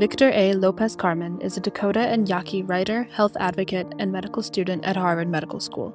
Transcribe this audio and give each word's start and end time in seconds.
Victor 0.00 0.30
A. 0.32 0.54
Lopez 0.54 0.96
Carmen 0.96 1.38
is 1.42 1.58
a 1.58 1.60
Dakota 1.60 2.00
and 2.00 2.26
Yaqui 2.26 2.62
writer, 2.62 3.02
health 3.12 3.36
advocate, 3.38 3.86
and 3.98 4.10
medical 4.10 4.42
student 4.42 4.82
at 4.82 4.96
Harvard 4.96 5.28
Medical 5.28 5.60
School. 5.60 5.94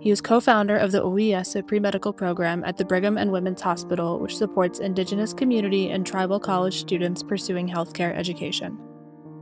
He 0.00 0.10
is 0.10 0.20
co 0.20 0.38
founder 0.38 0.76
of 0.76 0.92
the 0.92 1.02
Ohiyesa 1.02 1.66
pre 1.66 1.80
medical 1.80 2.12
program 2.12 2.62
at 2.62 2.76
the 2.76 2.84
Brigham 2.84 3.18
and 3.18 3.32
Women's 3.32 3.60
Hospital, 3.60 4.20
which 4.20 4.36
supports 4.36 4.78
Indigenous 4.78 5.34
community 5.34 5.90
and 5.90 6.06
tribal 6.06 6.38
college 6.38 6.78
students 6.78 7.24
pursuing 7.24 7.68
healthcare 7.68 8.16
education. 8.16 8.78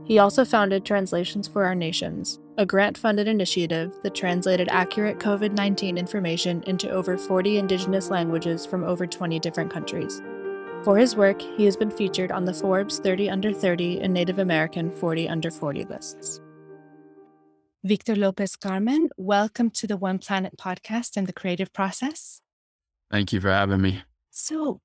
He 0.03 0.17
also 0.17 0.45
founded 0.45 0.83
Translations 0.83 1.47
for 1.47 1.63
Our 1.63 1.75
Nations, 1.75 2.39
a 2.57 2.65
grant 2.65 2.97
funded 2.97 3.27
initiative 3.27 3.93
that 4.01 4.15
translated 4.15 4.67
accurate 4.71 5.19
COVID 5.19 5.51
19 5.51 5.99
information 5.99 6.63
into 6.63 6.89
over 6.89 7.19
40 7.19 7.59
Indigenous 7.59 8.09
languages 8.09 8.65
from 8.65 8.83
over 8.83 9.05
20 9.05 9.39
different 9.39 9.71
countries. 9.71 10.23
For 10.83 10.97
his 10.97 11.15
work, 11.15 11.39
he 11.39 11.65
has 11.65 11.77
been 11.77 11.91
featured 11.91 12.31
on 12.31 12.45
the 12.45 12.55
Forbes 12.55 12.97
30 12.97 13.29
Under 13.29 13.53
30 13.53 14.01
and 14.01 14.11
Native 14.11 14.39
American 14.39 14.91
40 14.91 15.29
Under 15.29 15.51
40 15.51 15.85
lists. 15.85 16.41
Victor 17.83 18.15
Lopez 18.15 18.55
Carmen, 18.55 19.09
welcome 19.15 19.69
to 19.71 19.85
the 19.85 19.95
One 19.95 20.17
Planet 20.17 20.57
podcast 20.57 21.17
and 21.17 21.27
the 21.27 21.33
creative 21.33 21.71
process. 21.71 22.41
Thank 23.11 23.31
you 23.31 23.39
for 23.39 23.51
having 23.51 23.79
me. 23.79 24.01
So, 24.31 24.81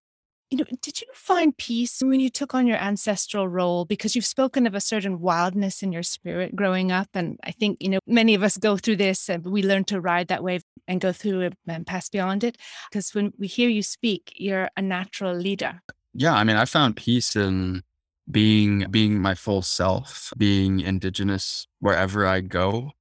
you 0.51 0.59
know, 0.59 0.65
did 0.81 1.01
you 1.01 1.07
find 1.13 1.57
peace 1.57 2.01
when 2.01 2.21
you 2.21 2.31
took 2.31 2.55
on 2.55 2.67
your 2.67 2.77
ancestral 2.77 3.49
role? 3.49 3.85
Because 3.85 4.15
you've 4.15 4.25
spoken 4.25 4.67
of 4.67 4.75
a 4.75 4.81
certain 4.81 5.21
wildness 5.21 5.83
in 5.83 5.93
your 5.93 6.05
spirit 6.05 6.55
growing 6.55 6.93
up. 6.93 7.09
And 7.15 7.39
I 7.43 7.51
think, 7.51 7.79
you 7.81 7.89
know, 7.89 7.99
many 8.07 8.35
of 8.35 8.43
us 8.43 8.57
go 8.57 8.77
through 8.77 8.97
this 8.97 9.29
and 9.29 9.45
we 9.45 9.63
learn 9.63 9.85
to 9.85 10.01
ride 10.01 10.29
that 10.29 10.45
wave 10.45 10.63
and 10.87 11.01
go 11.01 11.13
through 11.13 11.41
it 11.41 11.55
and 11.67 11.87
pass 11.87 12.09
beyond 12.09 12.45
it. 12.45 12.59
Because 12.91 13.13
when 13.13 13.33
we 13.39 13.49
hear 13.49 13.69
you 13.69 13.83
speak, 13.83 14.33
you're 14.37 14.71
a 14.77 14.83
natural 14.83 15.35
leader. 15.35 15.83
Yeah. 16.15 16.35
I 16.35 16.45
mean, 16.45 16.57
I 16.57 16.65
found 16.65 16.97
peace 16.97 17.35
in 17.35 17.83
being 18.31 18.87
being 18.91 19.21
my 19.21 19.35
full 19.35 19.63
self, 19.63 20.33
being 20.37 20.81
indigenous 20.81 21.66
wherever 21.81 22.27
I 22.27 22.41
go. 22.41 22.93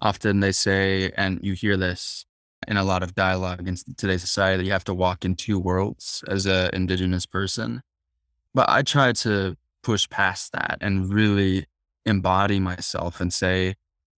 Often 0.00 0.40
they 0.40 0.52
say, 0.52 1.10
and 1.16 1.40
you 1.42 1.54
hear 1.54 1.76
this 1.76 2.24
in 2.66 2.76
a 2.76 2.84
lot 2.84 3.02
of 3.02 3.14
dialogue 3.14 3.66
in 3.68 3.76
today's 3.96 4.20
society 4.20 4.58
that 4.58 4.64
you 4.64 4.72
have 4.72 4.84
to 4.84 4.94
walk 4.94 5.24
in 5.24 5.34
two 5.36 5.58
worlds 5.58 6.24
as 6.28 6.46
an 6.46 6.70
indigenous 6.72 7.26
person. 7.26 7.82
But 8.54 8.68
I 8.68 8.82
try 8.82 9.12
to 9.12 9.56
push 9.82 10.08
past 10.08 10.52
that 10.52 10.78
and 10.80 11.12
really 11.12 11.66
embody 12.04 12.58
myself 12.58 13.20
and 13.20 13.32
say, 13.32 13.74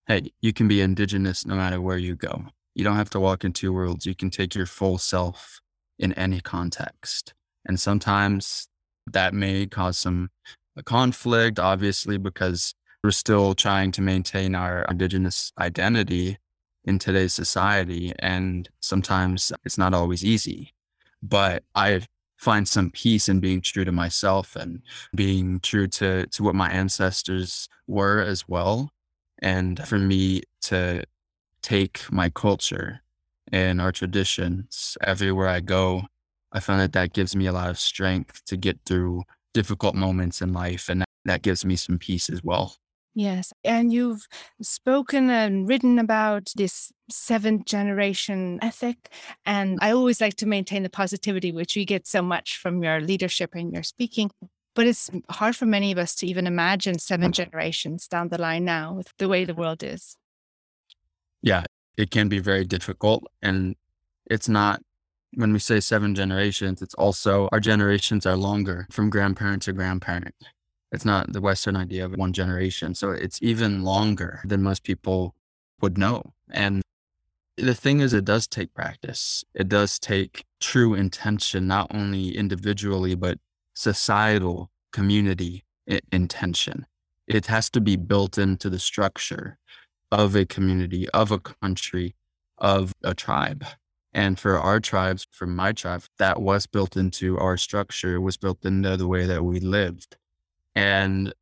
hey, 0.07 0.33
you 0.41 0.53
can 0.53 0.69
be 0.69 0.81
indigenous 0.81 1.45
no 1.45 1.55
matter 1.55 1.81
where 1.81 1.99
you 1.99 2.17
go. 2.17 2.45
You 2.75 2.85
don't 2.85 2.97
have 2.97 3.11
to 3.11 3.21
walk 3.21 3.45
in 3.45 3.53
two 3.53 3.73
worlds. 3.73 4.07
You 4.07 4.15
can 4.15 4.31
take 4.31 4.55
your 4.55 4.67
full 4.67 4.99
self 4.99 5.61
in 5.99 6.13
any 6.15 6.41
context. 6.41 7.35
And 7.67 7.79
sometimes 7.79 8.69
that 9.07 9.35
may 9.35 9.67
cause 9.67 9.99
some 9.99 10.31
uh, 10.77 10.83
conflict, 10.83 11.59
obviously, 11.59 12.17
because 12.17 12.75
we're 13.05 13.11
still 13.11 13.55
trying 13.55 13.93
to 13.93 14.03
maintain 14.03 14.55
our 14.55 14.85
indigenous 14.85 15.53
identity 15.59 16.39
in 16.85 16.99
today's 16.99 17.35
society. 17.35 18.13
And 18.19 18.69
sometimes 18.81 19.53
it's 19.65 19.79
not 19.79 19.95
always 19.95 20.25
easy. 20.25 20.75
But 21.23 21.65
I 21.75 22.03
find 22.37 22.67
some 22.67 22.91
peace 22.91 23.29
in 23.29 23.41
being 23.41 23.61
true 23.61 23.85
to 23.85 23.93
myself 23.93 24.57
and 24.57 24.83
being 25.15 25.61
true 25.61 25.87
to, 25.87 26.27
to 26.27 26.43
what 26.43 26.55
my 26.55 26.71
ancestors 26.71 27.69
were 27.87 28.23
as 28.23 28.49
well. 28.49 28.91
And 29.43 29.87
for 29.87 29.99
me 29.99 30.43
to 30.63 31.05
take 31.63 32.11
my 32.11 32.31
culture 32.31 33.01
and 33.53 33.81
our 33.81 33.93
traditions 33.93 34.97
everywhere 35.03 35.49
I 35.49 35.61
go, 35.61 36.05
I 36.53 36.61
find 36.61 36.81
that 36.81 36.93
that 36.95 37.13
gives 37.13 37.37
me 37.37 37.47
a 37.47 37.53
lot 37.53 37.71
of 37.71 37.79
strength 37.79 38.43
to 38.47 38.57
get 38.57 38.81
through 38.87 39.23
difficult 39.53 39.95
moments 39.95 40.41
in 40.41 40.53
life. 40.53 40.89
And 40.89 41.03
that, 41.03 41.09
that 41.27 41.43
gives 41.43 41.65
me 41.65 41.77
some 41.77 41.99
peace 41.99 42.31
as 42.31 42.43
well. 42.43 42.77
Yes. 43.15 43.53
And 43.65 43.93
you've 43.93 44.27
spoken 44.63 45.31
and 45.31 45.69
written 45.69 45.99
about 45.99 46.53
this 46.55 46.93
seventh 47.11 47.67
generation 47.67 48.61
ethic. 48.63 49.13
And 49.45 49.79
I 49.83 49.91
always 49.91 50.21
like 50.21 50.37
to 50.37 50.47
maintain 50.47 50.85
the 50.85 50.91
positivity, 50.91 51.51
which 51.51 51.75
we 51.75 51.85
get 51.85 52.07
so 52.07 52.23
much 52.23 52.57
from 52.57 52.83
your 52.83 53.01
leadership 53.01 53.55
and 53.55 53.73
your 53.73 53.83
speaking. 53.83 54.31
But 54.77 54.87
it's 54.87 55.11
hard 55.29 55.57
for 55.57 55.67
many 55.67 55.91
of 55.91 55.99
us 55.99 56.15
to 56.17 56.27
even 56.27 56.47
imagine 56.47 57.01
seven 57.01 57.33
generations 57.33 58.07
down 58.07 58.29
the 58.29 58.41
line 58.41 58.65
now 58.65 58.95
with 58.95 59.13
the 59.19 59.29
way 59.29 59.45
the 59.45 59.55
world 59.55 59.83
is. 59.83 60.17
Yeah, 61.43 61.65
it 61.97 62.13
can 62.13 62.29
be 62.29 62.39
very 62.39 62.65
difficult. 62.65 63.25
And 63.43 63.75
it's 64.27 64.49
not, 64.49 64.81
when 65.35 65.53
we 65.53 65.59
say 65.59 65.81
seven 65.81 66.15
generations, 66.15 66.81
it's 66.81 66.95
also 66.95 67.49
our 67.51 67.59
generations 67.59 68.25
are 68.25 68.37
longer 68.37 68.87
from 68.93 69.11
grandparent 69.11 69.63
to 69.63 69.73
grandparent. 69.73 70.35
It's 70.93 71.05
not 71.05 71.33
the 71.33 71.41
Western 71.41 71.77
idea 71.77 72.05
of 72.05 72.13
one 72.13 72.33
generation. 72.33 72.95
So 72.95 73.11
it's 73.11 73.39
even 73.43 73.83
longer 73.83 74.41
than 74.45 74.63
most 74.63 74.83
people 74.83 75.35
would 75.81 75.97
know. 75.97 76.35
And 76.51 76.83
the 77.57 77.75
thing 77.75 78.01
is, 78.01 78.13
it 78.13 78.25
does 78.25 78.47
take 78.47 78.75
practice. 78.75 79.45
It 79.55 79.69
does 79.69 79.99
take 79.99 80.45
true 80.61 80.95
intention, 80.95 81.67
not 81.67 81.95
only 81.95 82.37
individually, 82.37 83.15
but 83.15 83.39
societal 83.75 84.71
community 84.93 85.65
intention. 86.13 86.87
It 87.27 87.47
has 87.47 87.71
to 87.71 87.81
be 87.81 87.97
built 87.97 88.39
into 88.39 88.69
the 88.69 88.79
structure 88.79 89.59
of 90.11 90.35
a 90.35 90.45
community, 90.45 91.09
of 91.11 91.31
a 91.31 91.39
country, 91.39 92.17
of 92.59 92.93
a 93.05 93.15
tribe. 93.15 93.65
And 94.13 94.39
for 94.39 94.59
our 94.59 94.81
tribes, 94.81 95.27
for 95.31 95.47
my 95.47 95.73
tribe, 95.73 96.03
that 96.19 96.43
was 96.43 96.67
built 96.67 96.97
into 96.97 97.39
our 97.39 97.57
structure, 97.57 98.21
was 98.21 98.37
built 98.37 98.65
into 98.65 98.97
the 98.97 99.07
way 99.07 99.25
that 99.27 99.45
we 99.45 99.61
lived. 99.61 100.17
And 100.75 101.33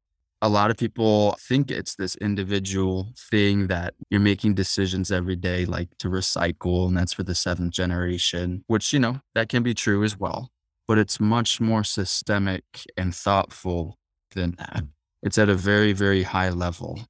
a 0.41 0.49
lot 0.49 0.71
of 0.71 0.77
people 0.77 1.37
think 1.41 1.71
it's 1.71 1.97
this 1.97 2.15
individual 2.17 3.13
thing 3.17 3.67
that 3.67 3.95
you're 4.09 4.21
making 4.21 4.55
decisions 4.55 5.11
every 5.11 5.37
day, 5.37 5.65
like 5.65 5.97
to 5.99 6.09
recycle, 6.09 6.87
and 6.87 6.97
that's 6.97 7.13
for 7.13 7.25
the 7.25 7.35
seventh 7.35 7.73
generation, 7.73 8.63
which, 8.69 8.93
you 8.93 9.01
know, 9.01 9.21
that 9.35 9.49
can 9.49 9.63
be 9.63 9.75
true 9.75 10.05
as 10.05 10.19
well. 10.19 10.51
But 10.87 10.99
it's 10.99 11.21
much 11.21 11.61
more 11.61 11.85
systemic 11.85 12.65
and 12.97 13.15
thoughtful 13.15 13.97
than 14.35 14.55
that. 14.59 14.85
It's 15.23 15.39
at 15.39 15.49
a 15.49 15.55
very, 15.55 15.93
very 15.93 16.23
high 16.23 16.51
level. 16.51 17.01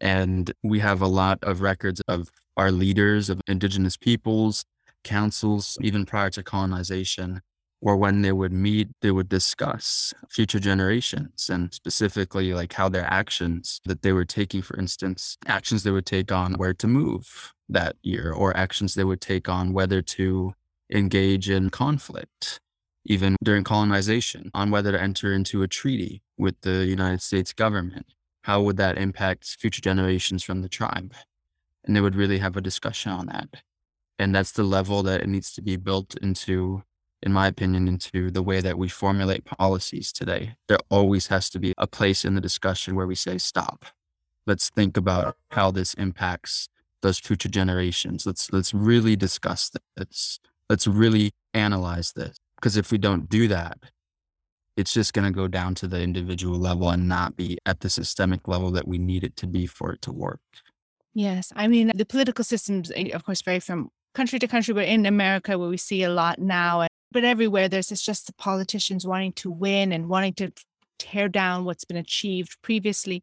And 0.00 0.50
we 0.62 0.78
have 0.80 1.02
a 1.02 1.06
lot 1.06 1.38
of 1.42 1.60
records 1.60 2.00
of 2.08 2.30
our 2.56 2.72
leaders, 2.72 3.28
of 3.28 3.40
indigenous 3.46 3.96
peoples, 3.96 4.64
councils, 5.04 5.76
even 5.82 6.06
prior 6.06 6.30
to 6.30 6.42
colonization, 6.42 7.40
or 7.80 7.96
when 7.96 8.22
they 8.22 8.32
would 8.32 8.52
meet, 8.52 8.88
they 9.02 9.10
would 9.10 9.28
discuss 9.28 10.12
future 10.28 10.58
generations 10.58 11.48
and 11.48 11.72
specifically 11.72 12.52
like 12.52 12.72
how 12.72 12.88
their 12.88 13.04
actions 13.04 13.80
that 13.84 14.02
they 14.02 14.12
were 14.12 14.24
taking, 14.24 14.62
for 14.62 14.76
instance, 14.78 15.36
actions 15.46 15.82
they 15.82 15.90
would 15.90 16.06
take 16.06 16.32
on 16.32 16.54
where 16.54 16.74
to 16.74 16.86
move 16.86 17.52
that 17.68 17.96
year, 18.02 18.32
or 18.32 18.56
actions 18.56 18.94
they 18.94 19.04
would 19.04 19.20
take 19.20 19.48
on 19.48 19.72
whether 19.72 20.02
to 20.02 20.54
engage 20.92 21.48
in 21.48 21.70
conflict, 21.70 22.58
even 23.04 23.36
during 23.44 23.62
colonization, 23.62 24.50
on 24.54 24.70
whether 24.70 24.92
to 24.92 25.00
enter 25.00 25.32
into 25.32 25.62
a 25.62 25.68
treaty 25.68 26.22
with 26.36 26.60
the 26.62 26.86
United 26.86 27.22
States 27.22 27.52
government. 27.52 28.06
How 28.42 28.62
would 28.62 28.78
that 28.78 28.98
impact 28.98 29.56
future 29.60 29.82
generations 29.82 30.42
from 30.42 30.62
the 30.62 30.68
tribe? 30.68 31.14
And 31.84 31.94
they 31.94 32.00
would 32.00 32.16
really 32.16 32.38
have 32.38 32.56
a 32.56 32.60
discussion 32.62 33.12
on 33.12 33.26
that. 33.26 33.62
And 34.18 34.34
that's 34.34 34.52
the 34.52 34.64
level 34.64 35.02
that 35.04 35.20
it 35.20 35.28
needs 35.28 35.52
to 35.52 35.62
be 35.62 35.76
built 35.76 36.16
into 36.16 36.82
in 37.22 37.32
my 37.32 37.46
opinion, 37.46 37.88
into 37.88 38.30
the 38.30 38.42
way 38.42 38.60
that 38.60 38.78
we 38.78 38.88
formulate 38.88 39.44
policies 39.44 40.12
today. 40.12 40.56
There 40.68 40.78
always 40.88 41.28
has 41.28 41.50
to 41.50 41.58
be 41.58 41.74
a 41.76 41.86
place 41.86 42.24
in 42.24 42.34
the 42.34 42.40
discussion 42.40 42.94
where 42.94 43.06
we 43.06 43.14
say, 43.14 43.38
stop. 43.38 43.86
Let's 44.46 44.70
think 44.70 44.96
about 44.96 45.36
how 45.50 45.70
this 45.70 45.94
impacts 45.94 46.68
those 47.02 47.18
future 47.18 47.48
generations. 47.48 48.26
Let's 48.26 48.52
let's 48.52 48.72
really 48.72 49.14
discuss 49.14 49.70
this. 49.96 50.40
Let's 50.68 50.86
really 50.86 51.32
analyze 51.54 52.12
this. 52.12 52.38
Because 52.56 52.76
if 52.76 52.90
we 52.90 52.98
don't 52.98 53.28
do 53.28 53.46
that, 53.48 53.78
it's 54.76 54.92
just 54.92 55.12
going 55.12 55.24
to 55.24 55.32
go 55.32 55.48
down 55.48 55.74
to 55.76 55.86
the 55.86 56.00
individual 56.00 56.58
level 56.58 56.88
and 56.88 57.08
not 57.08 57.36
be 57.36 57.58
at 57.66 57.80
the 57.80 57.90
systemic 57.90 58.48
level 58.48 58.70
that 58.72 58.86
we 58.86 58.98
need 58.98 59.24
it 59.24 59.36
to 59.36 59.46
be 59.46 59.66
for 59.66 59.92
it 59.92 60.02
to 60.02 60.12
work. 60.12 60.40
Yes. 61.14 61.52
I 61.56 61.68
mean, 61.68 61.90
the 61.94 62.06
political 62.06 62.44
systems, 62.44 62.92
eh, 62.94 63.10
of 63.12 63.24
course, 63.24 63.42
vary 63.42 63.60
from 63.60 63.90
country 64.14 64.38
to 64.38 64.46
country, 64.46 64.74
but 64.74 64.86
in 64.86 65.04
America, 65.04 65.58
where 65.58 65.68
we 65.68 65.76
see 65.76 66.02
a 66.02 66.10
lot 66.10 66.38
now, 66.38 66.86
but 67.12 67.24
everywhere 67.24 67.68
there's 67.68 67.90
it's 67.92 68.04
just 68.04 68.26
the 68.26 68.32
politicians 68.34 69.06
wanting 69.06 69.32
to 69.32 69.50
win 69.50 69.92
and 69.92 70.08
wanting 70.08 70.32
to 70.32 70.52
tear 70.98 71.28
down 71.28 71.64
what's 71.64 71.84
been 71.84 71.96
achieved 71.96 72.56
previously 72.62 73.22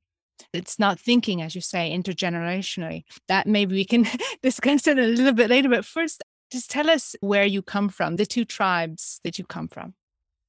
it's 0.53 0.79
not 0.79 0.99
thinking 0.99 1.41
as 1.41 1.55
you 1.55 1.61
say 1.61 1.95
intergenerationally 1.95 3.03
that 3.27 3.47
maybe 3.47 3.75
we 3.75 3.85
can 3.85 4.05
discuss 4.43 4.87
it 4.87 4.97
a 4.97 5.01
little 5.01 5.33
bit 5.33 5.49
later 5.49 5.69
but 5.69 5.85
first 5.85 6.23
just 6.51 6.69
tell 6.69 6.89
us 6.89 7.15
where 7.21 7.45
you 7.45 7.61
come 7.61 7.89
from 7.89 8.15
the 8.15 8.25
two 8.25 8.45
tribes 8.45 9.19
that 9.23 9.37
you 9.37 9.45
come 9.45 9.67
from 9.67 9.93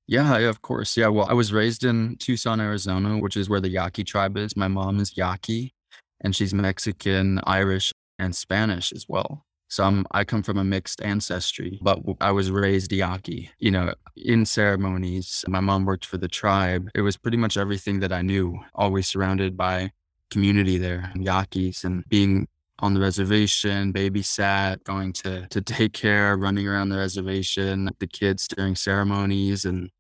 yeah, 0.09 0.39
of 0.39 0.63
course. 0.63 0.97
Yeah. 0.97 1.09
Well, 1.09 1.27
I 1.29 1.33
was 1.33 1.53
raised 1.53 1.83
in 1.83 2.15
Tucson, 2.19 2.61
Arizona, 2.61 3.19
which 3.19 3.37
is 3.37 3.49
where 3.51 3.61
the 3.61 3.69
Yaqui 3.69 4.05
tribe 4.05 4.37
is. 4.37 4.57
My 4.57 4.69
mom 4.69 5.01
is 5.01 5.17
Yaqui 5.17 5.75
and 6.21 6.35
she's 6.35 6.55
Mexican, 6.55 7.41
Irish, 7.45 7.93
and 8.19 8.35
Spanish 8.35 8.93
as 8.93 9.07
well. 9.09 9.46
So 9.69 9.85
I'm, 9.85 10.07
I 10.13 10.25
come 10.25 10.43
from 10.43 10.59
a 10.59 10.65
mixed 10.65 11.03
ancestry, 11.03 11.79
but 11.83 11.99
I 12.21 12.31
was 12.31 12.51
raised 12.51 12.93
Yaqui. 12.93 13.51
You 13.59 13.71
know, 13.73 13.95
in 14.17 14.47
ceremonies, 14.47 15.45
my 15.49 15.61
mom 15.61 15.85
worked 15.85 16.07
for 16.07 16.19
the 16.19 16.29
tribe. 16.29 16.89
It 16.95 17.01
was 17.03 17.17
pretty 17.17 17.37
much 17.37 17.57
everything 17.57 18.01
that 18.01 18.13
I 18.13 18.23
knew, 18.23 18.61
always 18.75 19.09
surrounded 19.09 19.57
by 19.57 19.91
community 20.31 20.79
there, 20.79 21.13
Yaquis, 21.17 21.85
and 21.85 22.05
being 22.09 22.47
on 22.79 22.95
the 22.95 23.01
reservation, 23.01 23.93
babysat, 23.93 24.85
going 24.85 25.13
to 25.15 25.47
to 25.49 25.61
take 25.61 25.93
care, 25.93 26.37
running 26.37 26.69
around 26.69 26.91
the 26.91 26.99
reservation, 26.99 27.91
the 27.99 28.07
kids 28.07 28.47
during 28.49 28.77
ceremonies, 28.77 29.65
and 29.65 29.91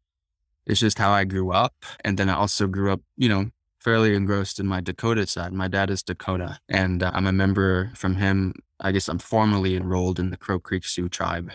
it's 0.66 0.80
just 0.80 0.98
how 0.98 1.10
I 1.10 1.24
grew 1.24 1.52
up. 1.52 1.74
And 2.04 2.18
then 2.18 2.28
I 2.28 2.34
also 2.34 2.66
grew 2.66 2.92
up, 2.92 3.00
you 3.16 3.28
know, 3.28 3.50
fairly 3.86 4.16
engrossed 4.16 4.58
in 4.58 4.66
my 4.66 4.80
Dakota 4.80 5.24
side. 5.28 5.52
My 5.52 5.68
dad 5.68 5.90
is 5.90 6.02
Dakota, 6.02 6.58
and 6.68 7.04
uh, 7.04 7.12
I'm 7.14 7.28
a 7.28 7.32
member 7.32 7.92
from 7.94 8.16
him. 8.16 8.52
I 8.80 8.90
guess 8.90 9.06
I'm 9.08 9.20
formally 9.20 9.76
enrolled 9.76 10.18
in 10.18 10.30
the 10.30 10.36
Crow 10.36 10.58
Creek 10.58 10.84
Sioux 10.84 11.08
tribe. 11.08 11.52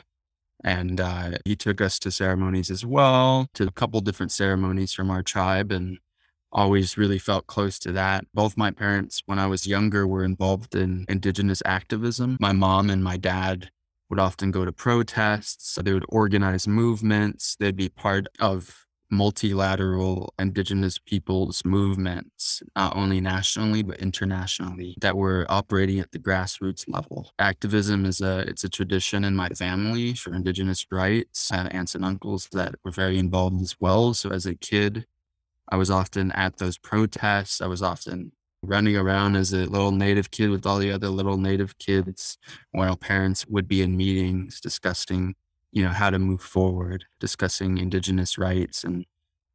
And 0.64 1.02
uh, 1.02 1.32
he 1.44 1.58
took 1.58 1.82
us 1.82 2.00
to 2.00 2.10
ceremonies 2.10 2.72
as 2.72 2.86
well, 2.86 3.50
to 3.56 3.68
a 3.68 3.72
couple 3.72 4.00
different 4.00 4.32
ceremonies 4.32 4.94
from 4.94 5.12
our 5.12 5.22
tribe, 5.22 5.74
and 5.74 5.98
always 6.54 6.98
really 6.98 7.20
felt 7.20 7.48
close 7.48 7.78
to 7.80 7.92
that. 7.92 8.24
Both 8.34 8.56
my 8.56 8.72
parents, 8.72 9.22
when 9.26 9.38
I 9.38 9.48
was 9.48 9.68
younger, 9.68 10.08
were 10.08 10.24
involved 10.24 10.74
in 10.74 11.04
Indigenous 11.10 11.62
activism. 11.66 12.38
My 12.40 12.54
mom 12.54 12.90
and 12.90 13.04
my 13.04 13.18
dad 13.18 13.72
would 14.10 14.20
often 14.20 14.52
go 14.52 14.64
to 14.64 14.72
protests, 14.72 15.78
they 15.84 15.92
would 15.92 16.06
organize 16.08 16.66
movements, 16.66 17.58
they'd 17.60 17.76
be 17.76 17.90
part 17.90 18.28
of 18.40 18.86
multilateral 19.12 20.34
indigenous 20.40 20.98
peoples 20.98 21.64
movements, 21.66 22.64
not 22.76 22.96
only 22.96 23.22
nationally 23.22 23.84
but 23.84 24.00
internationally, 24.00 24.96
that 25.02 25.18
were 25.18 25.46
operating 25.50 26.00
at 26.00 26.12
the 26.12 26.20
grassroots 26.20 26.86
level. 26.88 27.32
Activism 27.38 28.06
is 28.06 28.22
a 28.22 28.40
it's 28.48 28.64
a 28.64 28.70
tradition 28.70 29.24
in 29.24 29.36
my 29.36 29.50
family 29.50 30.14
for 30.14 30.34
indigenous 30.34 30.86
rights. 30.92 31.52
I 31.52 31.58
have 31.58 31.68
aunts 31.72 31.96
and 31.96 32.06
uncles 32.06 32.48
that 32.54 32.76
were 32.84 32.92
very 32.92 33.18
involved 33.20 33.62
as 33.62 33.76
well. 33.80 34.14
So 34.14 34.32
as 34.32 34.46
a 34.46 34.56
kid, 34.56 35.06
I 35.70 35.78
was 35.78 35.92
often 35.92 36.32
at 36.34 36.58
those 36.58 36.78
protests. 36.78 37.62
I 37.62 37.68
was 37.68 37.82
often 37.82 38.32
running 38.64 38.96
around 38.96 39.36
as 39.36 39.54
a 39.54 39.66
little 39.66 39.92
native 39.92 40.32
kid 40.32 40.50
with 40.50 40.66
all 40.66 40.78
the 40.80 40.92
other 40.92 41.10
little 41.10 41.38
native 41.38 41.78
kids 41.80 42.38
while 42.72 42.96
parents 42.96 43.48
would 43.48 43.68
be 43.68 43.82
in 43.82 43.98
meetings 43.98 44.62
discussing 44.62 45.36
you 45.72 45.84
know, 45.84 45.90
how 45.90 46.10
to 46.10 46.20
move 46.20 46.42
forward, 46.42 47.06
discussing 47.20 47.78
indigenous 47.78 48.38
rights. 48.38 48.84
And 48.84 49.06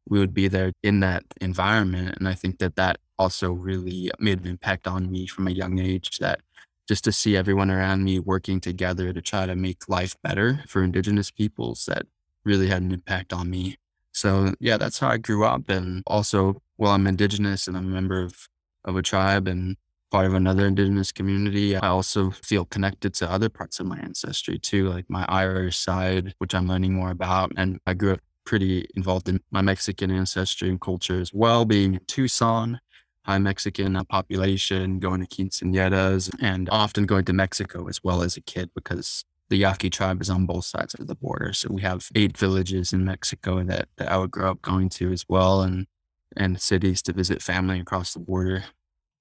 we 0.09 0.19
would 0.19 0.35
be 0.35 0.49
there 0.49 0.73
in 0.83 1.01
that 1.01 1.25
environment. 1.41 2.17
And 2.19 2.29
I 2.29 2.35
think 2.35 2.59
that 2.59 2.77
that 2.77 2.99
also 3.19 3.53
really 3.53 4.11
made 4.19 4.41
an 4.41 4.47
impact 4.47 4.87
on 4.87 5.11
me 5.11 5.27
from 5.27 5.47
a 5.47 5.53
young 5.53 5.79
age 5.79 6.19
that 6.19 6.41
just 6.89 7.05
to 7.05 7.13
see 7.13 7.37
everyone 7.37 7.71
around 7.71 8.05
me 8.05 8.19
working 8.19 8.61
together 8.61 9.13
to 9.13 9.21
try 9.21 9.47
to 9.47 9.57
make 9.57 9.89
life 9.89 10.15
better 10.23 10.63
for 10.69 10.83
indigenous 10.83 11.31
peoples 11.31 11.87
that 11.87 12.07
really 12.45 12.69
had 12.69 12.83
an 12.83 12.93
impact 12.93 13.33
on 13.33 13.51
me. 13.51 13.77
So 14.13 14.55
yeah, 14.61 14.77
that's 14.77 15.01
how 15.01 15.09
I 15.09 15.17
grew 15.17 15.45
up. 15.45 15.69
And 15.69 16.03
also, 16.07 16.63
well, 16.79 16.93
I'm 16.93 17.07
indigenous 17.07 17.67
and 17.67 17.77
I'm 17.77 17.87
a 17.87 17.95
member 17.95 18.23
of, 18.23 18.49
of 18.85 18.97
a 18.97 19.03
tribe 19.03 19.49
and 19.49 19.77
part 20.17 20.25
of 20.25 20.33
another 20.33 20.67
indigenous 20.67 21.13
community. 21.13 21.77
I 21.77 21.89
also 21.89 22.31
feel 22.31 22.65
connected 22.65 23.13
to 23.17 23.31
other 23.31 23.51
parts 23.51 23.81
of 23.81 23.87
my 23.87 23.99
ancestry 23.99 24.59
too, 24.59 24.89
like 24.89 25.11
my 25.11 25.27
Irish 25.29 25.77
side, 25.77 26.35
which 26.39 26.55
I'm 26.55 26.67
learning 26.67 26.95
more 26.95 27.11
about. 27.11 27.53
And 27.55 27.81
I 27.87 27.93
grew 27.93 28.15
up 28.15 28.21
pretty 28.47 28.89
involved 28.95 29.29
in 29.29 29.41
my 29.51 29.61
Mexican 29.61 30.11
ancestry 30.11 30.71
and 30.71 30.81
culture 30.81 31.21
as 31.21 31.35
well, 31.35 31.67
being 31.67 31.97
in 31.97 32.01
Tucson, 32.07 32.81
high 33.27 33.37
Mexican 33.37 34.03
population, 34.07 35.01
going 35.01 35.21
to 35.21 35.27
quinceañeras, 35.27 36.35
and 36.41 36.71
often 36.71 37.05
going 37.05 37.27
to 37.27 37.35
Mexico 37.35 37.87
as 37.87 38.03
well 38.03 38.23
as 38.23 38.39
a 38.39 38.41
kid 38.41 38.71
because 38.75 39.23
the 39.51 39.59
Yaqui 39.59 39.91
tribe 39.91 40.23
is 40.23 40.31
on 40.31 40.47
both 40.47 40.65
sides 40.65 40.95
of 40.95 41.09
the 41.09 41.15
border. 41.15 41.53
So 41.53 41.69
we 41.71 41.83
have 41.83 42.09
eight 42.15 42.39
villages 42.39 42.95
in 42.95 43.05
Mexico 43.05 43.63
that, 43.65 43.91
that 43.99 44.11
I 44.11 44.17
would 44.17 44.31
grow 44.31 44.53
up 44.53 44.63
going 44.63 44.89
to 44.97 45.13
as 45.13 45.27
well 45.29 45.61
and 45.61 45.87
and 46.35 46.59
cities 46.61 47.03
to 47.03 47.13
visit 47.13 47.43
family 47.43 47.81
across 47.81 48.15
the 48.15 48.21
border. 48.21 48.65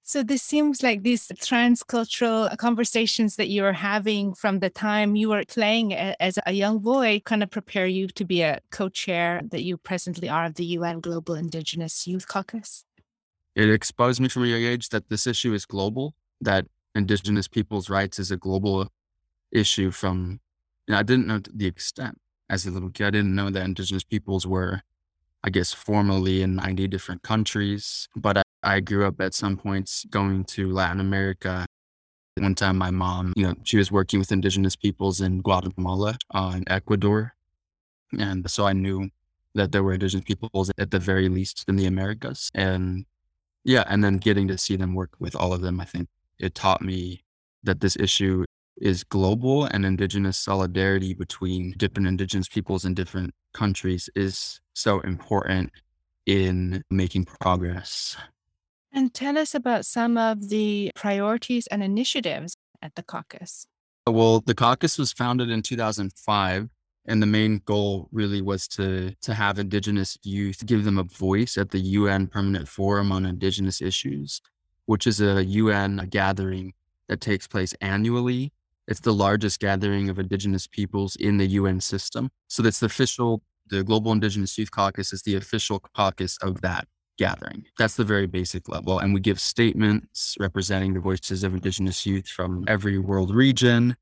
So 0.07 0.21
this 0.21 0.43
seems 0.43 0.83
like 0.83 1.01
these 1.01 1.27
transcultural 1.29 2.55
conversations 2.57 3.37
that 3.37 3.49
you're 3.49 3.73
having 3.73 4.35
from 4.35 4.59
the 4.59 4.69
time 4.69 5.15
you 5.15 5.29
were 5.29 5.43
playing 5.47 5.95
as 5.95 6.37
a 6.45 6.51
young 6.51 6.77
boy 6.77 7.23
kind 7.25 7.41
of 7.41 7.49
prepare 7.49 7.87
you 7.87 8.05
to 8.09 8.23
be 8.23 8.43
a 8.43 8.59
co-chair 8.69 9.41
that 9.49 9.63
you 9.63 9.77
presently 9.77 10.29
are 10.29 10.45
of 10.45 10.53
the 10.53 10.65
UN 10.77 10.99
Global 10.99 11.33
Indigenous 11.33 12.05
Youth 12.05 12.27
Caucus. 12.27 12.85
It 13.55 13.67
exposed 13.67 14.21
me 14.21 14.29
from 14.29 14.43
a 14.43 14.45
young 14.45 14.61
age 14.61 14.89
that 14.89 15.09
this 15.09 15.25
issue 15.25 15.55
is 15.55 15.65
global, 15.65 16.13
that 16.39 16.67
indigenous 16.93 17.47
people's 17.47 17.89
rights 17.89 18.19
is 18.19 18.29
a 18.29 18.37
global 18.37 18.89
issue 19.51 19.89
from 19.89 20.39
you 20.87 20.91
know, 20.91 20.99
I 20.99 21.03
didn't 21.03 21.25
know 21.25 21.41
the 21.51 21.65
extent 21.65 22.21
as 22.47 22.67
a 22.67 22.69
little 22.69 22.91
kid. 22.91 23.07
I 23.07 23.09
didn't 23.09 23.33
know 23.33 23.49
that 23.49 23.65
indigenous 23.65 24.03
peoples 24.03 24.45
were 24.45 24.83
I 25.45 25.51
guess 25.51 25.71
formally 25.71 26.42
in 26.42 26.56
90 26.56 26.88
different 26.88 27.21
countries, 27.21 28.09
but 28.15 28.42
I 28.63 28.80
grew 28.80 29.06
up 29.06 29.21
at 29.21 29.36
some 29.36 29.57
points 29.57 30.03
going 30.09 30.44
to 30.45 30.74
Latin 30.74 31.00
America. 31.00 31.68
One 32.38 32.56
time, 32.56 32.80
my 32.80 32.89
mom, 32.89 33.31
you 33.36 33.44
know, 33.45 33.53
she 33.63 33.77
was 33.77 33.92
working 33.92 34.18
with 34.18 34.31
indigenous 34.31 34.75
peoples 34.75 35.21
in 35.21 35.42
Guatemala 35.42 36.18
uh, 36.33 36.53
and 36.56 36.68
Ecuador. 36.68 37.36
And 38.18 38.50
so 38.50 38.65
I 38.65 38.74
knew 38.74 39.09
that 39.53 39.71
there 39.71 39.83
were 39.83 39.94
indigenous 39.94 40.25
peoples 40.25 40.71
at 40.80 40.89
the 40.89 40.97
very 40.97 41.30
least 41.30 41.63
in 41.68 41.75
the 41.75 41.86
Americas. 41.86 42.50
And 42.56 43.06
yeah, 43.63 43.83
and 43.88 44.03
then 44.03 44.18
getting 44.18 44.48
to 44.48 44.57
see 44.57 44.75
them 44.75 44.95
work 44.95 45.12
with 45.19 45.36
all 45.36 45.53
of 45.53 45.62
them, 45.62 45.80
I 45.80 45.86
think 45.86 46.09
it 46.39 46.56
taught 46.56 46.81
me 46.81 47.24
that 47.63 47.81
this 47.81 47.95
issue 47.98 48.45
is 48.77 49.04
global 49.04 49.66
and 49.66 49.86
indigenous 49.86 50.38
solidarity 50.38 51.13
between 51.13 51.74
different 51.77 52.07
indigenous 52.07 52.48
peoples 52.48 52.86
in 52.86 52.94
different 52.94 53.33
countries 53.54 54.10
is 54.16 54.60
so 54.74 55.00
important 55.01 55.72
in 56.25 56.83
making 56.89 57.25
progress. 57.25 58.18
And 58.92 59.13
tell 59.13 59.38
us 59.38 59.54
about 59.54 59.86
some 59.86 60.18
of 60.18 60.50
the 60.50 60.92
priorities 60.95 61.68
and 61.68 61.83
initiatives 61.83 62.56
at 62.81 62.95
the 62.95 63.04
caucus. 63.04 63.68
Well, 64.07 64.42
the 64.42 64.56
caucus 64.56 64.98
was 64.98 65.12
founded 65.12 65.50
in 65.50 65.62
2005 65.62 66.69
and 67.07 67.22
the 67.22 67.27
main 67.27 67.62
goal 67.66 68.10
really 68.12 68.42
was 68.42 68.68
to 68.68 69.13
to 69.22 69.33
have 69.33 69.60
indigenous 69.60 70.18
youth 70.24 70.66
give 70.66 70.83
them 70.83 70.98
a 70.98 71.04
voice 71.04 71.57
at 71.57 71.72
the 71.72 71.80
UN 71.80 72.27
Permanent 72.27 72.68
Forum 72.68 73.12
on 73.12 73.25
Indigenous 73.25 73.81
Issues, 73.81 74.42
which 74.86 75.06
is 75.06 75.22
a 75.22 75.44
UN 75.44 76.07
gathering 76.10 76.74
that 77.07 77.22
takes 77.22 77.48
place 77.48 77.74
annually. 77.81 78.51
It's 78.87 78.99
the 78.99 79.13
largest 79.13 79.59
gathering 79.59 80.09
of 80.09 80.19
indigenous 80.19 80.67
peoples 80.67 81.15
in 81.15 81.37
the 81.37 81.47
UN 81.47 81.81
system. 81.81 82.29
So 82.47 82.61
that's 82.61 82.79
the 82.79 82.85
official 82.85 83.41
the 83.67 83.83
Global 83.83 84.11
Indigenous 84.11 84.57
Youth 84.57 84.71
Caucus 84.71 85.11
is 85.11 85.23
the 85.23 85.35
official 85.35 85.79
caucus 85.79 86.37
of 86.37 86.61
that 86.61 86.88
gathering. 87.17 87.65
That's 87.77 87.95
the 87.95 88.03
very 88.03 88.27
basic 88.27 88.69
level. 88.69 89.00
And 89.00 89.13
we 89.13 89.19
give 89.19 89.39
statements 89.39 90.36
representing 90.39 90.93
the 90.93 91.00
voices 91.00 91.43
of 91.43 91.53
Indigenous 91.53 92.05
youth 92.05 92.27
from 92.27 92.65
every 92.67 93.00
world 93.00 93.33
region. 93.33 93.95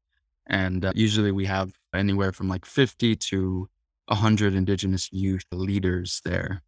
And 0.48 0.84
uh, 0.84 0.92
usually 0.96 1.32
we 1.32 1.46
have 1.46 1.72
anywhere 1.94 2.32
from 2.32 2.50
like 2.50 2.66
50 2.66 3.16
to 3.16 3.70
100 4.08 4.54
Indigenous 4.54 5.12
youth 5.14 5.46
leaders 5.52 6.22
there 6.26 6.62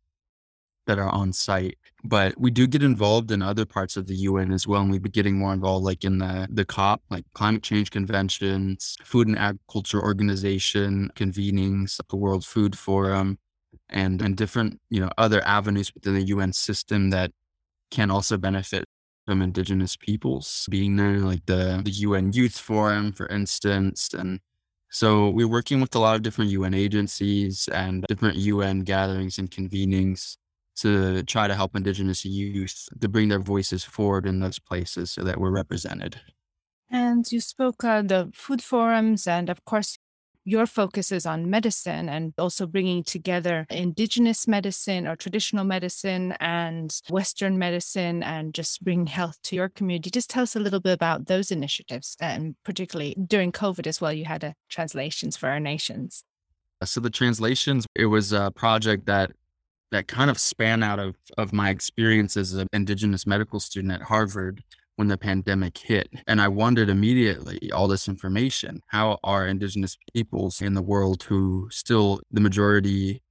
that 0.85 0.99
are 0.99 1.09
on 1.09 1.33
site. 1.33 1.77
But 2.03 2.39
we 2.39 2.51
do 2.51 2.67
get 2.67 2.83
involved 2.83 3.31
in 3.31 3.41
other 3.41 3.65
parts 3.65 3.97
of 3.97 4.07
the 4.07 4.15
UN 4.15 4.51
as 4.51 4.67
well. 4.67 4.81
And 4.81 4.91
we've 4.91 5.01
been 5.01 5.11
getting 5.11 5.37
more 5.39 5.53
involved 5.53 5.85
like 5.85 6.03
in 6.03 6.19
the, 6.19 6.47
the 6.51 6.65
COP, 6.65 7.01
like 7.09 7.25
climate 7.33 7.63
change 7.63 7.91
conventions, 7.91 8.95
food 9.03 9.27
and 9.27 9.37
agriculture 9.37 10.01
organization 10.01 11.11
convenings, 11.15 11.99
the 12.09 12.15
World 12.15 12.45
Food 12.45 12.77
Forum, 12.77 13.39
and 13.89 14.21
and 14.21 14.35
different 14.35 14.79
you 14.89 14.99
know 14.99 15.09
other 15.17 15.45
avenues 15.45 15.93
within 15.93 16.15
the 16.15 16.23
UN 16.23 16.53
system 16.53 17.09
that 17.11 17.31
can 17.91 18.09
also 18.11 18.37
benefit 18.37 18.85
from 19.25 19.41
indigenous 19.41 19.95
peoples 19.95 20.67
being 20.69 20.95
there, 20.95 21.19
like 21.19 21.45
the 21.45 21.81
the 21.83 21.91
UN 21.91 22.33
Youth 22.33 22.57
Forum, 22.57 23.11
for 23.11 23.27
instance, 23.27 24.13
and 24.13 24.39
so 24.91 25.29
we're 25.29 25.47
working 25.47 25.81
with 25.81 25.93
a 25.95 25.99
lot 25.99 26.15
of 26.15 26.21
different 26.21 26.51
UN 26.51 26.73
agencies 26.73 27.67
and 27.73 28.05
different 28.07 28.37
UN 28.37 28.81
gatherings 28.81 29.37
and 29.37 29.51
convenings 29.51 30.37
to 30.77 31.23
try 31.23 31.47
to 31.47 31.55
help 31.55 31.75
indigenous 31.75 32.25
youth 32.25 32.87
to 32.99 33.07
bring 33.07 33.29
their 33.29 33.39
voices 33.39 33.83
forward 33.83 34.25
in 34.25 34.39
those 34.39 34.59
places 34.59 35.11
so 35.11 35.23
that 35.23 35.39
we're 35.39 35.51
represented. 35.51 36.19
And 36.89 37.29
you 37.31 37.41
spoke 37.41 37.83
of 37.83 38.07
the 38.07 38.31
food 38.33 38.61
forums 38.61 39.27
and 39.27 39.49
of 39.49 39.63
course 39.65 39.97
your 40.47 40.67
focus 40.67 41.11
is 41.11 41.25
on 41.25 41.49
medicine 41.49 42.07
and 42.07 42.31
also 42.37 42.67
bringing 42.67 43.03
together 43.03 43.65
indigenous 43.71 44.47
medicine 44.47 45.07
or 45.07 45.15
traditional 45.15 45.65
medicine 45.65 46.33
and 46.39 47.01
Western 47.09 47.57
medicine 47.57 48.21
and 48.21 48.53
just 48.53 48.83
bring 48.83 49.07
health 49.07 49.41
to 49.41 49.55
your 49.55 49.69
community. 49.69 50.11
Just 50.11 50.29
tell 50.29 50.43
us 50.43 50.55
a 50.55 50.59
little 50.59 50.79
bit 50.79 50.93
about 50.93 51.25
those 51.25 51.51
initiatives 51.51 52.15
and 52.21 52.55
particularly 52.63 53.15
during 53.27 53.51
COVID 53.51 53.87
as 53.87 53.99
well, 53.99 54.13
you 54.13 54.25
had 54.25 54.43
a 54.43 54.53
translations 54.69 55.35
for 55.35 55.49
our 55.49 55.59
nations. 55.59 56.23
So 56.83 56.99
the 56.99 57.09
translations, 57.09 57.87
it 57.95 58.05
was 58.05 58.31
a 58.31 58.51
project 58.51 59.07
that 59.07 59.31
that 59.95 60.09
kind 60.09 60.29
of 60.29 60.37
span 60.37 60.83
out 60.83 60.99
of, 60.99 61.15
of 61.37 61.53
my 61.53 61.69
experience 61.69 62.35
as 62.35 62.53
an 62.53 62.67
indigenous 62.73 63.25
medical 63.25 63.61
student 63.61 63.93
at 63.93 64.01
Harvard 64.01 64.61
when 64.97 65.07
the 65.07 65.17
pandemic 65.17 65.77
hit. 65.77 66.09
And 66.27 66.41
I 66.41 66.49
wondered 66.49 66.89
immediately 66.89 67.71
all 67.71 67.87
this 67.87 68.09
information 68.09 68.81
how 68.87 69.19
are 69.23 69.47
Indigenous 69.47 69.97
peoples 70.13 70.61
in 70.61 70.73
the 70.73 70.81
world 70.81 71.23
who 71.23 71.69
still, 71.71 72.19
the 72.29 72.41
majority 72.41 73.21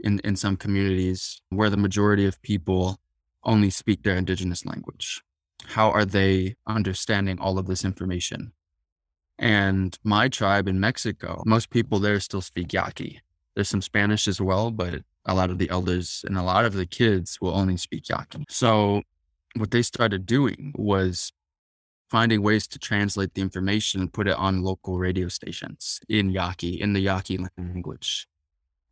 in, 0.00 0.20
in 0.22 0.36
some 0.36 0.58
communities, 0.58 1.40
where 1.48 1.70
the 1.70 1.78
majority 1.78 2.26
of 2.26 2.40
people 2.42 2.98
only 3.44 3.70
speak 3.70 4.02
their 4.02 4.16
Indigenous 4.16 4.66
language? 4.66 5.22
How 5.68 5.90
are 5.90 6.04
they 6.04 6.56
understanding 6.66 7.38
all 7.38 7.58
of 7.58 7.66
this 7.66 7.82
information? 7.82 8.52
And 9.38 9.98
my 10.04 10.28
tribe 10.28 10.68
in 10.68 10.80
Mexico, 10.80 11.42
most 11.46 11.70
people 11.70 11.98
there 11.98 12.20
still 12.20 12.42
speak 12.42 12.74
Yaqui. 12.74 13.22
There's 13.54 13.70
some 13.70 13.80
Spanish 13.80 14.28
as 14.28 14.38
well, 14.38 14.70
but 14.70 15.02
a 15.26 15.34
lot 15.34 15.50
of 15.50 15.58
the 15.58 15.70
elders 15.70 16.24
and 16.26 16.36
a 16.36 16.42
lot 16.42 16.64
of 16.64 16.72
the 16.72 16.86
kids 16.86 17.38
will 17.40 17.54
only 17.54 17.76
speak 17.76 18.08
Yaqui. 18.08 18.44
So 18.48 19.02
what 19.56 19.70
they 19.70 19.82
started 19.82 20.26
doing 20.26 20.72
was 20.76 21.32
finding 22.10 22.42
ways 22.42 22.66
to 22.66 22.78
translate 22.78 23.34
the 23.34 23.42
information 23.42 24.00
and 24.00 24.12
put 24.12 24.26
it 24.26 24.36
on 24.36 24.62
local 24.62 24.98
radio 24.98 25.28
stations 25.28 26.00
in 26.08 26.30
Yaqui, 26.30 26.80
in 26.80 26.92
the 26.92 27.00
Yaqui 27.00 27.38
language. 27.56 28.26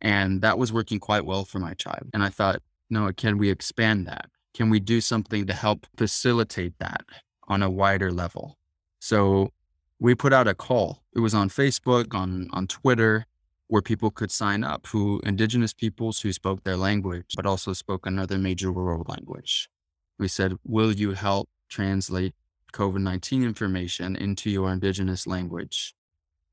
And 0.01 0.41
that 0.41 0.57
was 0.57 0.71
working 0.71 0.99
quite 0.99 1.25
well 1.25 1.43
for 1.43 1.59
my 1.59 1.73
tribe. 1.73 2.09
And 2.13 2.23
I 2.23 2.29
thought, 2.29 2.61
no, 2.89 3.11
can 3.11 3.37
we 3.37 3.49
expand 3.49 4.07
that? 4.07 4.29
Can 4.53 4.69
we 4.69 4.79
do 4.79 5.01
something 5.01 5.45
to 5.47 5.53
help 5.53 5.85
facilitate 5.97 6.79
that 6.79 7.03
on 7.47 7.61
a 7.61 7.69
wider 7.69 8.11
level? 8.11 8.57
So 8.99 9.51
we 9.99 10.15
put 10.15 10.31
out 10.31 10.47
a 10.47 10.53
call. 10.53 11.03
It 11.13 11.19
was 11.19 11.33
on 11.33 11.49
Facebook, 11.49 12.15
on, 12.15 12.47
on 12.53 12.67
Twitter, 12.67 13.25
where 13.69 13.83
people 13.83 14.09
could 14.09 14.31
sign 14.31 14.63
up 14.63 14.87
who 14.87 15.21
indigenous 15.23 15.73
peoples 15.73 16.21
who 16.21 16.33
spoke 16.33 16.63
their 16.63 16.75
language, 16.75 17.33
but 17.35 17.45
also 17.45 17.71
spoke 17.71 18.05
another 18.05 18.37
major 18.37 18.71
world 18.71 19.07
language. 19.07 19.69
We 20.17 20.27
said, 20.27 20.57
Will 20.65 20.91
you 20.91 21.13
help 21.13 21.47
translate 21.69 22.33
COVID 22.73 23.01
19 23.01 23.43
information 23.43 24.15
into 24.15 24.49
your 24.49 24.71
indigenous 24.71 25.27
language? 25.27 25.93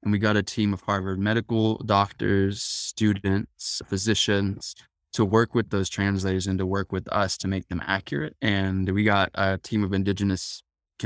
And 0.02 0.12
we 0.12 0.18
got 0.18 0.36
a 0.36 0.42
team 0.42 0.74
of 0.74 0.82
Harvard 0.82 1.18
medical 1.18 1.78
doctors, 1.78 2.62
students, 2.62 3.80
physicians 3.86 4.74
to 5.14 5.24
work 5.24 5.54
with 5.54 5.70
those 5.70 5.88
translators 5.88 6.46
and 6.46 6.58
to 6.58 6.66
work 6.66 6.92
with 6.92 7.10
us 7.10 7.38
to 7.38 7.48
make 7.48 7.68
them 7.68 7.82
accurate. 7.86 8.36
And 8.42 8.90
we 8.90 9.04
got 9.04 9.30
a 9.34 9.56
team 9.56 9.82
of 9.82 9.94
indigenous 9.94 10.62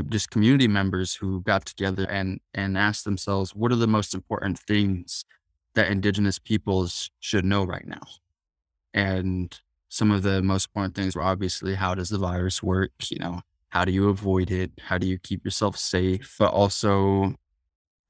just 0.09 0.31
community 0.31 0.67
members 0.67 1.15
who 1.15 1.41
got 1.43 1.67
together 1.67 2.05
and 2.11 2.41
and 2.53 2.77
asked 2.77 3.05
themselves 3.05 3.55
what 3.55 3.73
are 3.73 3.77
the 3.77 3.87
most 3.87 4.15
important 4.15 4.59
things 4.59 5.25
that 5.75 5.91
indigenous 5.91 6.39
peoples 6.39 7.11
should 7.21 7.45
know 7.45 7.65
right 7.65 7.87
now. 7.87 8.03
And 8.93 9.59
some 9.89 10.11
of 10.11 10.23
the 10.23 10.43
most 10.43 10.69
important 10.69 10.95
things 10.95 11.15
were 11.17 11.23
obviously 11.23 11.75
how 11.75 11.95
does 11.95 12.09
the 12.09 12.19
virus 12.19 12.63
work? 12.63 12.93
You 13.09 13.19
know 13.19 13.41
how 13.69 13.85
do 13.85 13.93
you 13.93 14.09
avoid 14.09 14.51
it? 14.51 14.73
How 14.81 14.99
do 14.99 15.07
you 15.07 15.19
keep 15.19 15.45
yourself 15.45 15.77
safe? 15.77 16.37
But 16.39 16.53
also 16.53 17.35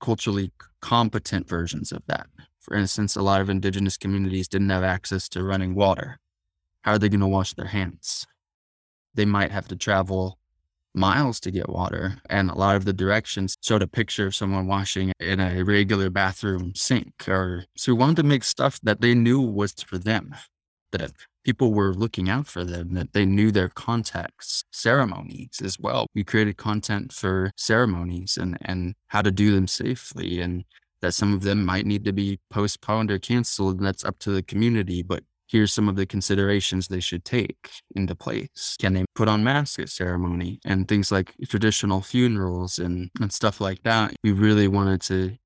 culturally 0.01 0.53
competent 0.81 1.47
versions 1.47 1.93
of 1.93 2.03
that. 2.07 2.27
For 2.59 2.75
instance 2.75 3.17
a 3.17 3.23
lot 3.23 3.41
of 3.41 3.51
indigenous 3.51 3.97
communities 3.97 4.49
didn't 4.49 4.71
have 4.71 4.85
access 4.85 5.29
to 5.31 5.45
running 5.45 5.75
water. 5.75 6.19
How 6.83 6.93
are 6.93 6.99
they 6.99 7.11
going 7.11 7.21
to 7.21 7.27
wash 7.27 7.53
their 7.55 7.67
hands? 7.67 8.27
They 9.15 9.27
might 9.27 9.51
have 9.51 9.69
to 9.69 9.77
travel 9.77 10.39
miles 10.95 11.41
to 11.41 11.51
get 11.51 11.69
water. 11.69 12.21
And 12.29 12.51
a 12.51 12.55
lot 12.55 12.77
of 12.77 12.85
the 12.85 12.93
directions 12.93 13.57
showed 13.63 13.83
a 13.83 13.87
picture 13.87 14.27
of 14.27 14.35
someone 14.35 14.67
washing 14.67 15.13
in 15.21 15.41
a 15.41 15.63
regular 15.63 16.11
bathroom 16.11 16.73
sink. 16.75 17.29
Or 17.29 17.65
so 17.77 17.93
we 17.93 17.99
wanted 17.99 18.17
to 18.17 18.23
make 18.25 18.45
stuff 18.45 18.81
that 18.83 19.01
they 19.01 19.15
knew 19.15 19.41
was 19.41 19.73
for 19.75 19.99
them, 19.99 20.35
that 20.93 21.13
people 21.45 21.73
were 21.73 21.95
looking 21.95 22.29
out 22.29 22.47
for 22.47 22.65
them, 22.65 22.95
that 22.95 23.13
they 23.13 23.25
knew 23.25 23.51
their 23.51 23.69
contexts, 23.69 24.65
ceremonies 24.73 25.61
as 25.63 25.79
well. 25.79 26.07
We 26.15 26.25
created 26.25 26.57
content 26.57 27.13
for 27.13 27.53
ceremonies 27.57 28.37
and, 28.37 28.59
and 28.61 28.95
how 29.09 29.23
to 29.23 29.31
do 29.31 29.55
them 29.55 29.67
safely 29.67 30.41
and 30.41 30.65
that 31.01 31.15
some 31.15 31.33
of 31.33 31.43
them 31.43 31.65
might 31.65 31.87
need 31.87 32.05
to 32.05 32.13
be 32.13 32.41
postponed 32.51 33.11
or 33.11 33.19
canceled. 33.19 33.79
And 33.79 33.87
that's 33.87 34.05
up 34.05 34.19
to 34.21 34.31
the 34.31 34.43
community. 34.43 35.03
But 35.03 35.25
here's 35.51 35.73
some 35.73 35.89
of 35.89 35.97
the 35.97 36.07
considerations 36.07 36.89
they 36.89 37.01
should 37.01 37.25
take 37.25 37.71
into 37.97 38.15
place. 38.15 38.77
Can 38.79 38.95
they 38.95 39.05
put 39.15 39.29
on 39.29 39.43
masks 39.43 39.79
at 39.79 39.89
ceremony 39.89 40.61
and 40.65 40.87
things 40.87 41.11
like 41.11 41.35
traditional 41.49 42.01
funerals 42.01 42.79
and, 42.79 43.11
and 43.21 43.33
stuff 43.33 43.61
like 43.61 43.83
that? 43.83 44.15
We 44.23 44.33
really 44.33 44.69
wanted 44.69 45.01
to 45.03 45.37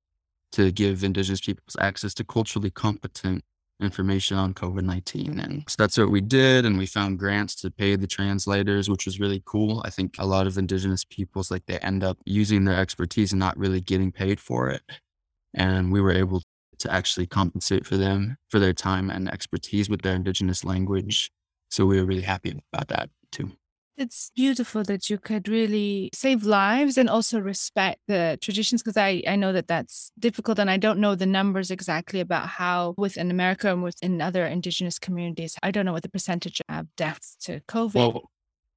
to 0.52 0.70
give 0.70 1.02
indigenous 1.02 1.40
peoples 1.40 1.76
access 1.80 2.14
to 2.14 2.23
culturally 2.23 2.70
competent 2.70 3.42
information 3.80 4.37
on 4.37 4.54
COVID-19. 4.54 5.44
And 5.44 5.64
so 5.68 5.75
that's 5.76 5.99
what 5.99 6.11
we 6.11 6.20
did. 6.20 6.64
And 6.64 6.78
we 6.78 6.87
found 6.87 7.18
grants 7.18 7.56
to 7.56 7.73
pay 7.73 7.96
the 7.96 8.06
translators, 8.06 8.88
which 8.88 9.04
was 9.04 9.18
really 9.18 9.42
cool. 9.44 9.82
I 9.84 9.90
think 9.90 10.14
a 10.16 10.26
lot 10.26 10.46
of 10.46 10.56
indigenous 10.56 11.04
peoples, 11.04 11.50
like 11.50 11.66
they 11.66 11.78
end 11.78 12.04
up 12.04 12.18
using 12.25 12.64
their 12.64 12.78
expertise 12.78 13.32
and 13.32 13.40
not 13.40 13.58
really 13.58 13.80
getting 13.80 14.12
paid 14.12 14.38
for 14.38 14.70
it. 14.70 14.82
And 15.54 15.92
we 15.92 16.00
were 16.00 16.12
able 16.12 16.42
to 16.85 16.93
actually 16.93 17.26
compensate 17.26 17.87
for 17.87 17.97
them 17.97 18.37
for 18.49 18.59
their 18.59 18.75
time 18.75 19.09
and 19.11 19.29
expertise 19.29 19.88
with 19.88 20.03
their 20.03 20.14
indigenous 20.14 20.64
language. 20.64 21.31
So 21.71 21.87
we 21.87 21.99
were 21.99 22.05
really 22.05 22.23
happy 22.23 22.61
about 22.73 22.88
that 22.88 23.09
too. 23.33 23.53
It's 23.97 24.31
beautiful 24.35 24.83
that 24.85 25.09
you 25.09 25.19
could 25.19 25.49
really 25.49 26.11
save 26.12 26.45
lives 26.45 26.99
and 26.99 27.09
also 27.09 27.41
respect 27.41 28.00
the 28.07 28.37
traditions 28.43 28.83
because 28.83 28.97
I, 28.97 29.23
I 29.26 29.37
know 29.37 29.53
that 29.53 29.69
that's 29.69 30.11
difficult 30.19 30.59
and 30.59 30.69
I 30.69 30.76
don't 30.76 30.99
know 30.99 31.14
the 31.14 31.26
numbers 31.26 31.71
exactly 31.71 32.21
about 32.21 32.49
how 32.49 32.95
within 32.99 33.31
America 33.31 33.71
and 33.71 33.83
within 33.83 34.21
other 34.21 34.45
indigenous 34.45 34.99
communities, 34.99 35.57
I 35.62 35.71
don't 35.71 35.87
know 35.87 35.93
what 35.93 36.03
the 36.03 36.09
percentage 36.11 36.61
of 36.69 36.95
deaths 36.97 37.37
to 37.43 37.61
COVID. 37.69 37.95
Well, 37.95 38.31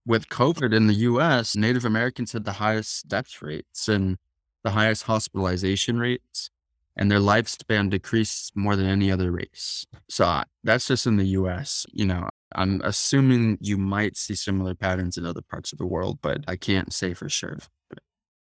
with 0.06 0.30
COVID 0.30 0.74
in 0.74 0.88
the 0.88 0.94
US, 0.94 1.58
Native 1.58 1.84
Americans 1.84 2.32
had 2.32 2.46
the 2.46 2.54
highest 2.54 3.10
death 3.10 3.42
rates 3.42 3.90
and 3.90 4.18
the 4.64 4.72
highest 4.72 5.04
hospitalization 5.04 6.00
rates 6.00 6.52
and 6.98 7.12
their 7.12 7.20
lifespan 7.20 7.90
decreased 7.90 8.56
more 8.56 8.76
than 8.76 8.88
any 8.88 9.12
other 9.12 9.32
race. 9.32 9.86
So 10.10 10.26
uh, 10.26 10.44
that's 10.64 10.88
just 10.88 11.06
in 11.06 11.18
the 11.18 11.28
US. 11.28 11.86
You 11.92 12.06
know, 12.06 12.28
I'm 12.56 12.82
assuming 12.84 13.60
you 13.62 13.78
might 13.78 14.18
see 14.18 14.36
similar 14.36 14.74
patterns 14.74 15.18
in 15.18 15.26
other 15.26 15.42
parts 15.42 15.72
of 15.72 15.78
the 15.78 15.86
world, 15.86 16.20
but 16.22 16.44
I 16.48 16.56
can't 16.56 16.92
say 16.92 17.14
for 17.14 17.30
sure. 17.30 17.60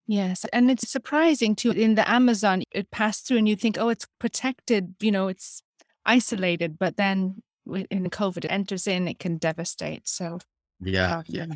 Yes. 0.06 0.46
And 0.52 0.70
it's 0.70 0.88
surprising 0.88 1.56
too. 1.56 1.72
In 1.72 1.96
the 1.96 2.08
Amazon, 2.08 2.62
it 2.70 2.92
passed 2.92 3.26
through 3.26 3.38
and 3.38 3.48
you 3.48 3.56
think, 3.56 3.76
oh, 3.78 3.88
it's 3.88 4.06
protected, 4.20 4.94
you 5.00 5.10
know, 5.10 5.26
it's 5.26 5.62
isolated. 6.04 6.78
But 6.78 6.96
then 6.96 7.42
in 7.66 8.08
COVID, 8.10 8.44
it 8.44 8.52
enters 8.52 8.86
in, 8.86 9.08
it 9.08 9.18
can 9.18 9.38
devastate. 9.38 10.06
So, 10.06 10.38
yeah. 10.80 11.22
Yeah 11.26 11.46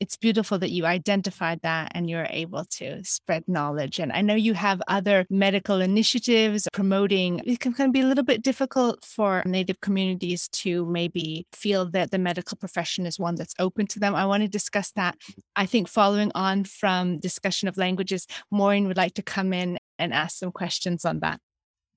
it's 0.00 0.16
beautiful 0.16 0.58
that 0.58 0.70
you 0.70 0.84
identified 0.84 1.60
that 1.62 1.92
and 1.94 2.08
you're 2.08 2.26
able 2.30 2.64
to 2.64 3.02
spread 3.04 3.44
knowledge. 3.46 3.98
And 3.98 4.12
I 4.12 4.20
know 4.20 4.34
you 4.34 4.54
have 4.54 4.82
other 4.88 5.26
medical 5.30 5.80
initiatives 5.80 6.68
promoting. 6.72 7.40
It 7.44 7.60
can, 7.60 7.72
can 7.72 7.92
be 7.92 8.00
a 8.00 8.06
little 8.06 8.24
bit 8.24 8.42
difficult 8.42 9.04
for 9.04 9.42
Native 9.46 9.80
communities 9.80 10.48
to 10.48 10.84
maybe 10.86 11.46
feel 11.52 11.88
that 11.90 12.10
the 12.10 12.18
medical 12.18 12.56
profession 12.56 13.06
is 13.06 13.18
one 13.18 13.36
that's 13.36 13.54
open 13.58 13.86
to 13.88 13.98
them. 13.98 14.14
I 14.14 14.26
want 14.26 14.42
to 14.42 14.48
discuss 14.48 14.92
that. 14.92 15.16
I 15.54 15.66
think 15.66 15.88
following 15.88 16.30
on 16.34 16.64
from 16.64 17.18
discussion 17.18 17.68
of 17.68 17.76
languages, 17.76 18.26
Maureen 18.50 18.86
would 18.88 18.96
like 18.96 19.14
to 19.14 19.22
come 19.22 19.52
in 19.52 19.78
and 19.98 20.12
ask 20.12 20.38
some 20.38 20.52
questions 20.52 21.04
on 21.04 21.20
that. 21.20 21.40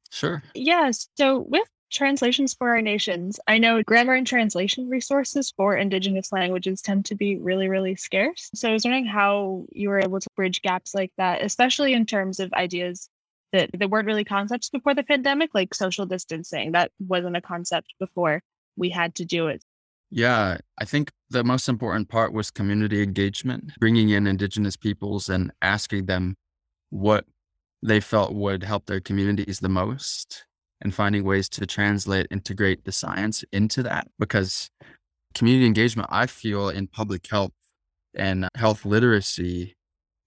Sure. 0.09 0.41
Yes. 0.55 1.07
So, 1.17 1.39
with 1.39 1.67
translations 1.91 2.53
for 2.53 2.69
our 2.69 2.81
nations. 2.81 3.39
I 3.47 3.57
know 3.57 3.83
grammar 3.83 4.13
and 4.13 4.25
translation 4.25 4.89
resources 4.89 5.51
for 5.55 5.75
Indigenous 5.75 6.31
languages 6.31 6.81
tend 6.81 7.05
to 7.05 7.15
be 7.15 7.37
really, 7.37 7.67
really 7.67 7.95
scarce. 7.95 8.49
So 8.53 8.69
I 8.69 8.73
was 8.73 8.83
wondering 8.83 9.05
how 9.05 9.65
you 9.71 9.89
were 9.89 9.99
able 9.99 10.19
to 10.19 10.27
bridge 10.35 10.61
gaps 10.61 10.93
like 10.93 11.11
that, 11.17 11.43
especially 11.43 11.93
in 11.93 12.05
terms 12.05 12.39
of 12.39 12.53
ideas 12.53 13.09
that, 13.51 13.69
that 13.73 13.89
weren't 13.89 14.05
really 14.05 14.23
concepts 14.23 14.69
before 14.69 14.93
the 14.93 15.03
pandemic, 15.03 15.51
like 15.53 15.73
social 15.73 16.05
distancing. 16.05 16.73
That 16.73 16.91
wasn't 16.99 17.37
a 17.37 17.41
concept 17.41 17.93
before 17.99 18.41
we 18.75 18.89
had 18.89 19.15
to 19.15 19.25
do 19.25 19.47
it. 19.47 19.63
Yeah, 20.11 20.57
I 20.79 20.85
think 20.85 21.11
the 21.29 21.43
most 21.43 21.69
important 21.69 22.09
part 22.09 22.33
was 22.33 22.49
community 22.49 23.03
engagement, 23.03 23.71
bringing 23.79 24.09
in 24.09 24.25
Indigenous 24.25 24.75
peoples 24.75 25.29
and 25.29 25.51
asking 25.61 26.05
them 26.07 26.35
what 26.89 27.25
they 27.83 27.99
felt 27.99 28.33
would 28.33 28.63
help 28.63 28.87
their 28.87 28.99
communities 28.99 29.59
the 29.59 29.69
most 29.69 30.45
and 30.81 30.93
finding 30.93 31.23
ways 31.23 31.49
to 31.49 31.65
translate, 31.65 32.27
integrate 32.31 32.85
the 32.85 32.91
science 32.91 33.43
into 33.51 33.83
that. 33.83 34.07
Because 34.17 34.69
community 35.33 35.65
engagement, 35.65 36.09
I 36.11 36.25
feel 36.25 36.69
in 36.69 36.87
public 36.87 37.27
health 37.27 37.51
and 38.15 38.47
health 38.55 38.85
literacy 38.85 39.75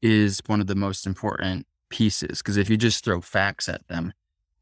is 0.00 0.40
one 0.46 0.60
of 0.60 0.66
the 0.66 0.74
most 0.74 1.06
important 1.06 1.66
pieces. 1.90 2.38
Because 2.38 2.56
if 2.56 2.68
you 2.68 2.76
just 2.76 3.04
throw 3.04 3.20
facts 3.20 3.68
at 3.68 3.86
them, 3.88 4.12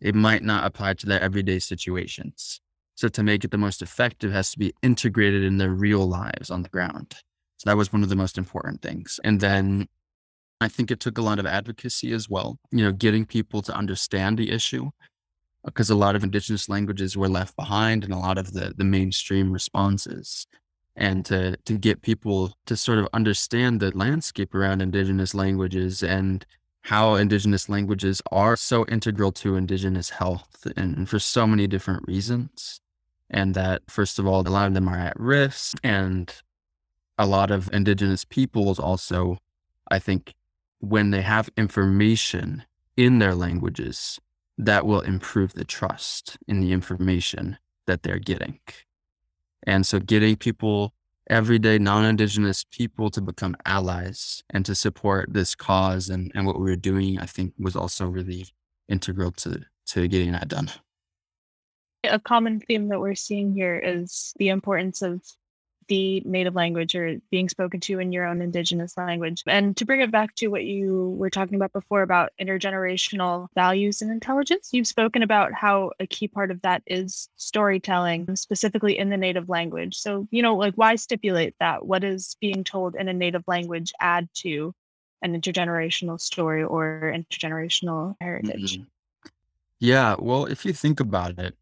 it 0.00 0.14
might 0.14 0.42
not 0.42 0.64
apply 0.64 0.94
to 0.94 1.06
their 1.06 1.20
everyday 1.20 1.58
situations. 1.58 2.60
So 2.94 3.08
to 3.08 3.22
make 3.22 3.44
it 3.44 3.50
the 3.50 3.58
most 3.58 3.82
effective 3.82 4.32
has 4.32 4.50
to 4.52 4.58
be 4.58 4.72
integrated 4.82 5.42
in 5.42 5.58
their 5.58 5.70
real 5.70 6.06
lives 6.06 6.50
on 6.50 6.62
the 6.62 6.68
ground. 6.68 7.16
So 7.58 7.68
that 7.68 7.76
was 7.76 7.92
one 7.92 8.02
of 8.02 8.08
the 8.08 8.16
most 8.16 8.38
important 8.38 8.82
things. 8.82 9.18
And 9.24 9.40
then 9.40 9.86
I 10.60 10.68
think 10.68 10.90
it 10.90 11.00
took 11.00 11.16
a 11.16 11.22
lot 11.22 11.38
of 11.38 11.46
advocacy 11.46 12.12
as 12.12 12.28
well, 12.28 12.58
you 12.70 12.84
know, 12.84 12.92
getting 12.92 13.24
people 13.24 13.62
to 13.62 13.74
understand 13.74 14.38
the 14.38 14.50
issue 14.50 14.90
because 15.64 15.90
a 15.90 15.94
lot 15.94 16.16
of 16.16 16.24
indigenous 16.24 16.68
languages 16.68 17.16
were 17.16 17.28
left 17.28 17.54
behind 17.56 18.04
in 18.04 18.12
a 18.12 18.18
lot 18.18 18.38
of 18.38 18.52
the, 18.52 18.72
the 18.76 18.84
mainstream 18.84 19.52
responses. 19.52 20.46
and 20.96 21.24
to, 21.24 21.56
to 21.64 21.78
get 21.78 22.02
people 22.02 22.56
to 22.66 22.76
sort 22.76 22.98
of 22.98 23.08
understand 23.12 23.80
the 23.80 23.96
landscape 23.96 24.54
around 24.54 24.82
indigenous 24.82 25.34
languages 25.34 26.02
and 26.02 26.44
how 26.82 27.14
indigenous 27.14 27.68
languages 27.68 28.20
are 28.30 28.56
so 28.56 28.84
integral 28.86 29.32
to 29.32 29.56
indigenous 29.56 30.10
health 30.10 30.66
and 30.76 31.08
for 31.08 31.18
so 31.18 31.46
many 31.46 31.66
different 31.66 32.06
reasons. 32.06 32.80
And 33.28 33.54
that, 33.54 33.82
first 33.88 34.18
of 34.18 34.26
all, 34.26 34.40
a 34.40 34.50
lot 34.50 34.66
of 34.66 34.74
them 34.74 34.88
are 34.88 34.98
at 34.98 35.18
risk. 35.18 35.78
And 35.84 36.34
a 37.16 37.26
lot 37.26 37.50
of 37.50 37.72
indigenous 37.72 38.24
peoples 38.24 38.78
also, 38.78 39.38
I 39.90 39.98
think, 39.98 40.34
when 40.80 41.10
they 41.10 41.22
have 41.22 41.50
information 41.56 42.64
in 42.96 43.20
their 43.20 43.34
languages, 43.34 44.18
that 44.64 44.86
will 44.86 45.00
improve 45.00 45.54
the 45.54 45.64
trust 45.64 46.36
in 46.46 46.60
the 46.60 46.72
information 46.72 47.58
that 47.86 48.02
they're 48.02 48.18
getting. 48.18 48.58
And 49.66 49.86
so 49.86 49.98
getting 49.98 50.36
people, 50.36 50.92
everyday 51.28 51.78
non 51.78 52.04
Indigenous 52.04 52.64
people 52.70 53.10
to 53.10 53.20
become 53.20 53.56
allies 53.64 54.42
and 54.50 54.64
to 54.66 54.74
support 54.74 55.32
this 55.32 55.54
cause 55.54 56.08
and, 56.10 56.30
and 56.34 56.46
what 56.46 56.58
we 56.58 56.70
were 56.70 56.76
doing, 56.76 57.18
I 57.18 57.26
think 57.26 57.54
was 57.58 57.74
also 57.74 58.06
really 58.06 58.48
integral 58.88 59.32
to, 59.32 59.62
to 59.86 60.08
getting 60.08 60.32
that 60.32 60.48
done. 60.48 60.70
A 62.04 62.18
common 62.18 62.60
theme 62.60 62.88
that 62.88 63.00
we're 63.00 63.14
seeing 63.14 63.54
here 63.54 63.78
is 63.78 64.32
the 64.38 64.48
importance 64.48 65.02
of 65.02 65.22
the 65.90 66.22
native 66.24 66.54
language 66.54 66.94
or 66.94 67.16
being 67.32 67.48
spoken 67.48 67.80
to 67.80 67.98
in 67.98 68.12
your 68.12 68.24
own 68.24 68.40
indigenous 68.40 68.96
language. 68.96 69.42
And 69.46 69.76
to 69.76 69.84
bring 69.84 70.00
it 70.00 70.12
back 70.12 70.36
to 70.36 70.46
what 70.46 70.64
you 70.64 71.16
were 71.18 71.28
talking 71.28 71.56
about 71.56 71.72
before 71.72 72.02
about 72.02 72.30
intergenerational 72.40 73.48
values 73.56 74.00
and 74.00 74.10
intelligence, 74.10 74.70
you've 74.72 74.86
spoken 74.86 75.24
about 75.24 75.52
how 75.52 75.90
a 75.98 76.06
key 76.06 76.28
part 76.28 76.52
of 76.52 76.62
that 76.62 76.82
is 76.86 77.28
storytelling, 77.36 78.36
specifically 78.36 78.96
in 78.96 79.10
the 79.10 79.16
native 79.16 79.48
language. 79.48 79.96
So, 79.96 80.28
you 80.30 80.42
know, 80.42 80.56
like 80.56 80.74
why 80.76 80.94
stipulate 80.94 81.56
that? 81.58 81.84
What 81.84 82.04
is 82.04 82.36
being 82.40 82.62
told 82.62 82.94
in 82.94 83.08
a 83.08 83.12
native 83.12 83.42
language 83.48 83.92
add 84.00 84.28
to 84.34 84.72
an 85.22 85.38
intergenerational 85.38 86.20
story 86.20 86.62
or 86.62 87.12
intergenerational 87.12 88.14
heritage? 88.20 88.78
Mm-hmm. 88.78 89.28
Yeah, 89.80 90.14
well, 90.20 90.44
if 90.44 90.64
you 90.64 90.72
think 90.72 91.00
about 91.00 91.36
it, 91.38 91.56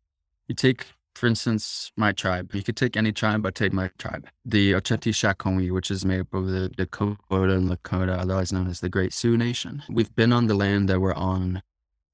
you 0.49 0.54
take 0.54 0.85
for 1.18 1.26
instance, 1.26 1.90
my 1.96 2.12
tribe. 2.12 2.54
You 2.54 2.62
could 2.62 2.76
take 2.76 2.96
any 2.96 3.12
tribe, 3.12 3.42
but 3.42 3.54
take 3.54 3.72
my 3.72 3.90
tribe. 3.98 4.28
The 4.44 4.72
Oceti 4.72 5.12
Sakowin, 5.12 5.72
which 5.72 5.90
is 5.90 6.04
made 6.04 6.20
up 6.20 6.32
of 6.32 6.46
the 6.46 6.68
Dakota 6.68 7.18
and 7.30 7.68
Lakota, 7.68 8.18
otherwise 8.18 8.52
known 8.52 8.68
as 8.68 8.80
the 8.80 8.88
Great 8.88 9.12
Sioux 9.12 9.37
Nation. 9.37 9.82
We've 9.90 10.14
been 10.14 10.32
on 10.32 10.46
the 10.46 10.54
land 10.54 10.88
that 10.88 11.00
we're 11.00 11.14
on 11.14 11.62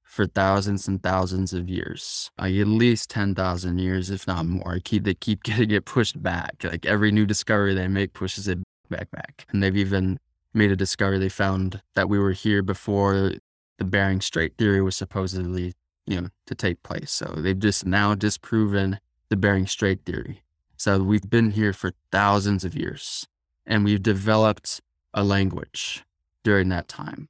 for 0.03 0.27
thousands 0.27 0.89
and 0.89 1.03
thousands 1.03 1.53
of 1.53 1.69
years, 1.69 2.31
uh, 2.41 2.45
at 2.45 2.69
least 2.69 3.11
10,000 3.11 3.79
years, 3.79 4.11
if 4.11 4.27
not 4.27 4.47
more. 4.47 4.79
Keep, 4.83 5.05
they 5.05 5.15
keep 5.15 5.43
getting 5.45 5.71
it 5.71 5.85
pushed 5.85 6.23
back. 6.23 6.65
Like 6.65 6.87
every 6.87 7.13
new 7.13 7.27
discovery 7.27 7.75
they 7.75 7.89
make 7.89 8.15
pushes 8.15 8.49
it 8.49 8.59
back, 8.89 9.11
back. 9.11 9.47
And 9.51 9.63
they've 9.63 9.77
even 9.77 10.19
made 10.55 10.71
a 10.71 10.77
discovery. 10.77 11.19
They 11.19 11.29
found 11.29 11.83
that 11.95 12.09
we 12.09 12.19
were 12.19 12.33
here 12.33 12.63
before 12.63 13.33
the 13.79 13.85
Bering 13.85 14.21
Strait 14.21 14.57
theory 14.57 14.81
was 14.81 14.97
supposedly 14.97 15.75
you 16.07 16.21
know, 16.21 16.29
to 16.47 16.55
take 16.55 16.83
place. 16.83 17.11
So 17.11 17.27
they've 17.37 17.59
just 17.59 17.87
now 17.87 18.15
disproven 18.15 18.99
the 19.29 19.37
Bering 19.37 19.67
Strait 19.67 20.05
theory. 20.05 20.43
So 20.77 21.03
we've 21.03 21.29
been 21.29 21.53
here 21.53 21.73
for 21.73 21.93
thousands 22.13 22.65
of 22.65 22.77
years 22.77 23.27
and 23.67 23.85
we've 23.85 24.03
developed 24.03 24.81
a 25.15 25.25
language 25.25 26.05
during 26.43 26.69
that 26.69 26.89
time. 26.89 27.29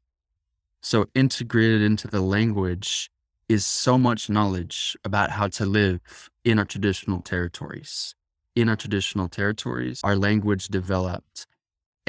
So 0.80 1.06
integrated 1.14 1.82
into 1.82 2.08
the 2.08 2.20
language 2.20 3.10
is 3.48 3.66
so 3.66 3.98
much 3.98 4.28
knowledge 4.28 4.96
about 5.04 5.30
how 5.30 5.48
to 5.48 5.66
live 5.66 6.30
in 6.44 6.58
our 6.58 6.64
traditional 6.64 7.20
territories. 7.20 8.14
In 8.56 8.68
our 8.68 8.76
traditional 8.76 9.28
territories, 9.28 10.00
our 10.02 10.16
language 10.16 10.68
developed. 10.68 11.46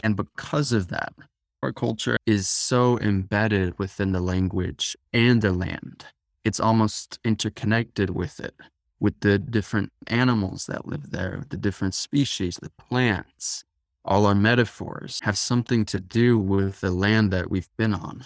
And 0.04 0.16
because 0.16 0.72
of 0.72 0.88
that, 0.90 1.14
our 1.62 1.74
culture 1.74 2.18
is 2.26 2.48
so 2.48 3.00
embedded 3.00 3.78
within 3.80 4.12
the 4.12 4.20
language 4.20 4.96
and 5.14 5.42
the 5.42 5.52
land 5.52 6.06
it's 6.46 6.60
almost 6.60 7.20
interconnected 7.26 8.12
with 8.12 8.40
it, 8.40 8.54
with 9.00 9.20
the 9.22 9.40
different 9.40 9.92
animals 10.08 10.68
that 10.68 10.88
live 10.88 11.10
there, 11.10 11.44
the 11.50 11.58
different 11.58 11.96
species, 11.96 12.58
the 12.62 12.70
plants. 12.70 13.66
All 14.06 14.28
our 14.28 14.36
metaphors 14.36 15.20
have 15.24 15.38
something 15.38 15.84
to 15.86 16.00
do 16.00 16.38
with 16.38 16.82
the 16.82 16.92
land 16.92 17.32
that 17.32 17.50
we've 17.50 17.76
been 17.76 17.96
on. 17.96 18.24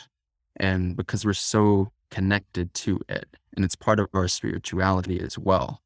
And 0.57 0.97
because 0.97 1.25
we're 1.25 1.33
so 1.33 1.93
connected 2.11 2.73
to 2.73 2.99
it, 3.07 3.37
and 3.55 3.63
it's 3.63 3.77
part 3.77 4.01
of 4.01 4.09
our 4.13 4.27
spirituality 4.27 5.21
as 5.21 5.39
well. 5.39 5.81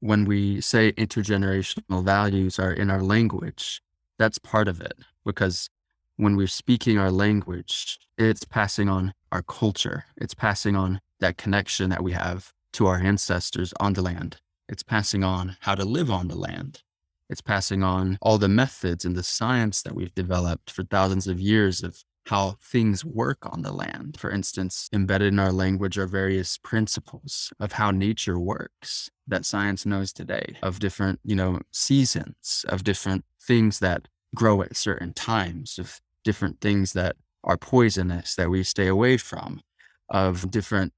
When 0.00 0.26
we 0.26 0.60
say 0.60 0.92
intergenerational 0.92 2.04
values 2.04 2.58
are 2.58 2.72
in 2.72 2.90
our 2.90 3.02
language, 3.02 3.82
that's 4.18 4.38
part 4.38 4.68
of 4.68 4.82
it 4.82 4.98
because 5.24 5.70
when 6.16 6.36
we're 6.36 6.46
speaking 6.46 6.98
our 6.98 7.10
language, 7.10 7.98
it's 8.18 8.44
passing 8.44 8.90
on 8.90 9.14
our 9.32 9.42
culture, 9.42 10.04
it's 10.18 10.34
passing 10.34 10.76
on 10.76 11.00
that 11.20 11.36
connection 11.36 11.90
that 11.90 12.02
we 12.02 12.12
have 12.12 12.52
to 12.74 12.86
our 12.86 12.98
ancestors 12.98 13.72
on 13.80 13.92
the 13.94 14.02
land. 14.02 14.38
It's 14.68 14.82
passing 14.82 15.24
on 15.24 15.56
how 15.60 15.74
to 15.74 15.84
live 15.84 16.10
on 16.10 16.28
the 16.28 16.36
land. 16.36 16.82
It's 17.28 17.40
passing 17.40 17.82
on 17.82 18.18
all 18.20 18.38
the 18.38 18.48
methods 18.48 19.04
and 19.04 19.16
the 19.16 19.22
science 19.22 19.82
that 19.82 19.94
we've 19.94 20.14
developed 20.14 20.70
for 20.70 20.82
thousands 20.82 21.26
of 21.26 21.40
years 21.40 21.82
of 21.82 22.04
how 22.26 22.56
things 22.62 23.04
work 23.04 23.38
on 23.42 23.62
the 23.62 23.72
land. 23.72 24.16
For 24.18 24.30
instance, 24.30 24.88
embedded 24.92 25.32
in 25.32 25.38
our 25.38 25.52
language 25.52 25.98
are 25.98 26.06
various 26.06 26.58
principles 26.58 27.52
of 27.58 27.72
how 27.72 27.90
nature 27.90 28.38
works 28.38 29.10
that 29.26 29.46
science 29.46 29.86
knows 29.86 30.12
today, 30.12 30.56
of 30.62 30.78
different, 30.78 31.20
you 31.24 31.34
know, 31.34 31.60
seasons, 31.72 32.64
of 32.68 32.84
different 32.84 33.24
things 33.40 33.78
that 33.80 34.08
grow 34.34 34.62
at 34.62 34.76
certain 34.76 35.12
times, 35.12 35.78
of 35.78 36.00
different 36.24 36.60
things 36.60 36.92
that 36.92 37.16
are 37.42 37.56
poisonous 37.56 38.34
that 38.34 38.50
we 38.50 38.62
stay 38.62 38.86
away 38.86 39.16
from, 39.16 39.62
of 40.08 40.50
different 40.50 40.92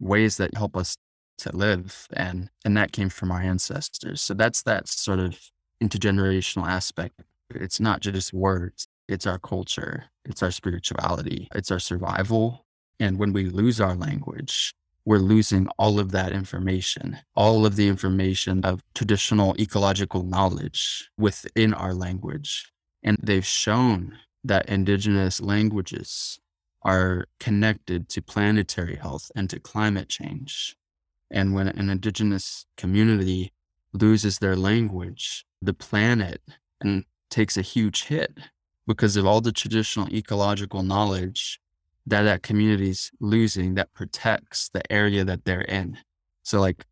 ways 0.00 0.36
that 0.38 0.54
help 0.54 0.76
us 0.76 0.96
to 1.38 1.56
live 1.56 2.06
and 2.12 2.50
and 2.64 2.76
that 2.76 2.92
came 2.92 3.08
from 3.08 3.30
our 3.30 3.40
ancestors. 3.40 4.20
So 4.20 4.34
that's 4.34 4.62
that 4.62 4.88
sort 4.88 5.18
of 5.18 5.38
intergenerational 5.82 6.66
aspect. 6.66 7.22
It's 7.54 7.80
not 7.80 8.00
just 8.00 8.32
words 8.32 8.86
it's 9.08 9.26
our 9.26 9.38
culture 9.38 10.04
it's 10.24 10.42
our 10.42 10.50
spirituality 10.50 11.48
it's 11.54 11.70
our 11.70 11.78
survival. 11.78 12.64
And 13.00 13.18
when 13.18 13.32
we 13.32 13.46
lose 13.46 13.80
our 13.80 13.94
language 13.94 14.72
we're 15.06 15.18
losing 15.18 15.66
all 15.78 15.98
of 15.98 16.12
that 16.12 16.32
information 16.32 17.18
all 17.34 17.66
of 17.66 17.76
the 17.76 17.88
information 17.88 18.64
of 18.64 18.82
traditional 18.94 19.56
ecological 19.58 20.22
knowledge 20.22 21.10
within 21.18 21.74
our 21.74 21.94
language. 21.94 22.72
And 23.02 23.16
they've 23.22 23.46
shown 23.46 24.18
that 24.44 24.68
indigenous 24.68 25.40
languages 25.40 26.38
are 26.82 27.26
connected 27.38 28.08
to 28.08 28.22
planetary 28.22 28.96
health 28.96 29.30
and 29.34 29.50
to 29.50 29.60
climate 29.60 30.08
change. 30.08 30.76
And 31.30 31.54
when 31.54 31.68
an 31.68 31.90
indigenous 31.90 32.66
community 32.76 33.52
loses 33.92 34.38
their 34.38 34.56
language, 34.56 35.44
the 35.60 35.74
planet 35.74 36.40
and 36.80 37.04
takes 37.30 37.56
a 37.56 37.62
huge 37.62 38.04
hit 38.04 38.36
because 38.86 39.16
of 39.16 39.26
all 39.26 39.40
the 39.40 39.52
traditional 39.52 40.12
ecological 40.12 40.82
knowledge 40.82 41.60
that 42.06 42.22
that 42.22 42.42
community's 42.42 43.10
losing 43.20 43.74
that 43.74 43.92
protects 43.92 44.68
the 44.72 44.90
area 44.90 45.24
that 45.24 45.44
they're 45.44 45.60
in. 45.60 45.98
So 46.42 46.60
like 46.60 46.86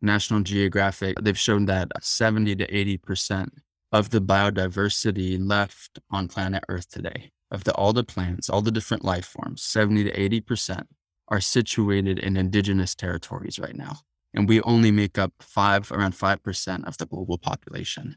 National 0.00 0.40
Geographic, 0.40 1.16
they've 1.20 1.38
shown 1.38 1.66
that 1.66 1.90
70 2.00 2.56
to 2.56 2.66
80% 2.66 3.48
of 3.90 4.10
the 4.10 4.20
biodiversity 4.20 5.36
left 5.38 5.98
on 6.10 6.28
planet 6.28 6.64
Earth 6.68 6.88
today 6.88 7.32
of 7.52 7.64
the, 7.64 7.72
all 7.74 7.92
the 7.92 8.02
plants, 8.02 8.50
all 8.50 8.62
the 8.62 8.72
different 8.72 9.04
life 9.04 9.26
forms, 9.26 9.62
70 9.62 10.04
to 10.04 10.12
80% 10.40 10.86
are 11.28 11.40
situated 11.40 12.18
in 12.18 12.36
indigenous 12.36 12.94
territories 12.94 13.58
right 13.58 13.76
now. 13.76 13.98
And 14.34 14.48
we 14.48 14.60
only 14.62 14.90
make 14.90 15.18
up 15.18 15.32
five, 15.40 15.92
around 15.92 16.14
5% 16.14 16.86
of 16.86 16.98
the 16.98 17.06
global 17.06 17.38
population. 17.38 18.16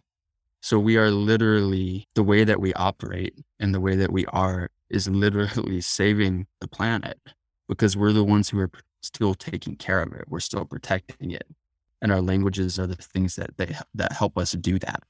So 0.61 0.79
we 0.79 0.97
are 0.97 1.11
literally, 1.11 2.07
the 2.15 2.23
way 2.23 2.43
that 2.43 2.59
we 2.59 2.73
operate 2.73 3.37
and 3.59 3.75
the 3.75 3.81
way 3.81 3.95
that 3.95 4.11
we 4.11 4.25
are 4.27 4.71
is 4.89 5.07
literally 5.07 5.81
saving 5.99 6.47
the 6.61 6.67
planet 6.67 7.19
because 7.67 7.97
we're 7.97 8.13
the 8.13 8.23
ones 8.23 8.49
who 8.49 8.59
are 8.59 8.71
still 9.01 9.35
taking 9.35 9.75
care 9.75 10.01
of 10.01 10.13
it. 10.13 10.25
We're 10.27 10.39
still 10.39 10.65
protecting 10.65 11.31
it. 11.31 11.45
And 12.01 12.11
our 12.11 12.21
languages 12.21 12.79
are 12.79 12.87
the 12.87 12.95
things 12.95 13.35
that 13.35 13.57
they, 13.57 13.75
that 13.93 14.13
help 14.13 14.37
us 14.37 14.53
do 14.53 14.79
that. 14.79 15.03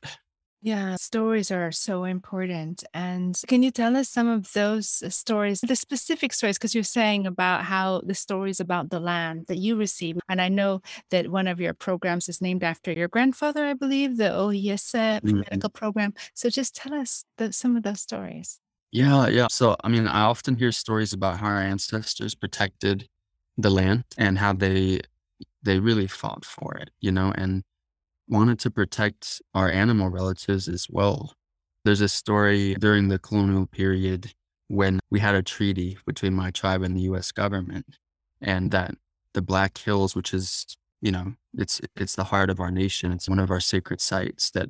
Yeah, 0.65 0.95
stories 0.95 1.51
are 1.51 1.71
so 1.71 2.05
important. 2.05 2.83
And 2.91 3.39
can 3.47 3.61
you 3.61 3.69
tell 3.69 3.95
us 3.95 4.09
some 4.09 4.27
of 4.27 4.51
those 4.53 5.03
uh, 5.05 5.11
stories, 5.11 5.61
the 5.61 5.75
specific 5.75 6.33
stories? 6.33 6.57
Because 6.57 6.73
you're 6.73 6.83
saying 6.83 7.27
about 7.27 7.65
how 7.65 8.01
the 8.03 8.15
stories 8.15 8.59
about 8.59 8.89
the 8.89 8.99
land 8.99 9.45
that 9.47 9.59
you 9.59 9.75
receive. 9.75 10.17
And 10.27 10.41
I 10.41 10.49
know 10.49 10.81
that 11.11 11.29
one 11.29 11.45
of 11.45 11.61
your 11.61 11.75
programs 11.75 12.27
is 12.29 12.41
named 12.41 12.63
after 12.63 12.91
your 12.91 13.07
grandfather, 13.07 13.63
I 13.63 13.75
believe, 13.75 14.17
the 14.17 14.31
Ohiyesa 14.31 15.21
mm-hmm. 15.21 15.41
medical 15.41 15.69
program. 15.69 16.15
So 16.33 16.49
just 16.49 16.75
tell 16.75 16.95
us 16.95 17.25
the, 17.37 17.53
some 17.53 17.77
of 17.77 17.83
those 17.83 18.01
stories. 18.01 18.59
Yeah, 18.91 19.27
yeah. 19.27 19.45
So, 19.51 19.75
I 19.83 19.89
mean, 19.89 20.07
I 20.07 20.21
often 20.21 20.55
hear 20.55 20.71
stories 20.71 21.13
about 21.13 21.37
how 21.37 21.45
our 21.45 21.61
ancestors 21.61 22.33
protected 22.33 23.07
the 23.55 23.69
land 23.69 24.05
and 24.17 24.39
how 24.39 24.53
they 24.53 25.01
they 25.61 25.79
really 25.79 26.07
fought 26.07 26.43
for 26.43 26.75
it, 26.75 26.89
you 26.99 27.11
know, 27.11 27.31
and 27.35 27.63
wanted 28.27 28.59
to 28.59 28.71
protect 28.71 29.41
our 29.53 29.69
animal 29.69 30.09
relatives 30.09 30.67
as 30.67 30.87
well. 30.89 31.33
There's 31.83 32.01
a 32.01 32.09
story 32.09 32.75
during 32.75 33.09
the 33.09 33.19
colonial 33.19 33.67
period 33.67 34.33
when 34.67 34.99
we 35.11 35.19
had 35.19 35.35
a 35.35 35.43
treaty 35.43 35.97
between 36.05 36.33
my 36.33 36.51
tribe 36.51 36.81
and 36.81 36.95
the 36.95 37.01
US 37.01 37.31
government, 37.31 37.85
and 38.41 38.71
that 38.71 38.95
the 39.33 39.41
Black 39.41 39.77
Hills, 39.77 40.15
which 40.15 40.33
is, 40.33 40.65
you 41.01 41.11
know, 41.11 41.35
it's 41.57 41.81
it's 41.95 42.15
the 42.15 42.23
heart 42.25 42.49
of 42.49 42.59
our 42.59 42.71
nation, 42.71 43.11
it's 43.11 43.29
one 43.29 43.39
of 43.39 43.51
our 43.51 43.59
sacred 43.59 44.01
sites, 44.01 44.49
that 44.51 44.69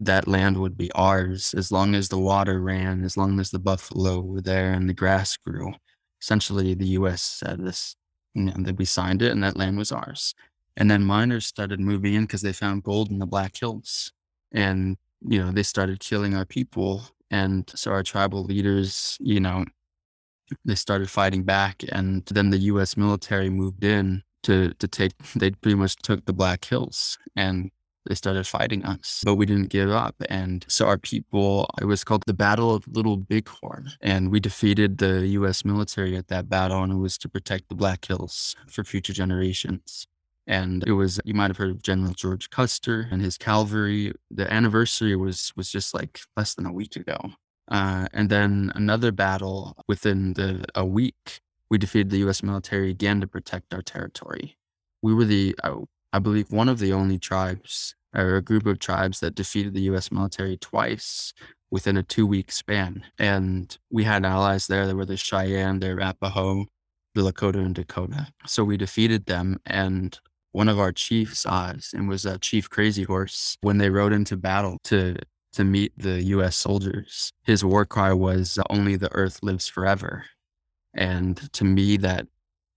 that 0.00 0.26
land 0.26 0.56
would 0.58 0.76
be 0.76 0.90
ours 0.92 1.54
as 1.54 1.70
long 1.70 1.94
as 1.94 2.08
the 2.08 2.18
water 2.18 2.60
ran, 2.60 3.04
as 3.04 3.16
long 3.16 3.38
as 3.38 3.50
the 3.50 3.58
buffalo 3.58 4.20
were 4.20 4.40
there 4.40 4.72
and 4.72 4.88
the 4.88 4.94
grass 4.94 5.36
grew. 5.36 5.74
Essentially, 6.20 6.74
the 6.74 6.88
US 6.98 7.22
said 7.22 7.64
this, 7.64 7.96
you 8.34 8.44
know, 8.44 8.54
that 8.58 8.78
we 8.78 8.84
signed 8.84 9.22
it 9.22 9.30
and 9.32 9.42
that 9.44 9.56
land 9.56 9.76
was 9.76 9.92
ours. 9.92 10.34
And 10.76 10.90
then 10.90 11.04
miners 11.04 11.46
started 11.46 11.80
moving 11.80 12.14
in 12.14 12.22
because 12.22 12.42
they 12.42 12.52
found 12.52 12.82
gold 12.82 13.10
in 13.10 13.18
the 13.18 13.26
Black 13.26 13.56
Hills. 13.56 14.12
And, 14.52 14.96
you 15.20 15.38
know, 15.40 15.52
they 15.52 15.62
started 15.62 16.00
killing 16.00 16.34
our 16.34 16.44
people. 16.44 17.04
And 17.30 17.70
so 17.74 17.92
our 17.92 18.02
tribal 18.02 18.44
leaders, 18.44 19.16
you 19.20 19.40
know, 19.40 19.64
they 20.64 20.74
started 20.74 21.10
fighting 21.10 21.44
back. 21.44 21.82
And 21.90 22.24
then 22.26 22.50
the 22.50 22.58
US 22.58 22.96
military 22.96 23.50
moved 23.50 23.84
in 23.84 24.22
to, 24.44 24.74
to 24.74 24.88
take, 24.88 25.12
they 25.36 25.50
pretty 25.50 25.76
much 25.76 25.96
took 25.96 26.24
the 26.24 26.32
Black 26.32 26.64
Hills 26.64 27.18
and 27.36 27.70
they 28.06 28.14
started 28.14 28.46
fighting 28.46 28.84
us, 28.84 29.22
but 29.24 29.36
we 29.36 29.46
didn't 29.46 29.70
give 29.70 29.90
up. 29.90 30.14
And 30.28 30.64
so 30.68 30.86
our 30.86 30.98
people, 30.98 31.68
it 31.80 31.86
was 31.86 32.04
called 32.04 32.24
the 32.26 32.34
Battle 32.34 32.74
of 32.74 32.86
Little 32.86 33.16
Bighorn. 33.16 33.92
And 34.00 34.30
we 34.30 34.40
defeated 34.40 34.98
the 34.98 35.26
US 35.28 35.64
military 35.64 36.16
at 36.16 36.28
that 36.28 36.48
battle, 36.48 36.82
and 36.82 36.92
it 36.92 36.96
was 36.96 37.16
to 37.18 37.28
protect 37.28 37.68
the 37.68 37.74
Black 37.74 38.04
Hills 38.04 38.54
for 38.68 38.84
future 38.84 39.12
generations. 39.12 40.06
And 40.46 40.84
it 40.86 40.92
was, 40.92 41.20
you 41.24 41.34
might 41.34 41.50
have 41.50 41.56
heard 41.56 41.70
of 41.70 41.82
General 41.82 42.12
George 42.12 42.50
Custer 42.50 43.08
and 43.10 43.22
his 43.22 43.38
cavalry. 43.38 44.12
The 44.30 44.52
anniversary 44.52 45.16
was 45.16 45.52
was 45.56 45.70
just 45.70 45.94
like 45.94 46.20
less 46.36 46.54
than 46.54 46.66
a 46.66 46.72
week 46.72 46.96
ago. 46.96 47.16
Uh, 47.70 48.06
and 48.12 48.28
then 48.28 48.70
another 48.74 49.10
battle 49.10 49.74
within 49.88 50.34
the 50.34 50.64
a 50.74 50.84
week, 50.84 51.40
we 51.70 51.78
defeated 51.78 52.10
the 52.10 52.18
U.S. 52.18 52.42
military 52.42 52.90
again 52.90 53.20
to 53.22 53.26
protect 53.26 53.72
our 53.72 53.80
territory. 53.80 54.56
We 55.02 55.14
were 55.14 55.24
the, 55.24 55.56
uh, 55.64 55.80
I 56.12 56.18
believe, 56.18 56.52
one 56.52 56.68
of 56.68 56.78
the 56.78 56.92
only 56.92 57.18
tribes 57.18 57.94
or 58.14 58.36
a 58.36 58.42
group 58.42 58.66
of 58.66 58.78
tribes 58.78 59.20
that 59.20 59.34
defeated 59.34 59.74
the 59.74 59.82
US 59.82 60.12
military 60.12 60.56
twice 60.56 61.32
within 61.70 61.96
a 61.96 62.02
two 62.02 62.26
week 62.26 62.52
span. 62.52 63.04
And 63.18 63.76
we 63.90 64.04
had 64.04 64.24
allies 64.24 64.66
there 64.66 64.86
that 64.86 64.96
were 64.96 65.04
the 65.04 65.16
Cheyenne, 65.16 65.80
the 65.80 65.90
Arapaho, 65.90 66.66
the 67.14 67.22
Lakota, 67.22 67.56
and 67.56 67.74
Dakota. 67.74 68.28
So 68.46 68.62
we 68.64 68.76
defeated 68.76 69.26
them. 69.26 69.58
And 69.66 70.18
one 70.54 70.68
of 70.68 70.78
our 70.78 70.92
chiefs, 70.92 71.44
eyes 71.46 71.90
and 71.92 72.08
was 72.08 72.24
a 72.24 72.38
Chief 72.38 72.70
Crazy 72.70 73.02
Horse, 73.02 73.58
when 73.60 73.78
they 73.78 73.90
rode 73.90 74.12
into 74.12 74.36
battle 74.36 74.78
to 74.84 75.16
to 75.52 75.64
meet 75.64 75.92
the 75.96 76.22
US 76.34 76.56
soldiers, 76.56 77.32
his 77.42 77.64
war 77.64 77.84
cry 77.84 78.12
was 78.12 78.58
only 78.70 78.96
the 78.96 79.12
earth 79.12 79.40
lives 79.42 79.68
forever. 79.68 80.24
And 80.94 81.52
to 81.54 81.64
me 81.64 81.96
that 81.98 82.26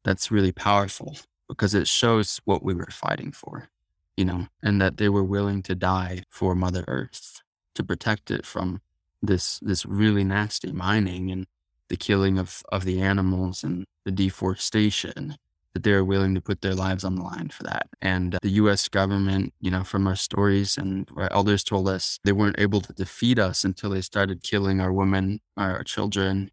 that's 0.04 0.32
really 0.32 0.52
powerful 0.52 1.18
because 1.48 1.74
it 1.76 1.88
shows 1.88 2.42
what 2.46 2.64
we 2.64 2.74
were 2.74 2.90
fighting 2.92 3.32
for, 3.32 3.70
you 4.16 4.26
know, 4.26 4.48
and 4.64 4.82
that 4.82 4.98
they 4.98 5.10
were 5.10 5.24
willing 5.24 5.62
to 5.64 5.76
die 5.76 6.24
for 6.30 6.56
Mother 6.56 6.84
Earth 6.88 7.42
to 7.76 7.84
protect 7.84 8.32
it 8.32 8.46
from 8.46 8.82
this 9.22 9.60
this 9.60 9.86
really 9.86 10.24
nasty 10.24 10.72
mining 10.72 11.32
and 11.32 11.46
the 11.90 11.98
killing 11.98 12.40
of 12.40 12.64
of 12.70 12.86
the 12.86 13.02
animals 13.02 13.64
and 13.64 13.86
the 14.04 14.12
deforestation 14.12 15.38
that 15.78 15.84
they're 15.84 16.04
willing 16.04 16.34
to 16.34 16.42
put 16.42 16.62
their 16.62 16.74
lives 16.74 17.04
on 17.04 17.14
the 17.14 17.22
line 17.22 17.50
for 17.50 17.62
that. 17.62 17.88
And 18.02 18.34
uh, 18.34 18.40
the 18.42 18.50
US 18.62 18.88
government, 18.88 19.54
you 19.62 19.70
know, 19.70 19.84
from 19.84 20.08
our 20.08 20.16
stories 20.16 20.76
and 20.76 21.08
our 21.16 21.32
elders 21.32 21.64
told 21.64 21.88
us 21.88 22.20
they 22.24 22.32
weren't 22.32 22.60
able 22.60 22.82
to 22.82 22.94
defeat 22.94 23.38
us 23.38 23.64
until 23.64 23.92
they 23.92 24.02
started 24.02 24.42
killing 24.42 24.82
our 24.82 24.92
women, 24.92 25.40
our 25.56 25.84
children, 25.84 26.50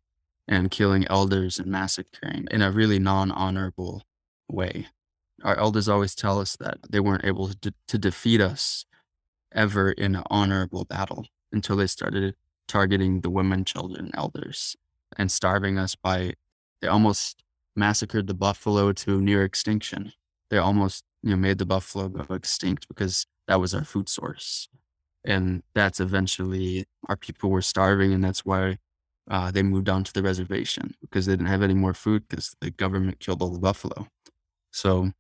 and 0.47 0.71
killing 0.71 1.07
elders 1.09 1.59
and 1.59 1.69
massacring 1.69 2.47
in 2.51 2.61
a 2.61 2.71
really 2.71 2.99
non 2.99 3.31
honorable 3.31 4.03
way. 4.47 4.89
Our 5.43 5.59
elders 5.59 5.89
always 5.89 6.15
tell 6.15 6.39
us 6.39 6.55
that 6.57 6.81
they 6.91 7.01
weren't 7.01 7.25
able 7.25 7.49
to, 7.49 7.73
to 7.89 7.97
defeat 7.97 8.43
us 8.43 8.85
ever 9.53 9.93
in 9.93 10.17
an 10.17 10.25
honorable 10.29 10.85
battle 10.85 11.29
until 11.51 11.77
they 11.77 11.87
started 11.87 12.35
targeting 12.69 13.23
the 13.23 13.31
women, 13.31 13.65
children, 13.65 14.11
elders, 14.13 14.77
and 15.17 15.33
starving 15.33 15.79
us 15.79 15.95
by 15.95 16.35
they 16.83 16.89
almost 16.89 17.44
massacred 17.77 18.27
the 18.27 18.35
buffalo 18.35 18.93
to 18.93 19.21
near 19.21 19.45
extinction. 19.45 20.13
They 20.51 20.59
almost 20.59 21.05
you 21.23 21.31
know 21.31 21.37
made 21.37 21.59
the 21.59 21.67
buffalo 21.67 22.09
go 22.09 22.35
extinct 22.35 22.89
because 22.89 23.27
that 23.49 23.61
was 23.61 23.75
our 23.75 23.85
food 23.85 24.09
source, 24.09 24.69
and 25.25 25.63
that's 25.75 26.01
eventually 26.01 26.87
our 27.09 27.17
people 27.17 27.51
were 27.51 27.63
starving, 27.63 28.13
and 28.13 28.25
that's 28.25 28.45
why 28.45 28.79
uh, 29.31 29.51
they 29.51 29.63
moved 29.63 29.89
on 29.89 30.05
to 30.05 30.13
the 30.13 30.23
reservation 30.23 30.95
because 31.01 31.27
they 31.27 31.33
didn't 31.33 31.47
have 31.47 31.63
any 31.63 31.75
more 31.75 31.95
food 31.95 32.29
because 32.29 32.55
the 32.61 32.71
government 32.71 33.21
killed 33.21 33.43
all 33.43 33.51
the 33.51 33.59
buffalo. 33.59 34.07
So 34.71 35.13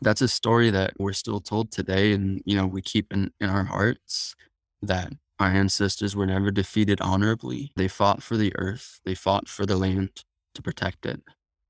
that's 0.00 0.20
a 0.20 0.28
story 0.28 0.70
that 0.70 0.94
we're 0.98 1.12
still 1.12 1.40
told 1.40 1.70
today. 1.70 2.12
And, 2.12 2.42
you 2.44 2.56
know, 2.56 2.66
we 2.66 2.82
keep 2.82 3.12
in, 3.12 3.30
in 3.40 3.48
our 3.48 3.64
hearts 3.64 4.34
that 4.82 5.12
our 5.38 5.48
ancestors 5.48 6.14
were 6.14 6.26
never 6.26 6.50
defeated 6.50 7.00
honorably. 7.00 7.72
They 7.76 7.88
fought 7.88 8.22
for 8.22 8.36
the 8.36 8.52
earth, 8.56 9.00
they 9.04 9.14
fought 9.14 9.48
for 9.48 9.66
the 9.66 9.76
land 9.76 10.24
to 10.54 10.62
protect 10.62 11.06
it. 11.06 11.22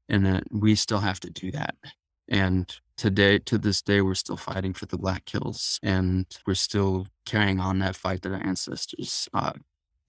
And 0.09 0.27
that 0.27 0.45
we 0.51 0.75
still 0.75 1.01
have 1.01 1.21
to 1.21 1.31
do 1.31 1.51
that. 1.53 1.75
And 2.29 2.75
today, 2.97 3.39
to 3.41 3.59
this 3.59 3.83
day, 3.83 4.01
we're 4.01 4.15
still 4.15 4.37
fighting 4.37 4.75
for 4.75 4.87
the 4.87 4.99
Black 4.99 5.29
Hills 5.29 5.79
and 5.83 6.27
we're 6.47 6.55
still 6.55 7.07
carrying 7.27 7.61
on 7.61 7.79
that 7.81 7.97
fight 7.97 8.23
that 8.23 8.33
our 8.33 8.47
ancestors, 8.47 9.29
uh, 9.35 9.53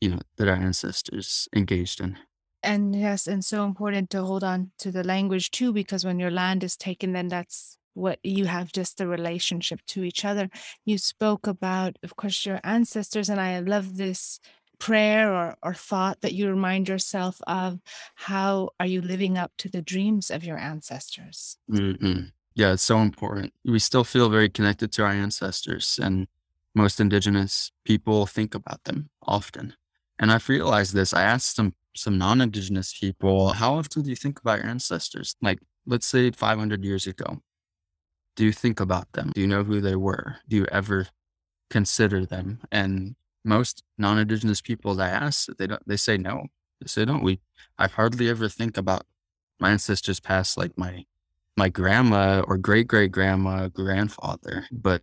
you 0.01 0.09
know, 0.09 0.19
that 0.37 0.47
our 0.47 0.55
ancestors 0.55 1.47
engaged 1.55 2.01
in. 2.01 2.17
And 2.61 2.95
yes, 2.95 3.27
and 3.27 3.43
so 3.43 3.65
important 3.65 4.09
to 4.11 4.23
hold 4.23 4.43
on 4.43 4.71
to 4.79 4.91
the 4.91 5.03
language 5.03 5.51
too, 5.51 5.73
because 5.73 6.05
when 6.05 6.19
your 6.19 6.31
land 6.31 6.63
is 6.63 6.77
taken, 6.77 7.11
then 7.11 7.27
that's 7.27 7.77
what 7.93 8.19
you 8.23 8.45
have 8.45 8.71
just 8.71 8.97
the 8.97 9.07
relationship 9.07 9.81
to 9.87 10.03
each 10.03 10.23
other. 10.23 10.49
You 10.85 10.97
spoke 10.97 11.45
about, 11.45 11.97
of 12.03 12.15
course, 12.15 12.45
your 12.45 12.59
ancestors, 12.63 13.29
and 13.29 13.39
I 13.39 13.59
love 13.59 13.97
this 13.97 14.39
prayer 14.79 15.33
or, 15.33 15.55
or 15.63 15.73
thought 15.73 16.21
that 16.21 16.33
you 16.33 16.49
remind 16.49 16.89
yourself 16.89 17.39
of 17.47 17.79
how 18.15 18.69
are 18.79 18.85
you 18.85 19.01
living 19.01 19.37
up 19.37 19.51
to 19.57 19.69
the 19.69 19.81
dreams 19.81 20.29
of 20.29 20.43
your 20.43 20.57
ancestors 20.57 21.57
hmm 21.69 22.19
Yeah, 22.55 22.73
it's 22.73 22.83
so 22.83 22.99
important. 22.99 23.53
We 23.65 23.79
still 23.79 24.03
feel 24.03 24.29
very 24.29 24.49
connected 24.49 24.91
to 24.93 25.03
our 25.03 25.11
ancestors, 25.11 25.99
and 26.01 26.27
most 26.75 26.99
Indigenous 26.99 27.71
people 27.83 28.25
think 28.27 28.53
about 28.55 28.83
them 28.83 29.09
often. 29.23 29.73
And 30.19 30.31
I've 30.31 30.49
realized 30.49 30.93
this. 30.93 31.13
I 31.13 31.23
asked 31.23 31.55
some 31.55 31.73
some 31.95 32.17
non-indigenous 32.17 32.93
people, 32.99 33.53
how 33.53 33.75
often 33.75 34.01
do 34.03 34.09
you 34.09 34.15
think 34.15 34.39
about 34.39 34.59
your 34.59 34.67
ancestors? 34.69 35.35
Like, 35.41 35.59
let's 35.85 36.07
say 36.07 36.31
500 36.31 36.83
years 36.83 37.05
ago. 37.07 37.41
Do 38.35 38.45
you 38.45 38.51
think 38.51 38.79
about 38.79 39.11
them? 39.13 39.31
Do 39.33 39.41
you 39.41 39.47
know 39.47 39.63
who 39.63 39.79
they 39.79 39.95
were? 39.95 40.37
Do 40.47 40.55
you 40.55 40.65
ever 40.71 41.07
consider 41.69 42.25
them? 42.25 42.59
And 42.71 43.15
most 43.43 43.83
non-indigenous 43.97 44.61
people 44.61 44.95
that 44.95 45.11
I 45.11 45.25
ask, 45.25 45.47
they 45.57 45.67
don't. 45.67 45.87
They 45.87 45.97
say 45.97 46.17
no. 46.17 46.47
They 46.81 46.87
say 46.87 47.05
don't. 47.05 47.23
We. 47.23 47.39
I 47.77 47.87
hardly 47.87 48.29
ever 48.29 48.49
think 48.49 48.77
about 48.77 49.05
my 49.59 49.71
ancestors 49.71 50.19
past, 50.19 50.57
like 50.57 50.77
my 50.77 51.05
my 51.55 51.69
grandma 51.69 52.41
or 52.47 52.57
great 52.57 52.87
great 52.87 53.11
grandma, 53.11 53.67
grandfather. 53.67 54.65
But 54.71 55.01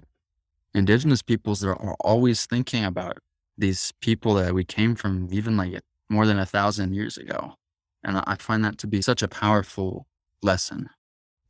indigenous 0.75 1.23
peoples 1.23 1.65
are, 1.65 1.75
always 2.01 2.47
thinking 2.47 2.85
about 2.85 3.19
these 3.59 3.93
people 4.01 4.35
that 4.35 4.55
we 4.55 4.65
came 4.65 4.95
from, 4.95 5.29
even 5.33 5.57
like 5.57 5.81
more 6.09 6.27
than 6.27 6.39
a 6.39 6.47
thousand 6.47 6.95
years 6.95 7.17
ago. 7.17 7.55
And 8.03 8.23
I 8.27 8.37
find 8.37 8.65
that 8.65 8.79
to 8.79 8.87
be 8.87 9.03
such 9.03 9.23
a 9.23 9.29
powerful 9.29 10.07
lesson 10.43 10.89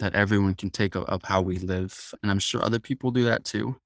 that 0.00 0.14
everyone 0.14 0.54
can 0.54 0.70
take 0.70 0.94
of, 0.94 1.04
of 1.04 1.22
how 1.24 1.40
we 1.40 1.58
live. 1.58 2.12
And 2.22 2.30
I'm 2.30 2.40
sure 2.40 2.64
other 2.64 2.80
people 2.80 3.10
do 3.10 3.24
that 3.24 3.44
too. 3.44 3.76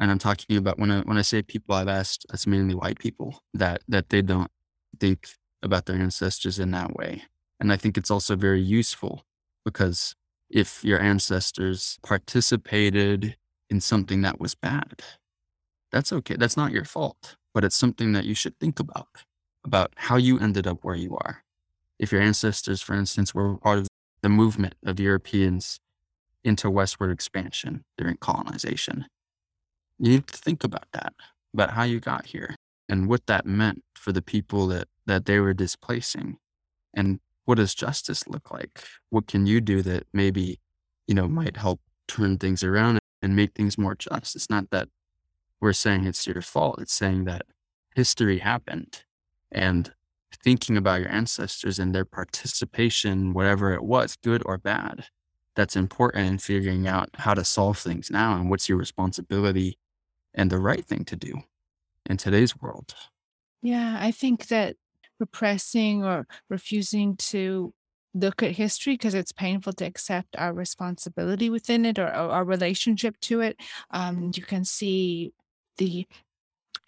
And 0.00 0.10
I'm 0.10 0.18
talking 0.18 0.56
about 0.56 0.78
when 0.78 0.90
I 0.90 1.00
when 1.00 1.18
I 1.18 1.22
say 1.22 1.42
people 1.42 1.74
I've 1.74 1.88
asked, 1.88 2.26
uh, 2.28 2.32
that's 2.32 2.46
mainly 2.46 2.74
white 2.74 2.98
people 2.98 3.42
that 3.54 3.82
that 3.88 4.08
they 4.10 4.22
don't 4.22 4.50
think 4.98 5.28
about 5.62 5.86
their 5.86 5.96
ancestors 5.96 6.58
in 6.58 6.70
that 6.72 6.94
way. 6.94 7.22
And 7.60 7.72
I 7.72 7.76
think 7.76 7.96
it's 7.96 8.10
also 8.10 8.36
very 8.36 8.60
useful 8.60 9.24
because 9.64 10.14
if 10.50 10.84
your 10.84 11.00
ancestors 11.00 11.98
participated 12.02 13.36
in 13.70 13.80
something 13.80 14.22
that 14.22 14.40
was 14.40 14.54
bad, 14.54 15.02
that's 15.90 16.12
okay. 16.12 16.36
That's 16.36 16.56
not 16.56 16.72
your 16.72 16.84
fault, 16.84 17.36
but 17.54 17.64
it's 17.64 17.76
something 17.76 18.12
that 18.12 18.24
you 18.24 18.34
should 18.34 18.58
think 18.58 18.78
about 18.80 19.08
about 19.64 19.92
how 19.96 20.16
you 20.16 20.38
ended 20.38 20.66
up 20.66 20.78
where 20.82 20.94
you 20.94 21.16
are. 21.16 21.42
If 21.98 22.12
your 22.12 22.20
ancestors, 22.20 22.82
for 22.82 22.94
instance, 22.94 23.34
were 23.34 23.56
part 23.56 23.78
of 23.78 23.86
the 24.20 24.28
movement 24.28 24.74
of 24.84 25.00
Europeans 25.00 25.80
into 26.42 26.68
westward 26.68 27.10
expansion 27.10 27.84
during 27.96 28.16
colonization, 28.18 29.06
you 29.98 30.12
need 30.12 30.26
to 30.26 30.36
think 30.36 30.64
about 30.64 30.86
that, 30.92 31.14
about 31.52 31.70
how 31.70 31.82
you 31.82 32.00
got 32.00 32.26
here 32.26 32.56
and 32.88 33.08
what 33.08 33.26
that 33.26 33.46
meant 33.46 33.82
for 33.94 34.12
the 34.12 34.22
people 34.22 34.66
that, 34.68 34.88
that 35.06 35.26
they 35.26 35.38
were 35.38 35.54
displacing. 35.54 36.38
And 36.92 37.20
what 37.44 37.56
does 37.56 37.74
justice 37.74 38.26
look 38.28 38.50
like? 38.50 38.82
What 39.10 39.26
can 39.26 39.46
you 39.46 39.60
do 39.60 39.82
that 39.82 40.06
maybe, 40.12 40.60
you 41.06 41.14
know, 41.14 41.28
might 41.28 41.56
help 41.56 41.80
turn 42.08 42.38
things 42.38 42.62
around 42.62 42.98
and 43.22 43.36
make 43.36 43.54
things 43.54 43.78
more 43.78 43.94
just? 43.94 44.36
It's 44.36 44.50
not 44.50 44.70
that 44.70 44.88
we're 45.60 45.72
saying 45.72 46.06
it's 46.06 46.26
your 46.26 46.42
fault. 46.42 46.80
It's 46.80 46.92
saying 46.92 47.24
that 47.24 47.42
history 47.94 48.38
happened 48.38 49.04
and 49.50 49.92
thinking 50.42 50.76
about 50.76 51.00
your 51.00 51.10
ancestors 51.10 51.78
and 51.78 51.94
their 51.94 52.04
participation, 52.04 53.32
whatever 53.32 53.72
it 53.72 53.82
was, 53.82 54.16
good 54.22 54.42
or 54.44 54.58
bad, 54.58 55.06
that's 55.54 55.76
important 55.76 56.26
in 56.26 56.38
figuring 56.38 56.86
out 56.86 57.08
how 57.14 57.34
to 57.34 57.44
solve 57.44 57.78
things 57.78 58.10
now 58.10 58.34
and 58.34 58.50
what's 58.50 58.68
your 58.68 58.78
responsibility 58.78 59.78
and 60.34 60.50
the 60.50 60.58
right 60.58 60.84
thing 60.84 61.04
to 61.06 61.16
do 61.16 61.42
in 62.08 62.16
today's 62.16 62.60
world. 62.60 62.94
Yeah, 63.62 63.96
I 63.98 64.10
think 64.10 64.48
that 64.48 64.76
repressing 65.18 66.04
or 66.04 66.26
refusing 66.50 67.16
to 67.16 67.72
look 68.14 68.42
at 68.42 68.52
history 68.52 68.94
because 68.94 69.14
it's 69.14 69.32
painful 69.32 69.72
to 69.72 69.84
accept 69.84 70.36
our 70.36 70.52
responsibility 70.52 71.50
within 71.50 71.84
it 71.84 71.98
or, 71.98 72.06
or 72.06 72.30
our 72.30 72.44
relationship 72.44 73.18
to 73.20 73.40
it. 73.40 73.56
Um, 73.90 74.30
you 74.34 74.42
can 74.42 74.64
see 74.64 75.32
the 75.78 76.06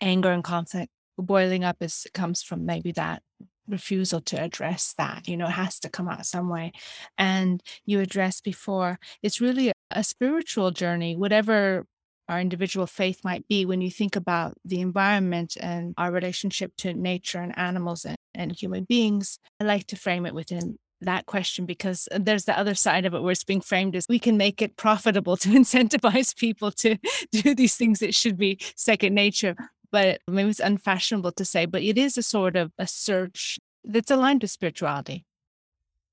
anger 0.00 0.30
and 0.30 0.44
conflict 0.44 0.90
boiling 1.18 1.64
up 1.64 1.78
as 1.80 2.06
comes 2.14 2.42
from 2.42 2.66
maybe 2.66 2.92
that 2.92 3.22
refusal 3.68 4.20
to 4.20 4.40
address 4.40 4.94
that 4.96 5.26
you 5.26 5.36
know 5.36 5.46
it 5.46 5.52
has 5.52 5.80
to 5.80 5.88
come 5.88 6.08
out 6.08 6.24
some 6.24 6.48
way 6.48 6.70
and 7.18 7.62
you 7.84 7.98
addressed 7.98 8.44
before 8.44 8.98
it's 9.22 9.40
really 9.40 9.72
a 9.90 10.04
spiritual 10.04 10.70
journey 10.70 11.16
whatever 11.16 11.84
our 12.28 12.40
individual 12.40 12.86
faith 12.86 13.20
might 13.24 13.46
be 13.48 13.64
when 13.64 13.80
you 13.80 13.90
think 13.90 14.16
about 14.16 14.54
the 14.64 14.80
environment 14.80 15.56
and 15.60 15.94
our 15.96 16.10
relationship 16.10 16.72
to 16.78 16.94
nature 16.94 17.40
and 17.40 17.56
animals 17.58 18.04
and, 18.04 18.16
and 18.34 18.52
human 18.52 18.84
beings 18.84 19.38
i 19.60 19.64
like 19.64 19.86
to 19.86 19.96
frame 19.96 20.26
it 20.26 20.34
within 20.34 20.76
that 21.02 21.26
question 21.26 21.66
because 21.66 22.08
there's 22.18 22.46
the 22.46 22.58
other 22.58 22.74
side 22.74 23.04
of 23.04 23.12
it 23.12 23.20
where 23.20 23.32
it's 23.32 23.44
being 23.44 23.60
framed 23.60 23.94
as 23.94 24.06
we 24.08 24.18
can 24.18 24.38
make 24.38 24.62
it 24.62 24.76
profitable 24.76 25.36
to 25.36 25.48
incentivize 25.50 26.34
people 26.34 26.70
to 26.70 26.96
do 27.32 27.54
these 27.54 27.76
things 27.76 27.98
that 27.98 28.14
should 28.14 28.36
be 28.36 28.58
second 28.76 29.14
nature 29.14 29.54
but 29.92 30.20
maybe 30.28 30.50
it's 30.50 30.60
unfashionable 30.60 31.32
to 31.32 31.44
say, 31.44 31.66
but 31.66 31.82
it 31.82 31.98
is 31.98 32.18
a 32.18 32.22
sort 32.22 32.56
of 32.56 32.72
a 32.78 32.86
search 32.86 33.58
that's 33.84 34.10
aligned 34.10 34.42
with 34.42 34.50
spirituality. 34.50 35.24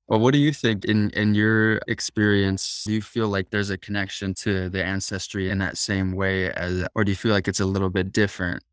Well, 0.08 0.20
what 0.20 0.34
do 0.34 0.40
you 0.40 0.52
think 0.52 0.86
in 0.86 1.10
in 1.12 1.34
your 1.34 1.80
experience? 1.88 2.84
Do 2.86 2.94
you 2.94 3.02
feel 3.02 3.30
like 3.30 3.50
there's 3.50 3.70
a 3.70 3.78
connection 3.78 4.34
to 4.36 4.70
the 4.70 4.84
ancestry 4.84 5.50
in 5.50 5.60
that 5.60 5.78
same 5.78 6.12
way 6.14 6.52
as, 6.52 6.86
or 6.94 7.04
do 7.04 7.12
you 7.12 7.16
feel 7.16 7.32
like 7.32 7.48
it's 7.48 7.62
a 7.62 7.66
little 7.66 7.90
bit 7.90 8.12
different? 8.12 8.64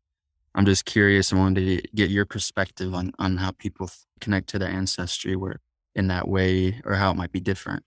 I'm 0.55 0.65
just 0.65 0.85
curious. 0.85 1.31
I 1.31 1.37
wanted 1.37 1.83
to 1.83 1.87
get 1.95 2.09
your 2.09 2.25
perspective 2.25 2.93
on 2.93 3.13
on 3.17 3.37
how 3.37 3.51
people 3.51 3.89
connect 4.19 4.49
to 4.49 4.59
their 4.59 4.69
ancestry, 4.69 5.35
where 5.35 5.61
in 5.95 6.07
that 6.07 6.27
way, 6.27 6.81
or 6.85 6.95
how 6.95 7.11
it 7.11 7.17
might 7.17 7.31
be 7.31 7.39
different. 7.39 7.83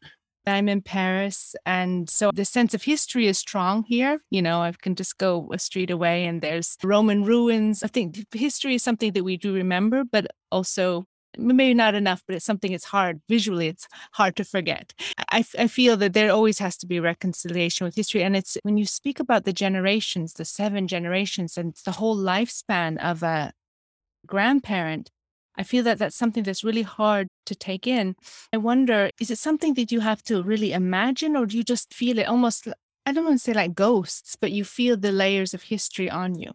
I'm 0.47 0.69
in 0.69 0.83
Paris. 0.83 1.55
And 1.65 2.09
so 2.11 2.31
the 2.35 2.45
sense 2.45 2.75
of 2.75 2.83
history 2.83 3.27
is 3.29 3.39
strong 3.39 3.85
here. 3.85 4.21
You 4.31 4.43
know, 4.43 4.61
I 4.61 4.73
can 4.73 4.95
just 4.95 5.17
go 5.19 5.49
a 5.53 5.59
street 5.59 5.91
away 5.91 6.27
and 6.27 6.43
there's 6.43 6.77
Roman 6.83 7.25
ruins. 7.25 7.83
I 7.83 7.89
think 7.89 8.27
history 8.35 8.75
is 8.75 8.83
something 8.83 9.13
that 9.13 9.25
we 9.25 9.37
do 9.37 9.55
remember, 9.55 10.05
but 10.05 10.27
also 10.51 11.07
maybe 11.39 11.75
not 11.75 11.95
enough, 11.95 12.23
but 12.27 12.37
it's 12.37 12.45
something 12.45 12.73
it's 12.73 12.85
hard 12.85 13.21
visually, 13.29 13.69
it's 13.69 13.89
hard 14.13 14.37
to 14.37 14.45
forget. 14.45 14.95
I, 15.31 15.45
I 15.59 15.67
feel 15.67 15.97
that 15.99 16.13
there 16.13 16.31
always 16.31 16.59
has 16.59 16.77
to 16.79 16.87
be 16.87 17.01
reconciliation 17.01 17.85
with 17.85 17.97
history. 17.97 18.23
And 18.23 18.37
it's 18.37 18.57
when 18.63 18.77
you 18.77 18.87
speak 18.87 19.21
about 19.21 19.45
the 19.45 19.53
generations, 19.53 20.35
the 20.35 20.45
seven 20.45 20.89
generations, 20.89 21.57
and 21.57 21.75
the 21.85 21.93
whole 21.93 22.17
lifespan 22.17 22.99
of 22.99 23.23
a 23.23 23.53
grandparent, 24.27 25.11
I 25.57 25.63
feel 25.63 25.85
that 25.85 25.99
that's 25.99 26.17
something 26.17 26.43
that's 26.43 26.65
really 26.65 26.83
hard 26.83 27.29
to 27.47 27.55
take 27.55 27.87
in. 27.87 28.17
I 28.53 28.57
wonder, 28.57 29.11
is 29.21 29.31
it 29.31 29.39
something 29.39 29.75
that 29.75 29.93
you 29.93 30.01
have 30.01 30.23
to 30.25 30.43
really 30.43 30.73
imagine, 30.73 31.37
or 31.37 31.47
do 31.47 31.57
you 31.57 31.63
just 31.63 31.95
feel 31.95 32.19
it 32.19 32.27
almost, 32.27 32.67
I 33.07 33.13
don't 33.13 33.25
want 33.25 33.37
to 33.37 33.45
say 33.45 33.53
like 33.53 33.75
ghosts, 33.75 34.37
but 34.41 34.51
you 34.51 34.65
feel 34.65 34.97
the 34.97 35.13
layers 35.13 35.55
of 35.55 35.63
history 35.63 36.11
on 36.11 36.39
you? 36.39 36.53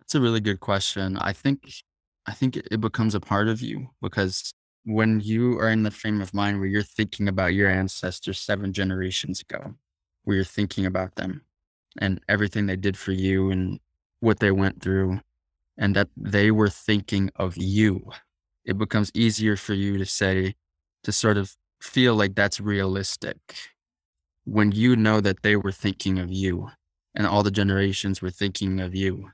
That's 0.00 0.14
a 0.14 0.20
really 0.20 0.40
good 0.40 0.60
question. 0.60 1.18
I 1.18 1.34
think, 1.34 1.82
I 2.28 2.32
think 2.32 2.56
it 2.56 2.80
becomes 2.80 3.14
a 3.14 3.20
part 3.20 3.48
of 3.48 3.62
you 3.62 3.88
because 4.02 4.52
when 4.84 5.20
you 5.20 5.58
are 5.58 5.70
in 5.70 5.82
the 5.82 5.90
frame 5.90 6.20
of 6.20 6.34
mind 6.34 6.60
where 6.60 6.68
you're 6.68 6.82
thinking 6.82 7.28
about 7.28 7.54
your 7.54 7.70
ancestors 7.70 8.38
seven 8.38 8.72
generations 8.72 9.40
ago, 9.40 9.74
where 10.24 10.36
you're 10.36 10.44
thinking 10.44 10.86
about 10.86 11.16
them 11.16 11.42
and 11.98 12.20
everything 12.28 12.66
they 12.66 12.76
did 12.76 12.98
for 12.98 13.12
you 13.12 13.50
and 13.50 13.80
what 14.20 14.40
they 14.40 14.50
went 14.52 14.82
through, 14.82 15.20
and 15.78 15.96
that 15.96 16.08
they 16.16 16.50
were 16.50 16.68
thinking 16.68 17.30
of 17.36 17.56
you 17.56 18.12
it 18.66 18.76
becomes 18.76 19.10
easier 19.14 19.56
for 19.56 19.72
you 19.72 19.96
to 19.96 20.04
say, 20.04 20.54
to 21.02 21.12
sort 21.12 21.38
of 21.38 21.56
feel 21.80 22.14
like 22.14 22.34
that's 22.34 22.60
realistic 22.60 23.38
when 24.44 24.72
you 24.72 24.96
know 24.96 25.22
that 25.22 25.42
they 25.42 25.56
were 25.56 25.72
thinking 25.72 26.18
of 26.18 26.30
you 26.30 26.70
and 27.14 27.26
all 27.26 27.42
the 27.42 27.50
generations 27.50 28.20
were 28.20 28.30
thinking 28.30 28.80
of 28.80 28.94
you. 28.94 29.30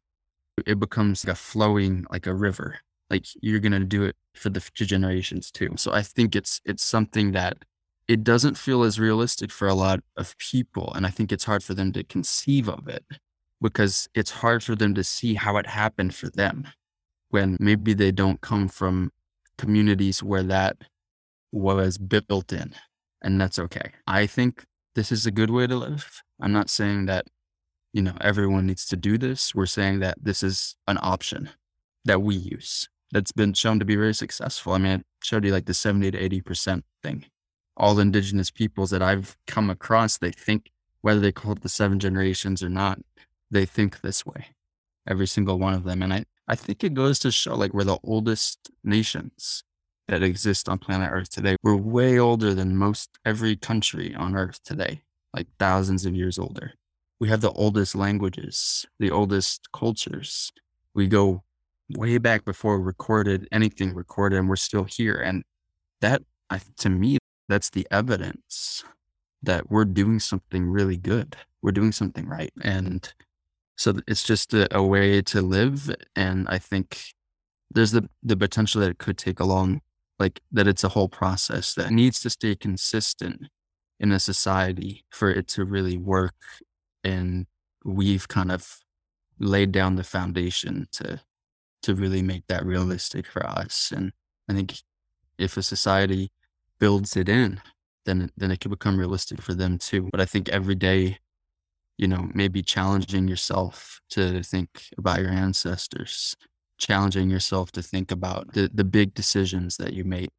It 0.66 0.78
becomes 0.78 1.24
like 1.24 1.32
a 1.32 1.36
flowing 1.36 2.06
like 2.10 2.26
a 2.26 2.34
river. 2.34 2.78
Like 3.10 3.26
you're 3.42 3.60
gonna 3.60 3.80
do 3.80 4.04
it 4.04 4.16
for 4.34 4.50
the 4.50 4.60
future 4.60 4.86
generations 4.86 5.50
too. 5.50 5.74
So 5.76 5.92
I 5.92 6.02
think 6.02 6.34
it's 6.36 6.60
it's 6.64 6.82
something 6.84 7.32
that 7.32 7.58
it 8.08 8.22
doesn't 8.24 8.58
feel 8.58 8.82
as 8.82 9.00
realistic 9.00 9.50
for 9.50 9.68
a 9.68 9.74
lot 9.74 10.00
of 10.16 10.36
people. 10.38 10.92
And 10.94 11.06
I 11.06 11.10
think 11.10 11.32
it's 11.32 11.44
hard 11.44 11.62
for 11.62 11.74
them 11.74 11.92
to 11.92 12.04
conceive 12.04 12.68
of 12.68 12.86
it 12.88 13.04
because 13.60 14.08
it's 14.14 14.30
hard 14.30 14.62
for 14.62 14.74
them 14.74 14.94
to 14.94 15.02
see 15.04 15.34
how 15.34 15.56
it 15.56 15.66
happened 15.66 16.14
for 16.14 16.28
them 16.30 16.68
when 17.30 17.56
maybe 17.58 17.94
they 17.94 18.12
don't 18.12 18.40
come 18.40 18.68
from 18.68 19.10
communities 19.58 20.22
where 20.22 20.42
that 20.42 20.76
was 21.52 21.98
built 21.98 22.52
in, 22.52 22.74
and 23.22 23.40
that's 23.40 23.58
okay. 23.58 23.92
I 24.06 24.26
think 24.26 24.64
this 24.94 25.10
is 25.10 25.26
a 25.26 25.30
good 25.30 25.50
way 25.50 25.66
to 25.66 25.76
live. 25.76 26.22
I'm 26.40 26.52
not 26.52 26.70
saying 26.70 27.06
that, 27.06 27.26
you 27.94 28.02
know, 28.02 28.16
everyone 28.20 28.66
needs 28.66 28.84
to 28.86 28.96
do 28.96 29.16
this. 29.16 29.54
We're 29.54 29.66
saying 29.66 30.00
that 30.00 30.18
this 30.20 30.42
is 30.42 30.74
an 30.88 30.98
option 31.00 31.50
that 32.04 32.20
we 32.20 32.34
use 32.34 32.88
that's 33.12 33.30
been 33.30 33.54
shown 33.54 33.78
to 33.78 33.84
be 33.84 33.94
very 33.94 34.12
successful. 34.12 34.72
I 34.72 34.78
mean, 34.78 34.98
I 34.98 35.02
showed 35.22 35.44
you 35.44 35.52
like 35.52 35.66
the 35.66 35.74
70 35.74 36.10
to 36.10 36.28
80% 36.42 36.82
thing. 37.04 37.26
All 37.76 38.00
indigenous 38.00 38.50
peoples 38.50 38.90
that 38.90 39.00
I've 39.00 39.36
come 39.46 39.70
across, 39.70 40.18
they 40.18 40.32
think, 40.32 40.72
whether 41.02 41.20
they 41.20 41.30
call 41.30 41.52
it 41.52 41.62
the 41.62 41.68
seven 41.68 42.00
generations 42.00 42.64
or 42.64 42.68
not, 42.68 42.98
they 43.48 43.64
think 43.64 44.00
this 44.00 44.26
way. 44.26 44.48
Every 45.08 45.28
single 45.28 45.60
one 45.60 45.74
of 45.74 45.84
them. 45.84 46.02
And 46.02 46.12
I, 46.12 46.24
I 46.48 46.56
think 46.56 46.82
it 46.82 46.94
goes 46.94 47.20
to 47.20 47.30
show 47.30 47.54
like 47.54 47.72
we're 47.72 47.84
the 47.84 47.98
oldest 48.02 48.70
nations 48.82 49.62
that 50.08 50.24
exist 50.24 50.68
on 50.68 50.78
planet 50.78 51.10
Earth 51.12 51.30
today. 51.30 51.56
We're 51.62 51.76
way 51.76 52.18
older 52.18 52.54
than 52.54 52.76
most 52.76 53.10
every 53.24 53.54
country 53.54 54.12
on 54.16 54.34
Earth 54.34 54.60
today, 54.64 55.02
like 55.32 55.46
thousands 55.60 56.04
of 56.04 56.16
years 56.16 56.40
older. 56.40 56.72
We 57.24 57.30
have 57.30 57.40
the 57.40 57.52
oldest 57.52 57.94
languages, 57.94 58.84
the 58.98 59.10
oldest 59.10 59.72
cultures. 59.72 60.52
We 60.92 61.06
go 61.06 61.42
way 61.88 62.18
back 62.18 62.44
before 62.44 62.78
recorded 62.78 63.48
anything 63.50 63.94
recorded, 63.94 64.38
and 64.38 64.46
we're 64.46 64.56
still 64.56 64.84
here. 64.84 65.14
And 65.14 65.42
that, 66.02 66.20
to 66.76 66.90
me, 66.90 67.16
that's 67.48 67.70
the 67.70 67.86
evidence 67.90 68.84
that 69.42 69.70
we're 69.70 69.86
doing 69.86 70.20
something 70.20 70.66
really 70.66 70.98
good. 70.98 71.38
We're 71.62 71.72
doing 71.72 71.92
something 71.92 72.28
right. 72.28 72.52
And 72.62 73.10
so 73.74 73.94
it's 74.06 74.22
just 74.22 74.52
a, 74.52 74.68
a, 74.76 74.82
way 74.82 75.22
to 75.22 75.40
live. 75.40 75.96
And 76.14 76.46
I 76.50 76.58
think 76.58 77.04
there's 77.70 77.92
the, 77.92 78.06
the 78.22 78.36
potential 78.36 78.82
that 78.82 78.90
it 78.90 78.98
could 78.98 79.16
take 79.16 79.40
a 79.40 79.46
long, 79.46 79.80
like 80.18 80.42
that 80.52 80.68
it's 80.68 80.84
a 80.84 80.90
whole 80.90 81.08
process 81.08 81.72
that 81.72 81.90
needs 81.90 82.20
to 82.20 82.28
stay 82.28 82.54
consistent 82.54 83.46
in 83.98 84.12
a 84.12 84.20
society 84.20 85.06
for 85.08 85.30
it 85.30 85.48
to 85.48 85.64
really 85.64 85.96
work. 85.96 86.34
And 87.04 87.46
we've 87.84 88.26
kind 88.26 88.50
of 88.50 88.78
laid 89.38 89.70
down 89.70 89.96
the 89.96 90.04
foundation 90.04 90.88
to, 90.92 91.20
to 91.82 91.94
really 91.94 92.22
make 92.22 92.46
that 92.48 92.64
realistic 92.64 93.26
for 93.26 93.46
us. 93.46 93.92
And 93.94 94.12
I 94.48 94.54
think 94.54 94.78
if 95.38 95.56
a 95.56 95.62
society 95.62 96.32
builds 96.78 97.16
it 97.16 97.28
in, 97.28 97.60
then, 98.06 98.30
then 98.36 98.50
it 98.50 98.60
can 98.60 98.70
become 98.70 98.98
realistic 98.98 99.42
for 99.42 99.54
them 99.54 99.78
too. 99.78 100.08
But 100.10 100.20
I 100.20 100.24
think 100.24 100.48
every 100.48 100.74
day 100.74 101.18
you 101.96 102.08
know, 102.08 102.28
maybe 102.34 102.62
challenging 102.62 103.28
yourself 103.28 104.00
to 104.10 104.42
think 104.42 104.68
about 104.98 105.20
your 105.20 105.30
ancestors, 105.30 106.36
challenging 106.78 107.30
yourself 107.30 107.70
to 107.72 107.82
think 107.82 108.10
about 108.10 108.52
the, 108.54 108.70
the 108.72 108.84
big 108.84 109.14
decisions 109.14 109.76
that 109.76 109.92
you 109.92 110.04
made 110.04 110.30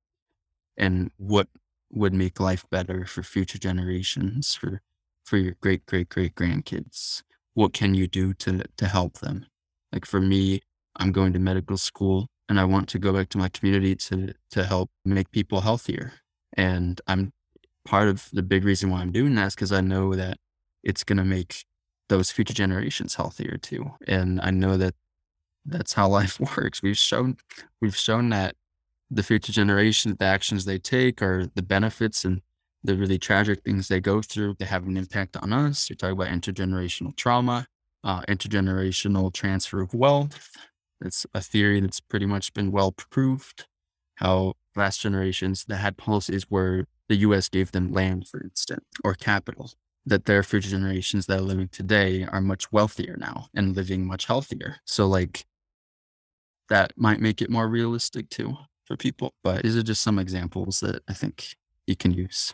and 0.77 1.11
what 1.17 1.47
would 1.91 2.13
make 2.13 2.39
life 2.39 2.65
better 2.69 3.05
for 3.05 3.23
future 3.23 3.57
generations, 3.57 4.53
for 4.53 4.81
for 5.25 5.37
your 5.37 5.55
great 5.61 5.85
great 5.85 6.09
great 6.09 6.35
grandkids. 6.35 7.23
What 7.53 7.73
can 7.73 7.93
you 7.93 8.07
do 8.07 8.33
to 8.35 8.63
to 8.77 8.87
help 8.87 9.19
them? 9.19 9.47
Like 9.91 10.05
for 10.05 10.21
me, 10.21 10.61
I'm 10.95 11.11
going 11.11 11.33
to 11.33 11.39
medical 11.39 11.77
school 11.77 12.27
and 12.47 12.59
I 12.59 12.65
want 12.65 12.87
to 12.89 12.99
go 12.99 13.11
back 13.11 13.29
to 13.29 13.37
my 13.37 13.49
community 13.49 13.95
to 13.95 14.33
to 14.51 14.63
help 14.63 14.89
make 15.03 15.31
people 15.31 15.61
healthier. 15.61 16.13
And 16.55 17.01
I'm 17.07 17.33
part 17.83 18.07
of 18.07 18.29
the 18.31 18.43
big 18.43 18.63
reason 18.63 18.89
why 18.89 19.01
I'm 19.01 19.11
doing 19.11 19.35
that 19.35 19.47
is 19.47 19.55
because 19.55 19.71
I 19.71 19.81
know 19.81 20.15
that 20.15 20.37
it's 20.83 21.03
going 21.03 21.17
to 21.17 21.25
make 21.25 21.65
those 22.09 22.31
future 22.31 22.53
generations 22.53 23.15
healthier 23.15 23.57
too. 23.57 23.91
And 24.07 24.39
I 24.41 24.51
know 24.51 24.77
that 24.77 24.95
that's 25.65 25.93
how 25.93 26.07
life 26.19 26.39
works. 26.39 26.81
We've 26.81 26.97
shown 26.97 27.37
we've 27.81 27.97
shown 27.97 28.29
that 28.29 28.55
the 29.09 29.23
future 29.23 29.51
generations, 29.51 30.17
the 30.17 30.25
actions 30.25 30.65
they 30.65 30.79
take, 30.79 31.21
are 31.21 31.47
the 31.53 31.61
benefits 31.61 32.25
and 32.25 32.41
the 32.85 32.95
really 32.95 33.17
tragic 33.19 33.63
things 33.63 33.87
they 33.87 33.99
go 33.99 34.21
through. 34.21 34.55
They 34.59 34.65
have 34.65 34.85
an 34.87 34.97
impact 34.97 35.37
on 35.37 35.53
us. 35.53 35.89
You're 35.89 35.97
talking 35.97 36.13
about 36.13 36.29
intergenerational 36.29 37.15
trauma. 37.15 37.67
uh, 38.03 38.21
intergenerational 38.29 39.33
transfer 39.33 39.81
of 39.81 39.93
wealth. 39.93 40.51
It's 41.01 41.25
a 41.33 41.41
theory 41.41 41.81
that's 41.81 41.99
pretty 41.99 42.25
much 42.27 42.53
been 42.53 42.71
well 42.71 42.91
proved. 42.91 43.65
How 44.15 44.53
last 44.75 45.01
generations 45.01 45.65
that 45.65 45.77
had 45.77 45.97
policies 45.97 46.45
where 46.49 46.85
the 47.09 47.15
US 47.17 47.49
gave 47.49 47.71
them 47.71 47.91
land, 47.91 48.27
for 48.27 48.41
instance, 48.41 48.85
or 49.03 49.15
capital, 49.15 49.71
that 50.05 50.25
their 50.25 50.43
future 50.43 50.69
generations 50.69 51.25
that 51.27 51.39
are 51.39 51.41
living 51.41 51.69
today 51.69 52.23
are 52.25 52.41
much 52.41 52.71
wealthier 52.71 53.17
now 53.19 53.47
and 53.55 53.75
living 53.75 54.05
much 54.07 54.25
healthier. 54.27 54.77
So, 54.85 55.07
like, 55.07 55.45
that 56.69 56.93
might 56.97 57.19
make 57.19 57.41
it 57.41 57.49
more 57.49 57.67
realistic 57.67 58.29
too 58.29 58.57
for 58.85 58.97
people. 58.97 59.33
But 59.43 59.63
these 59.63 59.75
are 59.77 59.83
just 59.83 60.01
some 60.01 60.19
examples 60.19 60.79
that 60.81 61.03
I 61.07 61.13
think 61.13 61.55
you 61.87 61.95
can 61.95 62.11
use. 62.11 62.53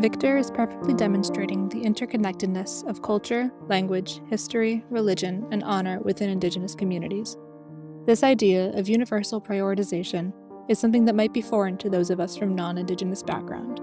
Victor 0.00 0.38
is 0.38 0.50
perfectly 0.50 0.94
demonstrating 0.94 1.68
the 1.68 1.82
interconnectedness 1.82 2.88
of 2.88 3.02
culture, 3.02 3.52
language, 3.68 4.22
history, 4.30 4.82
religion, 4.88 5.46
and 5.50 5.62
honor 5.62 6.00
within 6.00 6.30
Indigenous 6.30 6.74
communities. 6.74 7.36
This 8.06 8.22
idea 8.22 8.70
of 8.78 8.88
universal 8.88 9.42
prioritization 9.42 10.32
is 10.70 10.78
something 10.78 11.04
that 11.04 11.14
might 11.14 11.34
be 11.34 11.42
foreign 11.42 11.76
to 11.76 11.90
those 11.90 12.08
of 12.08 12.18
us 12.18 12.34
from 12.34 12.54
non 12.54 12.78
Indigenous 12.78 13.22
background. 13.22 13.78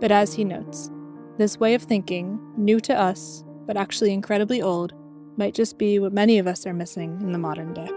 But 0.00 0.12
as 0.12 0.32
he 0.32 0.44
notes, 0.44 0.92
this 1.38 1.58
way 1.58 1.74
of 1.74 1.82
thinking, 1.82 2.38
new 2.56 2.78
to 2.78 2.96
us, 2.96 3.42
but 3.66 3.76
actually 3.76 4.12
incredibly 4.12 4.62
old, 4.62 4.94
might 5.36 5.54
just 5.54 5.76
be 5.76 5.98
what 5.98 6.12
many 6.12 6.38
of 6.38 6.46
us 6.46 6.68
are 6.68 6.72
missing 6.72 7.18
in 7.20 7.32
the 7.32 7.38
modern 7.38 7.74
day. 7.74 7.88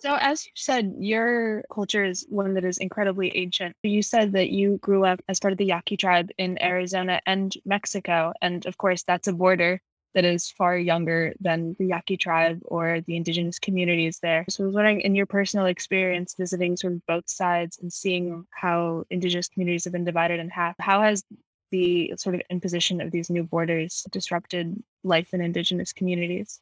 So, 0.00 0.16
as 0.18 0.46
you 0.46 0.52
said, 0.54 0.94
your 0.98 1.62
culture 1.70 2.04
is 2.04 2.24
one 2.30 2.54
that 2.54 2.64
is 2.64 2.78
incredibly 2.78 3.36
ancient. 3.36 3.76
You 3.82 4.00
said 4.02 4.32
that 4.32 4.48
you 4.48 4.78
grew 4.78 5.04
up 5.04 5.20
as 5.28 5.38
part 5.38 5.52
of 5.52 5.58
the 5.58 5.66
Yaqui 5.66 5.98
tribe 5.98 6.30
in 6.38 6.62
Arizona 6.62 7.20
and 7.26 7.54
Mexico. 7.66 8.32
And 8.40 8.64
of 8.64 8.78
course, 8.78 9.02
that's 9.02 9.28
a 9.28 9.32
border 9.34 9.82
that 10.14 10.24
is 10.24 10.50
far 10.50 10.78
younger 10.78 11.34
than 11.38 11.76
the 11.78 11.86
Yaqui 11.86 12.16
tribe 12.16 12.60
or 12.64 13.02
the 13.02 13.14
indigenous 13.14 13.58
communities 13.58 14.18
there. 14.22 14.46
So 14.48 14.64
I 14.64 14.66
was 14.66 14.74
wondering, 14.74 15.02
in 15.02 15.14
your 15.14 15.26
personal 15.26 15.66
experience 15.66 16.34
visiting 16.34 16.78
sort 16.78 16.94
of 16.94 17.06
both 17.06 17.28
sides 17.28 17.78
and 17.78 17.92
seeing 17.92 18.46
how 18.50 19.04
indigenous 19.10 19.48
communities 19.48 19.84
have 19.84 19.92
been 19.92 20.04
divided 20.04 20.40
in 20.40 20.48
half, 20.48 20.76
how 20.80 21.02
has 21.02 21.22
the 21.70 22.14
sort 22.16 22.34
of 22.34 22.42
imposition 22.48 23.02
of 23.02 23.10
these 23.10 23.28
new 23.28 23.44
borders 23.44 24.04
disrupted 24.10 24.82
life 25.04 25.34
in 25.34 25.42
indigenous 25.42 25.92
communities? 25.92 26.58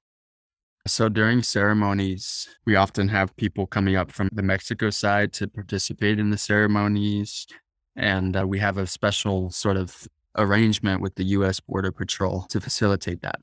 So 0.87 1.09
during 1.09 1.43
ceremonies, 1.43 2.49
we 2.65 2.77
often 2.77 3.09
have 3.09 3.37
people 3.37 3.67
coming 3.67 3.97
up 3.97 4.11
from 4.11 4.31
the 4.33 4.43
Mexico 4.43 4.91
side 4.91 5.33
to 5.35 5.47
participate 5.47 6.19
in 6.19 6.31
the 6.31 6.39
ceremonies. 6.39 7.47
And 7.95 8.37
uh, 8.37 8.47
we 8.47 8.59
have 8.61 8.79
a 8.79 8.87
special 8.87 9.51
sort 9.51 9.77
of 9.77 10.09
arrangement 10.37 11.03
with 11.03 11.17
the 11.17 11.25
US 11.25 11.61
Border 11.61 11.93
Patrol 11.93 12.43
to 12.49 12.61
facilitate 12.61 13.23
that. 13.23 13.41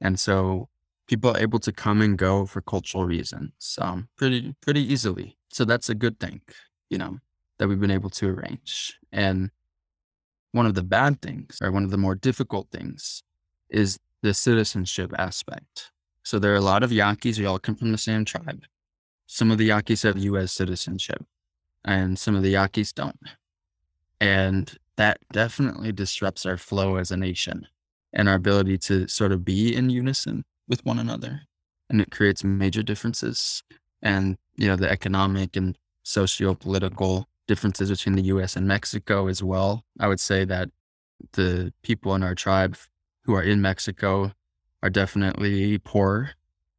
And 0.00 0.18
so 0.18 0.68
people 1.06 1.30
are 1.30 1.38
able 1.38 1.60
to 1.60 1.72
come 1.72 2.00
and 2.00 2.18
go 2.18 2.46
for 2.46 2.60
cultural 2.60 3.04
reasons 3.04 3.78
um, 3.80 4.08
pretty 4.16 4.54
pretty 4.60 4.80
easily. 4.80 5.36
So 5.50 5.64
that's 5.64 5.88
a 5.88 5.94
good 5.94 6.18
thing, 6.18 6.40
you 6.90 6.98
know, 6.98 7.18
that 7.58 7.68
we've 7.68 7.80
been 7.80 7.90
able 7.90 8.10
to 8.10 8.28
arrange. 8.28 8.98
And 9.12 9.50
one 10.52 10.66
of 10.66 10.74
the 10.74 10.82
bad 10.82 11.22
things, 11.22 11.58
or 11.62 11.70
one 11.70 11.84
of 11.84 11.90
the 11.90 11.98
more 11.98 12.14
difficult 12.14 12.68
things, 12.70 13.22
is 13.70 13.98
the 14.22 14.34
citizenship 14.34 15.12
aspect. 15.18 15.91
So 16.22 16.38
there 16.38 16.52
are 16.52 16.56
a 16.56 16.60
lot 16.60 16.82
of 16.82 16.92
Yaquis. 16.92 17.38
We 17.38 17.46
all 17.46 17.58
come 17.58 17.74
from 17.74 17.92
the 17.92 17.98
same 17.98 18.24
tribe. 18.24 18.64
Some 19.26 19.50
of 19.50 19.58
the 19.58 19.66
Yaquis 19.66 20.02
have 20.02 20.18
U.S. 20.18 20.52
citizenship, 20.52 21.24
and 21.84 22.18
some 22.18 22.36
of 22.36 22.42
the 22.42 22.50
Yaquis 22.50 22.92
don't. 22.92 23.18
And 24.20 24.76
that 24.96 25.18
definitely 25.32 25.90
disrupts 25.92 26.46
our 26.46 26.56
flow 26.56 26.96
as 26.96 27.10
a 27.10 27.16
nation 27.16 27.66
and 28.12 28.28
our 28.28 28.34
ability 28.34 28.78
to 28.78 29.08
sort 29.08 29.32
of 29.32 29.44
be 29.44 29.74
in 29.74 29.90
unison 29.90 30.44
with 30.68 30.84
one 30.84 30.98
another. 30.98 31.42
And 31.88 32.00
it 32.00 32.10
creates 32.10 32.44
major 32.44 32.82
differences 32.82 33.62
and, 34.00 34.36
you 34.56 34.68
know, 34.68 34.76
the 34.76 34.90
economic 34.90 35.56
and 35.56 35.76
socio-political 36.02 37.26
differences 37.48 37.90
between 37.90 38.16
the 38.16 38.22
US 38.24 38.54
and 38.54 38.68
Mexico 38.68 39.28
as 39.28 39.42
well. 39.42 39.84
I 39.98 40.08
would 40.08 40.20
say 40.20 40.44
that 40.44 40.68
the 41.32 41.72
people 41.82 42.14
in 42.14 42.22
our 42.22 42.34
tribe 42.34 42.76
who 43.24 43.34
are 43.34 43.42
in 43.42 43.60
Mexico 43.62 44.32
are 44.82 44.90
definitely 44.90 45.78
poorer 45.78 46.30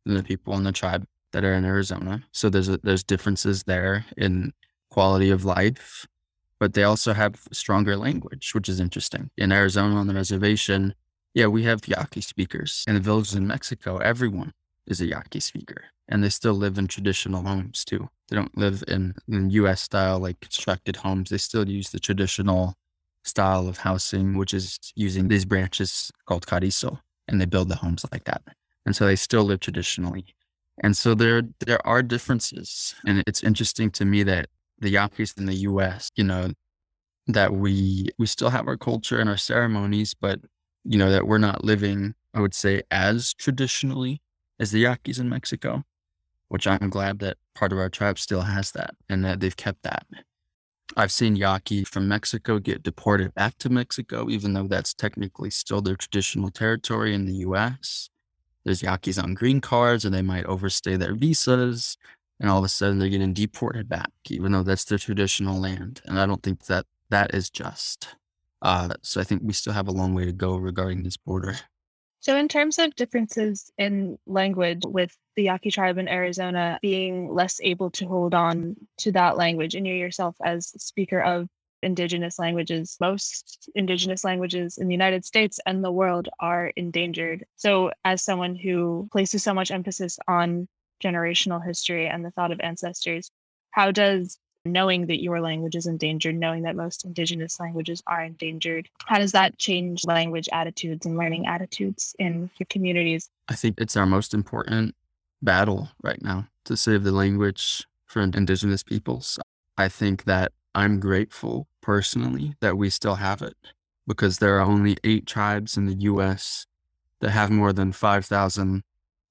than 0.05 0.15
the 0.15 0.23
people 0.23 0.55
in 0.55 0.63
the 0.63 0.71
tribe 0.71 1.05
that 1.31 1.43
are 1.43 1.53
in 1.53 1.65
Arizona. 1.65 2.23
So 2.31 2.49
there's 2.49 2.69
a, 2.69 2.77
there's 2.77 3.03
differences 3.03 3.63
there 3.63 4.05
in 4.17 4.53
quality 4.89 5.29
of 5.29 5.45
life 5.45 6.05
but 6.63 6.75
they 6.75 6.83
also 6.83 7.11
have 7.11 7.41
stronger 7.51 7.97
language, 7.97 8.55
which 8.55 8.69
is 8.69 8.79
interesting. 8.79 9.29
In 9.37 9.51
Arizona 9.51 9.95
on 9.95 10.07
the 10.07 10.13
reservation, 10.13 10.95
yeah, 11.33 11.47
we 11.47 11.63
have 11.63 11.85
Yaqui 11.85 12.21
speakers. 12.21 12.85
In 12.87 12.93
the 12.93 13.01
villages 13.01 13.35
in 13.35 13.45
Mexico, 13.45 13.97
everyone 13.97 14.53
is 14.87 15.01
a 15.01 15.07
Yaqui 15.07 15.41
speaker. 15.41 15.83
And 16.07 16.23
they 16.23 16.29
still 16.29 16.53
live 16.53 16.77
in 16.77 16.87
traditional 16.87 17.43
homes 17.43 17.83
too. 17.83 18.07
They 18.29 18.37
don't 18.37 18.57
live 18.57 18.81
in, 18.87 19.15
in 19.27 19.49
US 19.49 19.81
style, 19.81 20.19
like 20.19 20.39
constructed 20.39 20.95
homes. 20.95 21.31
They 21.31 21.37
still 21.37 21.67
use 21.67 21.89
the 21.89 21.99
traditional 21.99 22.75
style 23.25 23.67
of 23.67 23.79
housing, 23.79 24.37
which 24.37 24.53
is 24.53 24.79
using 24.95 25.27
these 25.27 25.43
branches 25.43 26.11
called 26.25 26.47
carrizo. 26.47 27.01
And 27.27 27.39
they 27.39 27.45
build 27.45 27.69
the 27.69 27.75
homes 27.75 28.05
like 28.11 28.25
that. 28.25 28.41
And 28.85 28.95
so 28.95 29.05
they 29.05 29.15
still 29.15 29.43
live 29.43 29.61
traditionally. 29.61 30.25
And 30.81 30.97
so 30.97 31.13
there 31.15 31.43
there 31.65 31.85
are 31.87 32.01
differences. 32.03 32.95
And 33.05 33.23
it's 33.27 33.43
interesting 33.43 33.91
to 33.91 34.05
me 34.05 34.23
that 34.23 34.47
the 34.79 34.89
Yaquis 34.89 35.33
in 35.37 35.45
the 35.45 35.55
US, 35.55 36.09
you 36.15 36.23
know, 36.23 36.51
that 37.27 37.53
we 37.53 38.09
we 38.17 38.25
still 38.25 38.49
have 38.49 38.67
our 38.67 38.77
culture 38.77 39.19
and 39.19 39.29
our 39.29 39.37
ceremonies, 39.37 40.13
but 40.13 40.41
you 40.83 40.97
know, 40.97 41.09
that 41.11 41.27
we're 41.27 41.37
not 41.37 41.63
living, 41.63 42.13
I 42.33 42.41
would 42.41 42.53
say, 42.53 42.83
as 42.91 43.33
traditionally 43.33 44.21
as 44.59 44.71
the 44.71 44.79
Yaquis 44.79 45.19
in 45.19 45.29
Mexico, 45.29 45.83
which 46.49 46.67
I'm 46.67 46.89
glad 46.89 47.19
that 47.19 47.37
part 47.55 47.71
of 47.71 47.77
our 47.77 47.89
tribe 47.89 48.19
still 48.19 48.41
has 48.41 48.71
that 48.71 48.95
and 49.09 49.23
that 49.23 49.39
they've 49.39 49.55
kept 49.55 49.83
that. 49.83 50.05
I've 50.95 51.11
seen 51.11 51.35
Yaqui 51.35 51.83
from 51.83 52.07
Mexico 52.07 52.59
get 52.59 52.83
deported 52.83 53.33
back 53.33 53.57
to 53.59 53.69
Mexico, 53.69 54.29
even 54.29 54.53
though 54.53 54.67
that's 54.67 54.93
technically 54.93 55.49
still 55.49 55.81
their 55.81 55.95
traditional 55.95 56.49
territory 56.49 57.15
in 57.15 57.25
the 57.25 57.35
US. 57.47 58.09
There's 58.63 58.83
Yaquis 58.83 59.17
on 59.17 59.33
green 59.33 59.59
cards 59.59 60.05
and 60.05 60.13
they 60.13 60.21
might 60.21 60.45
overstay 60.45 60.95
their 60.95 61.15
visas 61.15 61.97
and 62.39 62.49
all 62.49 62.59
of 62.59 62.65
a 62.65 62.69
sudden 62.69 62.99
they're 62.99 63.09
getting 63.09 63.33
deported 63.33 63.89
back, 63.89 64.11
even 64.29 64.51
though 64.51 64.63
that's 64.63 64.85
their 64.85 64.97
traditional 64.97 65.59
land. 65.59 66.01
And 66.05 66.19
I 66.19 66.25
don't 66.25 66.43
think 66.43 66.65
that 66.65 66.85
that 67.09 67.33
is 67.33 67.49
just. 67.49 68.15
Uh, 68.61 68.93
so 69.01 69.19
I 69.19 69.23
think 69.23 69.41
we 69.43 69.53
still 69.53 69.73
have 69.73 69.87
a 69.87 69.91
long 69.91 70.13
way 70.13 70.25
to 70.25 70.31
go 70.31 70.55
regarding 70.55 71.03
this 71.03 71.17
border. 71.17 71.57
So, 72.23 72.37
in 72.37 72.47
terms 72.47 72.79
of 72.79 72.95
differences 72.95 73.69
in 73.77 74.17
language, 74.25 74.83
with 74.85 75.13
the 75.35 75.43
Yaqui 75.43 75.71
tribe 75.71 75.97
in 75.97 76.07
Arizona 76.07 76.79
being 76.81 77.33
less 77.33 77.59
able 77.61 77.91
to 77.91 78.05
hold 78.05 78.33
on 78.33 78.77
to 78.99 79.11
that 79.11 79.35
language, 79.35 79.75
and 79.75 79.85
you 79.85 79.93
yourself 79.93 80.37
as 80.41 80.67
speaker 80.81 81.19
of 81.19 81.49
indigenous 81.81 82.39
languages, 82.39 82.95
most 83.01 83.69
indigenous 83.75 84.23
languages 84.23 84.77
in 84.77 84.87
the 84.87 84.93
United 84.93 85.25
States 85.25 85.59
and 85.65 85.83
the 85.83 85.91
world 85.91 86.29
are 86.39 86.67
endangered. 86.77 87.43
So, 87.57 87.91
as 88.05 88.23
someone 88.23 88.55
who 88.55 89.09
places 89.11 89.43
so 89.43 89.53
much 89.53 89.69
emphasis 89.69 90.17
on 90.25 90.69
generational 91.03 91.61
history 91.61 92.07
and 92.07 92.23
the 92.23 92.31
thought 92.31 92.53
of 92.53 92.61
ancestors. 92.61 93.31
How 93.71 93.91
does 93.91 94.39
knowing 94.65 95.07
that 95.07 95.21
your 95.21 95.41
language 95.41 95.75
is 95.75 95.85
endangered, 95.85 96.35
knowing 96.35 96.63
that 96.63 96.75
most 96.75 97.03
indigenous 97.05 97.59
languages 97.59 98.01
are 98.07 98.23
endangered, 98.23 98.87
how 99.05 99.17
does 99.17 99.33
that 99.33 99.57
change 99.57 100.05
language 100.05 100.47
attitudes 100.53 101.05
and 101.05 101.17
learning 101.17 101.45
attitudes 101.45 102.15
in 102.19 102.49
your 102.57 102.67
communities? 102.69 103.29
I 103.49 103.55
think 103.55 103.79
it's 103.79 103.97
our 103.97 104.05
most 104.05 104.33
important 104.33 104.95
battle 105.41 105.89
right 106.01 106.21
now 106.21 106.47
to 106.65 106.77
save 106.77 107.03
the 107.03 107.11
language 107.11 107.85
for 108.05 108.21
indigenous 108.21 108.83
peoples. 108.83 109.37
I 109.77 109.89
think 109.89 110.23
that 110.23 110.53
I'm 110.73 110.99
grateful 110.99 111.67
personally 111.81 112.55
that 112.61 112.77
we 112.77 112.89
still 112.89 113.15
have 113.15 113.41
it 113.41 113.57
because 114.07 114.37
there 114.37 114.57
are 114.57 114.61
only 114.61 114.97
eight 115.03 115.25
tribes 115.25 115.75
in 115.75 115.85
the 115.85 115.95
US 115.95 116.65
that 117.19 117.31
have 117.31 117.49
more 117.49 117.73
than 117.73 117.91
5,000 117.91 118.83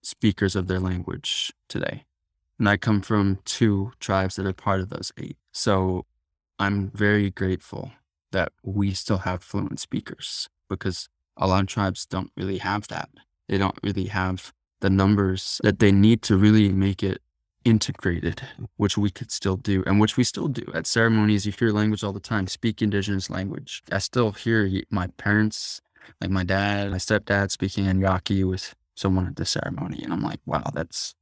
speakers 0.02 0.56
of 0.56 0.66
their 0.66 0.80
language 0.80 1.52
today. 1.68 2.04
And 2.62 2.68
I 2.68 2.76
come 2.76 3.00
from 3.00 3.40
two 3.44 3.90
tribes 3.98 4.36
that 4.36 4.46
are 4.46 4.52
part 4.52 4.78
of 4.78 4.88
those 4.88 5.10
eight. 5.18 5.36
So 5.50 6.06
I'm 6.60 6.92
very 6.94 7.28
grateful 7.28 7.90
that 8.30 8.52
we 8.62 8.94
still 8.94 9.18
have 9.18 9.42
fluent 9.42 9.80
speakers 9.80 10.48
because 10.68 11.08
a 11.36 11.48
lot 11.48 11.62
of 11.62 11.66
tribes 11.66 12.06
don't 12.06 12.30
really 12.36 12.58
have 12.58 12.86
that. 12.86 13.08
They 13.48 13.58
don't 13.58 13.80
really 13.82 14.04
have 14.04 14.52
the 14.78 14.90
numbers 14.90 15.60
that 15.64 15.80
they 15.80 15.90
need 15.90 16.22
to 16.22 16.36
really 16.36 16.68
make 16.68 17.02
it 17.02 17.20
integrated, 17.64 18.42
which 18.76 18.96
we 18.96 19.10
could 19.10 19.32
still 19.32 19.56
do 19.56 19.82
and 19.84 19.98
which 19.98 20.16
we 20.16 20.22
still 20.22 20.46
do. 20.46 20.64
At 20.72 20.86
ceremonies, 20.86 21.44
you 21.44 21.50
hear 21.50 21.72
language 21.72 22.04
all 22.04 22.12
the 22.12 22.20
time, 22.20 22.46
speak 22.46 22.80
indigenous 22.80 23.28
language. 23.28 23.82
I 23.90 23.98
still 23.98 24.30
hear 24.30 24.70
my 24.88 25.08
parents, 25.16 25.80
like 26.20 26.30
my 26.30 26.44
dad, 26.44 26.92
my 26.92 26.98
stepdad 26.98 27.50
speaking 27.50 27.86
in 27.86 27.98
Yaqui 27.98 28.44
with 28.44 28.76
someone 28.94 29.26
at 29.26 29.34
the 29.34 29.46
ceremony. 29.46 30.00
And 30.04 30.12
I'm 30.12 30.22
like, 30.22 30.38
wow, 30.46 30.70
that's, 30.72 31.16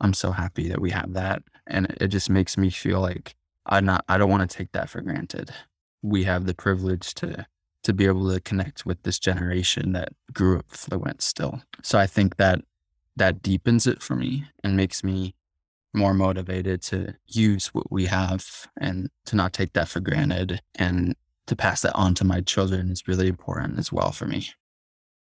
I'm 0.00 0.14
so 0.14 0.32
happy 0.32 0.68
that 0.68 0.80
we 0.80 0.90
have 0.90 1.12
that. 1.14 1.42
And 1.66 1.96
it 2.00 2.08
just 2.08 2.30
makes 2.30 2.56
me 2.56 2.70
feel 2.70 3.00
like 3.00 3.34
I 3.66 3.80
not, 3.80 4.04
I 4.08 4.18
don't 4.18 4.30
want 4.30 4.48
to 4.48 4.56
take 4.56 4.72
that 4.72 4.88
for 4.88 5.00
granted. 5.00 5.50
We 6.02 6.24
have 6.24 6.46
the 6.46 6.54
privilege 6.54 7.14
to, 7.14 7.46
to 7.82 7.92
be 7.92 8.06
able 8.06 8.32
to 8.32 8.40
connect 8.40 8.86
with 8.86 9.02
this 9.02 9.18
generation 9.18 9.92
that 9.92 10.10
grew 10.32 10.58
up 10.58 10.70
fluent 10.70 11.22
still. 11.22 11.62
So 11.82 11.98
I 11.98 12.06
think 12.06 12.36
that 12.36 12.60
that 13.16 13.42
deepens 13.42 13.86
it 13.86 14.02
for 14.02 14.14
me 14.14 14.46
and 14.62 14.76
makes 14.76 15.02
me 15.02 15.34
more 15.92 16.14
motivated 16.14 16.82
to 16.82 17.14
use 17.26 17.68
what 17.68 17.90
we 17.90 18.06
have 18.06 18.68
and 18.76 19.10
to 19.26 19.36
not 19.36 19.52
take 19.52 19.72
that 19.72 19.88
for 19.88 20.00
granted 20.00 20.60
and 20.74 21.16
to 21.46 21.56
pass 21.56 21.82
that 21.82 21.94
on 21.94 22.14
to 22.14 22.24
my 22.24 22.40
children 22.40 22.90
is 22.90 23.08
really 23.08 23.26
important 23.26 23.78
as 23.78 23.90
well 23.90 24.12
for 24.12 24.26
me. 24.26 24.50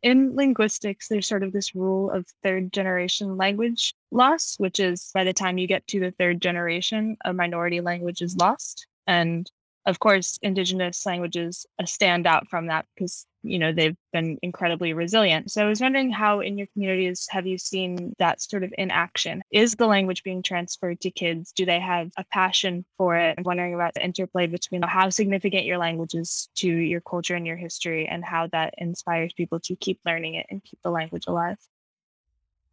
In 0.03 0.35
linguistics, 0.35 1.07
there's 1.07 1.27
sort 1.27 1.43
of 1.43 1.53
this 1.53 1.73
rule 1.73 2.11
of 2.11 2.27
third 2.43 2.71
generation 2.71 3.35
language 3.35 3.93
loss, 4.11 4.55
which 4.57 4.79
is 4.79 5.09
by 5.13 5.23
the 5.23 5.33
time 5.33 5.57
you 5.57 5.67
get 5.67 5.87
to 5.87 5.99
the 5.99 6.11
third 6.11 6.41
generation, 6.41 7.17
a 7.25 7.33
minority 7.33 7.81
language 7.81 8.21
is 8.21 8.37
lost. 8.37 8.87
And 9.07 9.49
of 9.87 9.99
course, 9.99 10.37
indigenous 10.41 11.05
languages 11.05 11.65
stand 11.85 12.27
out 12.27 12.49
from 12.49 12.67
that 12.67 12.85
because 12.93 13.25
you 13.41 13.57
know 13.57 13.71
they've 13.71 13.95
been 14.11 14.37
incredibly 14.41 14.91
resilient. 14.91 15.49
So 15.49 15.65
I 15.65 15.69
was 15.69 15.79
wondering 15.79 16.11
how 16.11 16.41
in 16.41 16.57
your 16.57 16.67
communities 16.73 17.25
have 17.29 17.47
you 17.47 17.57
seen 17.57 18.13
that 18.19 18.41
sort 18.41 18.65
of 18.65 18.73
in 18.77 18.91
action? 18.91 19.41
Is 19.49 19.75
the 19.75 19.87
language 19.87 20.23
being 20.23 20.43
transferred 20.43 20.99
to 21.01 21.09
kids? 21.09 21.53
Do 21.53 21.65
they 21.65 21.79
have 21.79 22.11
a 22.17 22.25
passion 22.25 22.83
for 22.97 23.15
it? 23.15 23.35
I'm 23.37 23.45
wondering 23.45 23.75
about 23.75 23.93
the 23.93 24.03
interplay 24.03 24.47
between 24.47 24.81
how 24.81 25.09
significant 25.09 25.63
your 25.63 25.77
language 25.77 26.15
is 26.15 26.49
to 26.55 26.67
your 26.67 27.01
culture 27.01 27.35
and 27.35 27.47
your 27.47 27.57
history, 27.57 28.07
and 28.07 28.25
how 28.25 28.47
that 28.47 28.73
inspires 28.77 29.31
people 29.31 29.61
to 29.61 29.75
keep 29.77 30.01
learning 30.05 30.35
it 30.35 30.47
and 30.49 30.61
keep 30.61 30.79
the 30.83 30.91
language 30.91 31.23
alive. 31.27 31.57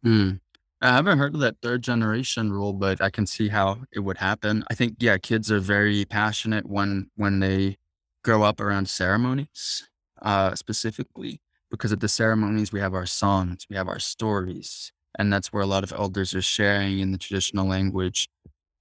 Mm. 0.05 0.41
I 0.81 0.89
haven't 0.89 1.17
heard 1.17 1.33
of 1.33 1.39
that 1.41 1.57
third 1.61 1.81
generation 1.83 2.51
rule, 2.51 2.73
but 2.73 3.01
I 3.01 3.09
can 3.09 3.25
see 3.25 3.47
how 3.47 3.79
it 3.91 3.99
would 3.99 4.17
happen. 4.17 4.63
I 4.69 4.75
think, 4.75 4.95
yeah, 4.99 5.17
kids 5.17 5.51
are 5.51 5.59
very 5.59 6.05
passionate 6.05 6.65
when 6.67 7.09
when 7.15 7.39
they 7.39 7.77
grow 8.23 8.43
up 8.43 8.59
around 8.59 8.89
ceremonies, 8.89 9.87
uh, 10.21 10.53
specifically 10.55 11.41
because 11.71 11.91
at 11.91 11.99
the 11.99 12.07
ceremonies 12.07 12.71
we 12.71 12.79
have 12.79 12.93
our 12.93 13.05
songs, 13.05 13.65
we 13.69 13.75
have 13.75 13.87
our 13.87 13.99
stories, 13.99 14.91
and 15.17 15.31
that's 15.31 15.51
where 15.53 15.63
a 15.63 15.67
lot 15.67 15.83
of 15.83 15.91
elders 15.93 16.35
are 16.35 16.41
sharing 16.41 16.99
in 16.99 17.11
the 17.11 17.17
traditional 17.17 17.65
language. 17.67 18.27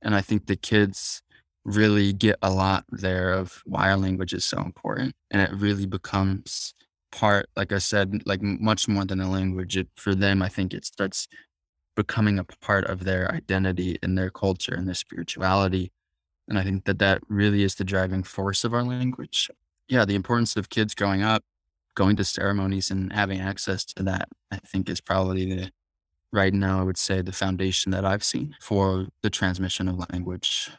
And 0.03 0.14
I 0.14 0.20
think 0.20 0.47
the 0.47 0.57
kids 0.57 1.22
really 1.64 2.12
get 2.12 2.36
a 2.42 2.51
lot 2.51 2.84
there 2.90 3.32
of 3.32 3.62
why 3.66 3.90
our 3.90 3.97
language 3.97 4.34
is 4.34 4.45
so 4.45 4.59
important, 4.62 5.14
and 5.30 5.40
it 5.42 5.53
really 5.55 5.86
becomes 5.86 6.74
part, 7.12 7.49
like 7.57 7.72
I 7.72 7.78
said, 7.78 8.22
like 8.26 8.42
much 8.42 8.88
more 8.88 9.05
than 9.05 9.20
a 9.20 9.30
language. 9.30 9.76
It, 9.76 9.88
for 9.97 10.14
them, 10.14 10.42
I 10.42 10.49
think 10.49 10.74
it 10.74 10.84
starts 10.84 11.28
becoming 11.95 12.38
a 12.38 12.45
part 12.45 12.84
of 12.86 13.05
their 13.05 13.30
identity 13.32 13.99
and 14.03 14.16
their 14.18 14.30
culture 14.30 14.74
and 14.74 14.86
their 14.86 14.95
spirituality. 14.95 15.92
And 16.49 16.59
I 16.59 16.62
think 16.62 16.84
that 16.84 16.99
that 16.99 17.20
really 17.28 17.62
is 17.62 17.76
the 17.76 17.84
driving 17.84 18.22
force 18.22 18.64
of 18.64 18.74
our 18.74 18.82
language. 18.82 19.51
Yeah, 19.88 20.05
the 20.05 20.14
importance 20.14 20.57
of 20.57 20.68
kids 20.68 20.95
growing 20.95 21.22
up, 21.22 21.42
going 21.95 22.16
to 22.16 22.24
ceremonies 22.24 22.90
and 22.90 23.12
having 23.12 23.40
access 23.40 23.84
to 23.84 24.03
that, 24.03 24.28
I 24.51 24.57
think 24.57 24.88
is 24.88 25.01
probably 25.01 25.55
the, 25.55 25.70
right 26.32 26.53
now, 26.53 26.80
I 26.80 26.82
would 26.82 26.99
say, 26.99 27.22
the 27.22 27.32
foundation 27.32 27.92
that 27.92 28.05
I've 28.05 28.24
seen 28.24 28.57
for 28.61 29.07
the 29.22 29.30
transmission 29.30 29.88
of 29.88 30.05
language. 30.11 30.70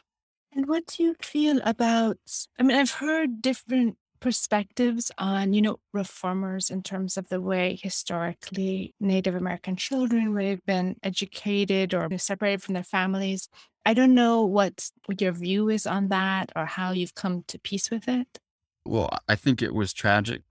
And 0.52 0.66
what 0.66 0.86
do 0.86 1.02
you 1.02 1.16
feel 1.20 1.60
about? 1.64 2.18
I 2.58 2.62
mean, 2.62 2.76
I've 2.76 2.92
heard 2.92 3.42
different 3.42 3.96
perspectives 4.20 5.10
on, 5.18 5.52
you 5.52 5.62
know, 5.62 5.78
reformers 5.92 6.70
in 6.70 6.82
terms 6.82 7.16
of 7.16 7.28
the 7.28 7.40
way 7.40 7.78
historically 7.82 8.94
Native 9.00 9.34
American 9.34 9.76
children 9.76 10.34
would 10.34 10.44
have 10.44 10.64
been 10.66 10.96
educated 11.02 11.94
or 11.94 12.08
separated 12.18 12.62
from 12.62 12.74
their 12.74 12.84
families. 12.84 13.48
I 13.84 13.94
don't 13.94 14.14
know 14.14 14.44
what, 14.44 14.90
your 15.18 15.32
view 15.32 15.68
is 15.68 15.86
on 15.86 16.08
that 16.08 16.50
or 16.56 16.66
how 16.66 16.90
you've 16.90 17.14
come 17.14 17.44
to 17.48 17.58
peace 17.58 17.90
with 17.90 18.08
it. 18.08 18.38
Well, 18.84 19.10
I 19.28 19.36
think 19.36 19.62
it 19.62 19.74
was 19.74 19.92
tragic, 19.92 20.42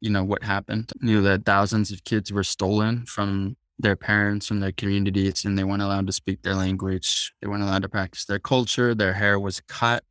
you 0.00 0.10
know, 0.10 0.24
what 0.24 0.42
happened. 0.42 0.92
You 1.00 1.16
know, 1.16 1.22
that 1.22 1.44
thousands 1.44 1.90
of 1.92 2.04
kids 2.04 2.32
were 2.32 2.44
stolen 2.44 3.06
from 3.06 3.56
their 3.78 3.96
parents, 3.96 4.46
from 4.46 4.60
their 4.60 4.72
communities, 4.72 5.44
and 5.44 5.58
they 5.58 5.64
weren't 5.64 5.82
allowed 5.82 6.06
to 6.06 6.12
speak 6.12 6.42
their 6.42 6.54
language. 6.54 7.32
They 7.40 7.48
weren't 7.48 7.62
allowed 7.62 7.82
to 7.82 7.88
practice 7.88 8.24
their 8.26 8.38
culture. 8.38 8.94
Their 8.94 9.14
hair 9.14 9.38
was 9.40 9.60
cut 9.68 10.04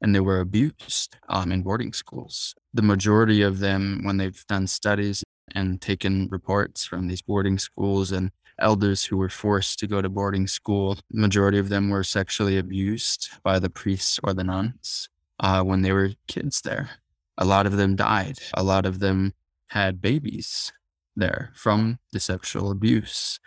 and 0.00 0.14
they 0.14 0.20
were 0.20 0.40
abused 0.40 1.16
um, 1.28 1.52
in 1.52 1.62
boarding 1.62 1.92
schools. 1.92 2.54
The 2.72 2.82
majority 2.82 3.42
of 3.42 3.58
them, 3.58 4.00
when 4.02 4.16
they've 4.16 4.44
done 4.46 4.66
studies 4.66 5.22
and 5.54 5.80
taken 5.80 6.28
reports 6.30 6.84
from 6.84 7.08
these 7.08 7.22
boarding 7.22 7.58
schools 7.58 8.12
and 8.12 8.30
elders 8.58 9.04
who 9.04 9.16
were 9.16 9.28
forced 9.28 9.78
to 9.78 9.86
go 9.86 10.00
to 10.00 10.08
boarding 10.08 10.46
school, 10.46 10.98
majority 11.12 11.58
of 11.58 11.68
them 11.68 11.90
were 11.90 12.04
sexually 12.04 12.58
abused 12.58 13.30
by 13.42 13.58
the 13.58 13.70
priests 13.70 14.18
or 14.22 14.32
the 14.32 14.44
nuns 14.44 15.08
uh, 15.40 15.62
when 15.62 15.82
they 15.82 15.92
were 15.92 16.10
kids 16.28 16.60
there. 16.62 16.90
A 17.38 17.44
lot 17.44 17.66
of 17.66 17.76
them 17.76 17.96
died. 17.96 18.38
A 18.54 18.62
lot 18.62 18.84
of 18.86 19.00
them 19.00 19.34
had 19.68 20.00
babies 20.00 20.72
there 21.16 21.50
from 21.54 21.98
the 22.12 22.20
sexual 22.20 22.70
abuse. 22.70 23.40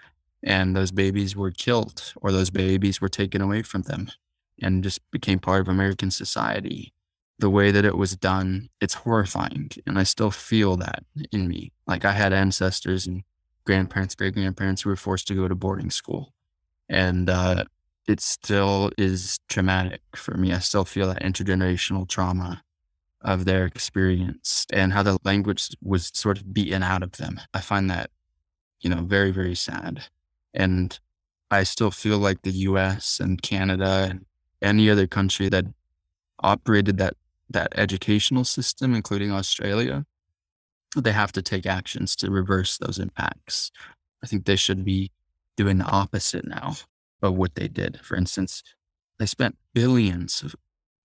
And 0.45 0.75
those 0.75 0.91
babies 0.91 1.35
were 1.35 1.51
killed 1.51 2.13
or 2.17 2.31
those 2.31 2.49
babies 2.49 2.99
were 2.99 3.09
taken 3.09 3.41
away 3.41 3.61
from 3.61 3.83
them 3.83 4.09
and 4.61 4.83
just 4.83 4.99
became 5.11 5.39
part 5.39 5.61
of 5.61 5.67
American 5.67 6.11
society. 6.11 6.93
The 7.39 7.49
way 7.49 7.71
that 7.71 7.85
it 7.85 7.97
was 7.97 8.15
done, 8.15 8.69
it's 8.79 8.93
horrifying. 8.93 9.69
And 9.85 9.97
I 9.97 10.03
still 10.03 10.31
feel 10.31 10.77
that 10.77 11.03
in 11.31 11.47
me. 11.47 11.71
Like 11.87 12.05
I 12.05 12.11
had 12.11 12.31
ancestors 12.31 13.07
and 13.07 13.23
grandparents, 13.65 14.15
great 14.15 14.35
grandparents 14.35 14.81
who 14.81 14.89
were 14.89 14.95
forced 14.95 15.27
to 15.27 15.35
go 15.35 15.47
to 15.47 15.55
boarding 15.55 15.89
school. 15.89 16.33
And 16.89 17.29
uh, 17.29 17.65
it 18.07 18.19
still 18.19 18.91
is 18.97 19.39
traumatic 19.49 20.01
for 20.15 20.35
me. 20.35 20.53
I 20.53 20.59
still 20.59 20.85
feel 20.85 21.07
that 21.07 21.21
intergenerational 21.21 22.07
trauma 22.07 22.63
of 23.21 23.45
their 23.45 23.65
experience 23.65 24.65
and 24.71 24.91
how 24.91 25.01
the 25.01 25.17
language 25.23 25.69
was 25.81 26.11
sort 26.13 26.37
of 26.37 26.53
beaten 26.53 26.83
out 26.83 27.03
of 27.03 27.13
them. 27.13 27.39
I 27.53 27.61
find 27.61 27.89
that, 27.89 28.09
you 28.81 28.89
know, 28.89 29.01
very, 29.01 29.31
very 29.31 29.55
sad. 29.55 30.03
And 30.53 30.99
I 31.49 31.63
still 31.63 31.91
feel 31.91 32.17
like 32.17 32.41
the 32.41 32.51
US 32.51 33.19
and 33.19 33.41
Canada 33.41 34.07
and 34.09 34.25
any 34.63 34.89
other 34.89 35.07
country 35.07 35.49
that 35.49 35.65
operated 36.39 36.97
that 36.97 37.15
that 37.49 37.73
educational 37.75 38.43
system, 38.43 38.95
including 38.95 39.31
Australia, 39.31 40.05
they 40.95 41.11
have 41.11 41.31
to 41.33 41.41
take 41.41 41.65
actions 41.65 42.15
to 42.15 42.31
reverse 42.31 42.77
those 42.77 42.97
impacts. 42.97 43.71
I 44.23 44.27
think 44.27 44.45
they 44.45 44.55
should 44.55 44.83
be 44.83 45.11
doing 45.55 45.77
the 45.77 45.85
opposite 45.85 46.47
now 46.47 46.75
of 47.21 47.35
what 47.35 47.55
they 47.55 47.67
did. 47.67 47.99
For 48.01 48.15
instance, 48.15 48.63
they 49.19 49.25
spent 49.25 49.57
billions 49.73 50.41
of 50.41 50.55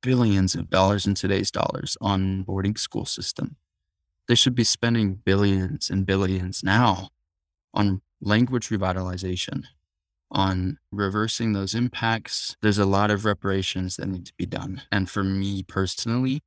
billions 0.01 0.55
of 0.55 0.71
dollars 0.71 1.07
in 1.07 1.15
today's 1.15 1.51
dollars 1.51 1.97
on 2.01 2.43
boarding 2.43 2.77
school 2.77 3.05
system. 3.05 3.57
They 4.27 4.35
should 4.35 4.55
be 4.55 4.65
spending 4.65 5.15
billions 5.15 5.91
and 5.91 6.07
billions 6.07 6.63
now 6.63 7.09
on 7.75 8.03
language 8.21 8.69
revitalization, 8.69 9.65
on 10.31 10.79
reversing 10.93 11.53
those 11.53 11.75
impacts. 11.75 12.57
There's 12.61 12.79
a 12.79 12.87
lot 12.87 13.11
of 13.11 13.25
reparations 13.25 13.97
that 13.97 14.09
need 14.09 14.27
to 14.27 14.33
be 14.37 14.47
done. 14.47 14.83
And 14.93 15.09
for 15.09 15.25
me 15.25 15.63
personally, 15.63 16.43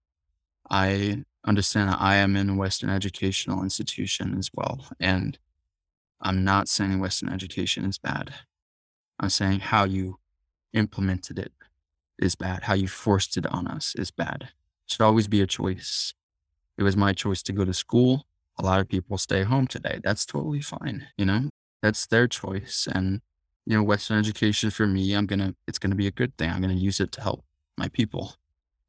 I 0.70 1.24
understand 1.46 1.90
that 1.90 2.02
I 2.02 2.16
am 2.16 2.36
in 2.36 2.50
a 2.50 2.56
Western 2.56 2.90
educational 2.90 3.64
institution 3.64 4.38
as 4.38 4.50
well. 4.54 4.88
And 5.00 5.38
I'm 6.22 6.44
not 6.44 6.68
saying 6.68 7.00
Western 7.00 7.30
education 7.30 7.86
is 7.86 7.98
bad. 7.98 8.34
I'm 9.20 9.30
saying 9.30 9.62
how 9.62 9.86
you 9.86 10.20
implemented 10.74 11.40
it 11.40 11.52
is 12.20 12.36
bad. 12.36 12.64
How 12.64 12.76
you 12.76 12.88
forced 12.88 13.38
it 13.38 13.48
on 13.48 13.68
us 13.68 13.96
is 13.96 14.12
bad. 14.12 14.44
It 14.44 14.92
should 14.92 15.02
always 15.02 15.28
be 15.28 15.42
a 15.42 15.48
choice. 15.48 16.14
It 16.78 16.84
was 16.84 16.96
my 16.96 17.14
choice 17.14 17.42
to 17.44 17.54
go 17.54 17.66
to 17.66 17.74
school. 17.74 18.26
A 18.60 18.64
lot 18.64 18.80
of 18.80 18.88
people 18.88 19.18
stay 19.18 19.44
home 19.44 19.68
today. 19.68 20.00
That's 20.04 20.26
totally 20.26 20.62
fine. 20.62 21.08
You 21.18 21.26
know, 21.26 21.50
that's 21.82 22.06
their 22.06 22.28
choice. 22.28 22.88
And 22.94 23.22
you 23.66 23.78
know, 23.78 23.84
Western 23.84 24.18
education 24.20 24.72
for 24.72 24.88
me, 24.88 25.14
I'm 25.14 25.26
gonna 25.26 25.56
it's 25.68 25.80
gonna 25.80 25.96
be 25.96 26.08
a 26.08 26.12
good 26.12 26.36
thing. 26.38 26.50
I'm 26.50 26.62
gonna 26.62 26.74
use 26.74 27.00
it 27.00 27.12
to 27.14 27.22
help 27.22 27.44
my 27.78 27.88
people. 27.90 28.36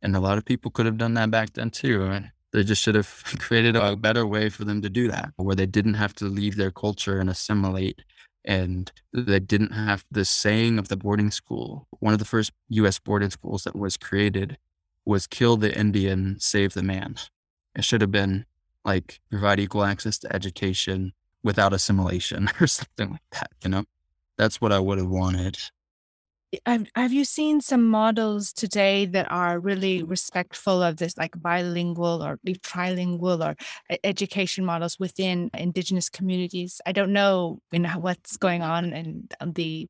And 0.02 0.16
a 0.16 0.20
lot 0.20 0.38
of 0.38 0.44
people 0.44 0.70
could 0.70 0.86
have 0.86 0.98
done 0.98 1.14
that 1.14 1.30
back 1.30 1.52
then 1.52 1.70
too. 1.70 2.04
And 2.04 2.30
they 2.52 2.64
just 2.64 2.82
should 2.82 2.94
have 2.94 3.22
created 3.38 3.76
a 3.76 3.96
better 3.96 4.26
way 4.26 4.48
for 4.48 4.64
them 4.64 4.82
to 4.82 4.90
do 4.90 5.08
that, 5.08 5.32
where 5.36 5.56
they 5.56 5.66
didn't 5.66 5.94
have 5.94 6.14
to 6.16 6.24
leave 6.26 6.56
their 6.56 6.70
culture 6.70 7.18
and 7.20 7.30
assimilate. 7.30 8.02
And 8.44 8.90
they 9.12 9.38
didn't 9.38 9.72
have 9.72 10.04
the 10.10 10.24
saying 10.24 10.78
of 10.78 10.88
the 10.88 10.96
boarding 10.96 11.30
school. 11.30 11.86
One 12.00 12.12
of 12.12 12.18
the 12.18 12.24
first 12.24 12.52
US 12.70 12.98
boarding 12.98 13.30
schools 13.30 13.64
that 13.64 13.76
was 13.76 13.96
created 13.96 14.58
was 15.04 15.26
kill 15.26 15.56
the 15.56 15.76
Indian, 15.78 16.36
save 16.40 16.74
the 16.74 16.82
man. 16.82 17.16
It 17.76 17.84
should 17.84 18.00
have 18.00 18.10
been 18.10 18.46
like 18.84 19.20
provide 19.30 19.60
equal 19.60 19.84
access 19.84 20.18
to 20.18 20.34
education 20.34 21.12
without 21.44 21.72
assimilation 21.72 22.48
or 22.60 22.66
something 22.66 23.10
like 23.12 23.22
that, 23.32 23.50
you 23.62 23.70
know? 23.70 23.84
That's 24.38 24.60
what 24.60 24.72
I 24.72 24.78
would 24.78 24.98
have 24.98 25.08
wanted. 25.08 25.58
Have, 26.66 26.86
have 26.94 27.12
you 27.14 27.24
seen 27.24 27.62
some 27.62 27.84
models 27.88 28.52
today 28.52 29.06
that 29.06 29.26
are 29.30 29.58
really 29.58 30.02
respectful 30.02 30.82
of 30.82 30.98
this, 30.98 31.16
like 31.16 31.40
bilingual 31.40 32.22
or 32.22 32.38
trilingual 32.46 33.42
or 33.42 33.56
education 34.04 34.64
models 34.64 34.98
within 34.98 35.50
Indigenous 35.54 36.10
communities? 36.10 36.80
I 36.84 36.92
don't 36.92 37.12
know, 37.12 37.60
you 37.72 37.78
know 37.78 37.98
what's 37.98 38.36
going 38.36 38.60
on 38.60 38.92
in 38.92 39.28
um, 39.40 39.52
the 39.52 39.86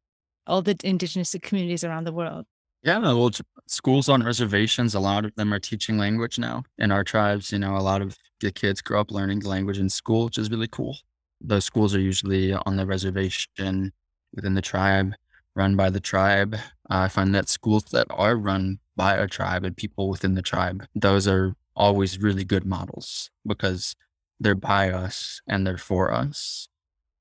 all 0.47 0.63
the 0.63 0.77
Indigenous 0.85 1.35
communities 1.43 1.83
around 1.83 2.05
the 2.05 2.13
world. 2.13 2.47
Yeah, 2.85 2.99
well, 2.99 3.31
schools 3.67 4.09
on 4.09 4.23
reservations, 4.23 4.95
a 4.95 5.01
lot 5.01 5.25
of 5.25 5.35
them 5.37 5.53
are 5.53 5.61
teaching 5.61 5.99
language 5.99 6.39
now. 6.39 6.65
In 6.79 6.91
our 6.91 7.05
tribes, 7.05 7.53
you 7.53 7.59
know, 7.59 7.77
a 7.77 7.79
lot 7.79 8.03
of 8.03 8.17
the 8.41 8.51
kids 8.51 8.81
grow 8.81 9.01
up 9.01 9.11
learning 9.11 9.41
the 9.41 9.49
language 9.49 9.79
in 9.79 9.89
school, 9.89 10.27
which 10.27 10.39
is 10.39 10.51
really 10.51 10.69
cool. 10.69 10.97
Those 11.41 11.65
schools 11.65 11.95
are 11.95 12.01
usually 12.01 12.53
on 12.53 12.77
the 12.77 12.87
reservation 12.87 13.93
within 14.35 14.55
the 14.55 14.63
tribe, 14.63 15.15
run 15.55 15.77
by 15.77 15.91
the 15.91 16.01
tribe. 16.01 16.57
I 16.89 17.09
find 17.09 17.35
that 17.35 17.49
schools 17.49 17.85
that 17.93 18.07
are 18.11 18.37
run 18.37 18.79
by 18.97 19.17
a 19.17 19.27
tribe 19.27 19.65
and 19.65 19.77
people 19.77 20.09
within 20.09 20.35
the 20.35 20.43
tribe, 20.43 20.87
those 20.95 21.27
are 21.27 21.55
always 21.75 22.19
really 22.19 22.45
good 22.45 22.67
models 22.67 23.31
because 23.47 23.97
they're 24.39 24.55
by 24.55 24.91
us 24.91 25.41
and 25.47 25.67
they're 25.67 25.79
for 25.79 26.13
us 26.13 26.69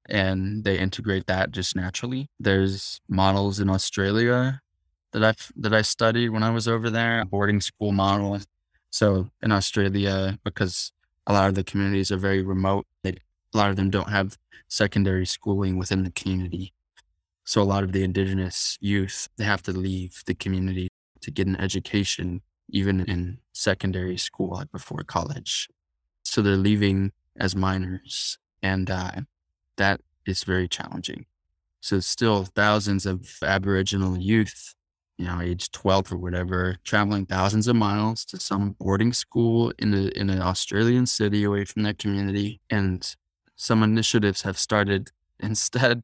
and 0.09 0.64
they 0.64 0.78
integrate 0.78 1.28
that 1.28 1.51
just 1.51 1.76
naturally. 1.76 2.30
There's 2.39 2.99
models 3.07 3.59
in 3.59 3.70
Australia 3.70 4.62
that 5.14 5.24
I 5.24 5.34
that 5.55 5.74
I 5.74 5.82
studied 5.82 6.30
when 6.30 6.43
I 6.43 6.49
was 6.49 6.68
over 6.68 6.89
there, 6.89 7.24
boarding 7.26 7.62
school 7.62 7.91
model. 7.91 8.39
So 8.89 9.30
in 9.41 9.51
Australia, 9.51 10.38
because 10.43 10.91
a 11.28 11.34
lot 11.34 11.47
of 11.47 11.55
the 11.55 11.64
communities 11.64 12.12
are 12.12 12.18
very 12.18 12.41
remote, 12.41 12.88
they, 13.03 13.18
a 13.53 13.57
lot 13.57 13.70
of 13.70 13.76
them 13.78 13.89
don't 13.89 14.09
have 14.09 14.38
secondary 14.68 15.26
schooling 15.26 15.78
within 15.78 16.03
the 16.03 16.12
community. 16.12 16.74
So 17.52 17.62
a 17.62 17.64
lot 17.64 17.84
of 17.84 17.91
the 17.91 18.06
indigenous 18.06 18.78
youth 18.80 19.28
they 19.36 19.43
have 19.43 19.62
to 19.64 19.74
leave 19.74 20.24
the 20.26 20.34
community 20.34 20.88
to 21.20 21.32
get 21.32 21.47
an 21.47 21.58
education, 21.58 22.43
even 22.70 23.02
in 23.02 23.39
secondary 23.52 24.16
school, 24.16 24.52
like 24.52 24.72
before 24.72 25.04
college. 25.04 25.68
So 26.24 26.41
they're 26.41 26.56
leaving 26.56 27.12
as 27.36 27.54
minors, 27.54 28.38
and 28.64 28.89
uh, 28.89 29.24
that 29.76 29.99
is 30.26 30.45
very 30.45 30.70
challenging. 30.70 31.26
So 31.82 31.99
still 31.99 32.45
thousands 32.45 33.06
of 33.06 33.28
Aboriginal 33.43 34.18
youth 34.18 34.74
you 35.18 35.26
know, 35.26 35.41
age 35.41 35.72
12 35.72 36.14
or 36.14 36.18
whatever, 36.20 36.78
traveling 36.86 37.26
thousands 37.26 37.68
of 37.68 37.76
miles 37.76 38.24
to 38.28 38.39
some 38.39 38.78
boarding 38.80 39.12
school 39.12 39.74
in 39.78 39.93
a, 39.93 40.08
in 40.18 40.30
an 40.30 40.41
Australian 40.41 41.06
city 41.06 41.43
away 41.43 41.66
from 41.66 41.84
their 41.84 41.93
community. 41.93 42.62
And 42.70 43.14
some 43.58 43.84
initiatives 43.84 44.43
have 44.43 44.58
started 44.58 45.12
instead, 45.41 46.04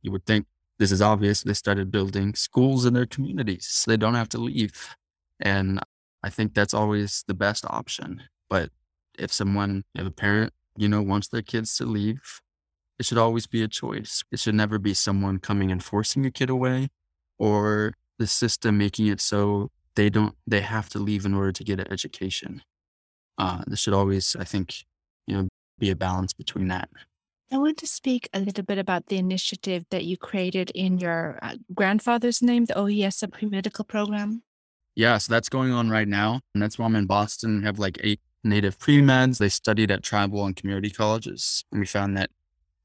you 0.00 0.10
would 0.12 0.24
think 0.24 0.46
this 0.78 0.92
is 0.92 1.02
obvious, 1.02 1.42
they 1.42 1.54
started 1.54 1.90
building 1.90 2.34
schools 2.34 2.84
in 2.84 2.94
their 2.94 3.06
communities. 3.06 3.66
So 3.66 3.90
they 3.90 3.96
don't 3.96 4.14
have 4.14 4.28
to 4.30 4.38
leave. 4.38 4.94
And 5.40 5.80
I 6.22 6.30
think 6.30 6.54
that's 6.54 6.74
always 6.74 7.24
the 7.26 7.34
best 7.34 7.64
option. 7.68 8.22
But 8.48 8.70
if 9.18 9.32
someone, 9.32 9.84
if 9.94 10.06
a 10.06 10.10
parent, 10.10 10.52
you 10.76 10.88
know, 10.88 11.02
wants 11.02 11.28
their 11.28 11.42
kids 11.42 11.76
to 11.78 11.84
leave, 11.84 12.40
it 12.98 13.06
should 13.06 13.18
always 13.18 13.46
be 13.46 13.62
a 13.62 13.68
choice. 13.68 14.24
It 14.30 14.40
should 14.40 14.54
never 14.54 14.78
be 14.78 14.94
someone 14.94 15.38
coming 15.38 15.70
and 15.70 15.82
forcing 15.82 16.26
a 16.26 16.30
kid 16.30 16.50
away 16.50 16.88
or 17.38 17.94
the 18.18 18.26
system 18.26 18.78
making 18.78 19.06
it 19.06 19.20
so 19.20 19.70
they 19.94 20.10
don't 20.10 20.34
they 20.46 20.60
have 20.60 20.88
to 20.90 20.98
leave 20.98 21.24
in 21.24 21.34
order 21.34 21.52
to 21.52 21.64
get 21.64 21.80
an 21.80 21.92
education. 21.92 22.62
Uh, 23.36 23.62
there 23.66 23.76
should 23.76 23.94
always, 23.94 24.36
I 24.36 24.44
think, 24.44 24.84
you 25.26 25.36
know, 25.36 25.48
be 25.78 25.90
a 25.90 25.96
balance 25.96 26.32
between 26.32 26.68
that. 26.68 26.88
I 27.50 27.56
want 27.56 27.78
to 27.78 27.86
speak 27.86 28.28
a 28.34 28.40
little 28.40 28.64
bit 28.64 28.76
about 28.76 29.06
the 29.06 29.16
initiative 29.16 29.86
that 29.90 30.04
you 30.04 30.18
created 30.18 30.70
in 30.74 30.98
your 30.98 31.38
uh, 31.40 31.54
grandfather's 31.74 32.42
name, 32.42 32.66
the 32.66 32.74
Ohiyesa 32.74 33.32
pre-medical 33.32 33.84
program. 33.84 34.42
Yeah, 34.94 35.16
so 35.16 35.32
that's 35.32 35.48
going 35.48 35.72
on 35.72 35.88
right 35.88 36.08
now. 36.08 36.40
And 36.54 36.62
that's 36.62 36.78
why 36.78 36.84
I'm 36.84 36.96
in 36.96 37.06
Boston. 37.06 37.60
We 37.60 37.64
have 37.64 37.78
like 37.78 37.98
eight 38.02 38.20
native 38.44 38.78
pre-meds. 38.78 39.38
They 39.38 39.48
studied 39.48 39.90
at 39.90 40.02
tribal 40.02 40.44
and 40.44 40.56
community 40.56 40.90
colleges. 40.90 41.64
And 41.72 41.80
we 41.80 41.86
found 41.86 42.16
that 42.18 42.30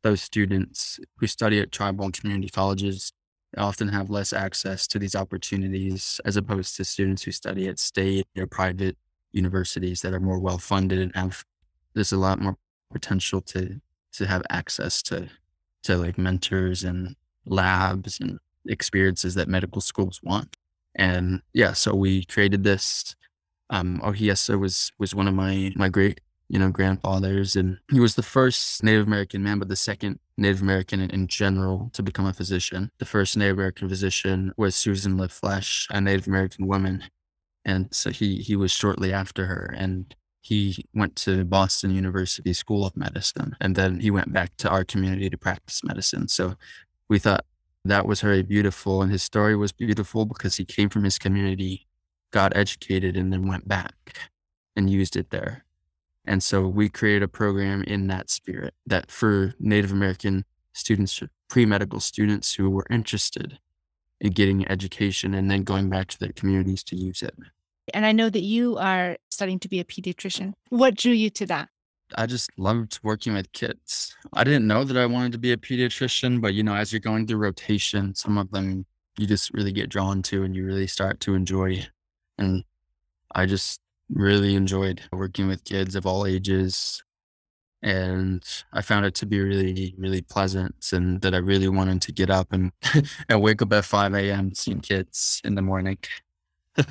those 0.02 0.22
students 0.22 1.00
who 1.18 1.28
study 1.28 1.60
at 1.60 1.72
tribal 1.72 2.06
and 2.06 2.14
community 2.14 2.50
colleges 2.50 3.12
often 3.58 3.90
have 3.90 4.10
less 4.10 4.32
access 4.32 4.88
to 4.88 5.00
these 5.00 5.16
opportunities 5.16 6.22
as 6.24 6.38
opposed 6.38 6.76
to 6.78 6.86
students 6.86 7.24
who 7.24 7.32
study 7.32 7.68
at 7.68 7.80
state 7.80 8.28
or 8.38 8.48
private 8.48 8.98
universities 9.32 10.02
that 10.02 10.14
are 10.14 10.20
more 10.20 10.40
well 10.40 10.58
funded 10.58 11.00
and 11.00 11.16
have 11.16 11.44
there's 11.94 12.12
a 12.12 12.18
lot 12.18 12.40
more 12.40 12.58
potential 12.92 13.42
to 13.42 13.80
to 14.14 14.28
have 14.28 14.44
access 14.50 15.02
to 15.04 15.30
to 15.84 15.98
like 15.98 16.18
mentors 16.18 16.84
and 16.84 17.16
labs 17.46 18.20
and 18.20 18.40
experiences 18.68 19.36
that 19.36 19.50
medical 19.50 19.82
schools 19.82 20.22
want. 20.24 20.56
And 20.96 21.42
yeah, 21.54 21.74
so 21.74 21.94
we 21.94 22.24
created 22.26 22.64
this. 22.64 23.16
Um, 23.70 24.00
Ohiyesa 24.04 24.60
was 24.60 24.92
was 25.00 25.16
one 25.16 25.28
of 25.28 25.34
my 25.34 25.74
my 25.76 25.90
great 25.90 26.22
you 26.50 26.60
know 26.60 26.70
grandfathers, 26.70 27.56
and 27.56 27.78
he 27.92 28.00
was 28.00 28.16
the 28.16 28.24
first 28.24 28.84
Native 28.84 29.08
American 29.08 29.44
man, 29.44 29.60
but 29.60 29.70
the 29.70 29.76
second 29.76 30.20
Native 30.38 30.62
American 30.62 31.02
in 31.02 31.28
general 31.28 31.90
to 31.94 32.04
become 32.04 32.26
a 32.26 32.34
physician. 32.34 32.92
The 32.98 33.06
first 33.06 33.38
Native 33.38 33.58
American 33.58 33.90
physician 33.90 34.54
was 34.58 34.76
Susan 34.76 35.18
La 35.18 35.28
Flesche, 35.28 35.88
a 35.90 36.02
Native 36.02 36.28
American 36.28 36.68
woman. 36.68 37.04
And 37.66 37.94
so 37.94 38.10
he, 38.10 38.38
he 38.38 38.56
was 38.56 38.72
shortly 38.72 39.14
after 39.14 39.46
her. 39.46 39.74
And 39.78 40.14
he 40.44 40.86
went 40.94 41.16
to 41.16 41.46
Boston 41.46 41.96
University 41.96 42.52
School 42.52 42.86
of 42.86 42.98
Medicine. 42.98 43.56
And 43.62 43.78
then 43.78 44.02
he 44.02 44.12
went 44.12 44.34
back 44.34 44.58
to 44.58 44.70
our 44.70 44.84
community 44.84 45.30
to 45.30 45.38
practice 45.38 45.82
medicine. 45.86 46.28
So 46.28 46.56
we 47.08 47.18
thought 47.18 47.46
that 47.86 48.06
was 48.06 48.20
very 48.20 48.44
beautiful. 48.44 49.02
And 49.02 49.10
his 49.10 49.24
story 49.24 49.56
was 49.56 49.72
beautiful 49.72 50.26
because 50.26 50.58
he 50.58 50.66
came 50.66 50.90
from 50.90 51.06
his 51.06 51.18
community, 51.18 51.88
got 52.32 52.58
educated, 52.58 53.16
and 53.16 53.32
then 53.32 53.48
went 53.48 53.70
back 53.70 54.30
and 54.76 54.90
used 54.90 55.16
it 55.16 55.30
there. 55.30 55.64
And 56.26 56.44
so 56.44 56.68
we 56.68 56.90
created 56.90 57.24
a 57.24 57.30
program 57.30 57.82
in 57.84 58.08
that 58.08 58.30
spirit 58.30 58.74
that 58.86 59.10
for 59.10 59.54
Native 59.62 59.94
American 59.94 60.44
students, 60.74 61.24
pre 61.48 61.66
medical 61.66 62.02
students 62.02 62.56
who 62.56 62.70
were 62.70 62.86
interested 62.90 63.60
in 64.20 64.34
getting 64.34 64.68
education 64.70 65.34
and 65.34 65.50
then 65.50 65.64
going 65.64 65.90
back 65.90 66.10
to 66.10 66.20
their 66.20 66.34
communities 66.34 66.84
to 66.84 66.98
use 66.98 67.22
it. 67.22 67.34
And 67.94 68.06
I 68.06 68.12
know 68.12 68.30
that 68.30 68.42
you 68.42 68.78
are 68.78 69.18
studying 69.34 69.60
to 69.60 69.68
be 69.68 69.80
a 69.80 69.84
pediatrician. 69.84 70.54
What 70.70 70.96
drew 70.96 71.14
you 71.14 71.30
to 71.32 71.46
that? 71.48 71.70
I 72.16 72.26
just 72.26 72.52
loved 72.58 73.00
working 73.04 73.34
with 73.34 73.52
kids. 73.54 74.16
I 74.34 74.44
didn't 74.44 74.68
know 74.68 74.84
that 74.84 74.98
I 74.98 75.06
wanted 75.06 75.32
to 75.34 75.38
be 75.38 75.52
a 75.52 75.58
pediatrician, 75.58 76.42
but 76.42 76.54
you 76.54 76.64
know, 76.64 76.76
as 76.76 76.94
you're 76.94 77.00
going 77.00 77.26
through 77.26 77.38
rotation, 77.38 78.14
some 78.16 78.38
of 78.38 78.52
them 78.52 78.86
you 79.18 79.28
just 79.28 79.54
really 79.54 79.72
get 79.72 79.90
drawn 79.90 80.22
to 80.24 80.44
and 80.44 80.56
you 80.56 80.66
really 80.66 80.88
start 80.88 81.20
to 81.22 81.36
enjoy. 81.36 81.86
And 82.38 82.64
I 83.34 83.46
just 83.46 83.80
really 84.10 84.56
enjoyed 84.56 85.02
working 85.12 85.48
with 85.48 85.64
kids 85.64 85.96
of 85.96 86.06
all 86.06 86.26
ages. 86.26 87.04
And 87.82 88.44
I 88.72 88.82
found 88.82 89.06
it 89.06 89.14
to 89.16 89.26
be 89.26 89.42
really, 89.42 89.94
really 89.98 90.22
pleasant 90.22 90.92
and 90.94 91.22
that 91.22 91.34
I 91.34 91.40
really 91.40 91.68
wanted 91.68 92.02
to 92.04 92.12
get 92.12 92.30
up 92.30 92.54
and, 92.54 92.72
and 93.30 93.42
wake 93.42 93.62
up 93.62 93.74
at 93.74 93.86
5 93.86 94.14
a.m. 94.16 94.54
seeing 94.56 94.80
kids 94.80 95.42
in 95.44 95.56
the 95.56 95.62
morning. 95.62 95.98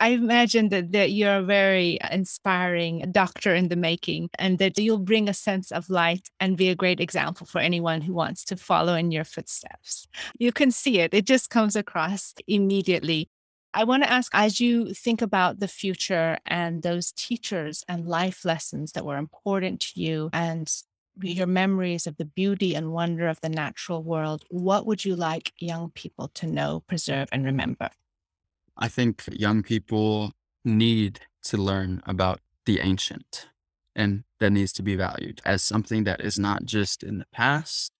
I 0.00 0.10
imagine 0.10 0.68
that, 0.68 0.92
that 0.92 1.10
you're 1.10 1.38
a 1.38 1.42
very 1.42 1.98
inspiring 2.10 3.10
doctor 3.10 3.54
in 3.54 3.68
the 3.68 3.76
making 3.76 4.30
and 4.38 4.58
that 4.58 4.78
you'll 4.78 4.98
bring 4.98 5.28
a 5.28 5.34
sense 5.34 5.72
of 5.72 5.90
light 5.90 6.28
and 6.38 6.56
be 6.56 6.68
a 6.68 6.76
great 6.76 7.00
example 7.00 7.46
for 7.46 7.58
anyone 7.58 8.00
who 8.00 8.14
wants 8.14 8.44
to 8.46 8.56
follow 8.56 8.94
in 8.94 9.10
your 9.10 9.24
footsteps. 9.24 10.06
You 10.38 10.52
can 10.52 10.70
see 10.70 11.00
it, 11.00 11.14
it 11.14 11.26
just 11.26 11.50
comes 11.50 11.74
across 11.74 12.32
immediately. 12.46 13.28
I 13.74 13.84
want 13.84 14.04
to 14.04 14.10
ask 14.10 14.30
as 14.34 14.60
you 14.60 14.94
think 14.94 15.20
about 15.20 15.58
the 15.58 15.68
future 15.68 16.38
and 16.46 16.82
those 16.82 17.12
teachers 17.12 17.84
and 17.88 18.06
life 18.06 18.44
lessons 18.44 18.92
that 18.92 19.04
were 19.04 19.18
important 19.18 19.80
to 19.80 20.00
you 20.00 20.30
and 20.32 20.72
your 21.20 21.48
memories 21.48 22.06
of 22.06 22.16
the 22.16 22.24
beauty 22.24 22.76
and 22.76 22.92
wonder 22.92 23.26
of 23.26 23.40
the 23.40 23.48
natural 23.48 24.04
world, 24.04 24.44
what 24.48 24.86
would 24.86 25.04
you 25.04 25.16
like 25.16 25.52
young 25.58 25.90
people 25.90 26.28
to 26.28 26.46
know, 26.46 26.84
preserve, 26.86 27.28
and 27.32 27.44
remember? 27.44 27.90
I 28.78 28.88
think 28.88 29.24
young 29.32 29.62
people 29.62 30.32
need 30.64 31.20
to 31.44 31.56
learn 31.56 32.02
about 32.06 32.40
the 32.64 32.80
ancient 32.80 33.48
and 33.96 34.24
that 34.38 34.50
needs 34.50 34.72
to 34.74 34.82
be 34.82 34.94
valued 34.94 35.40
as 35.44 35.62
something 35.62 36.04
that 36.04 36.20
is 36.20 36.38
not 36.38 36.64
just 36.64 37.02
in 37.02 37.18
the 37.18 37.26
past, 37.32 37.92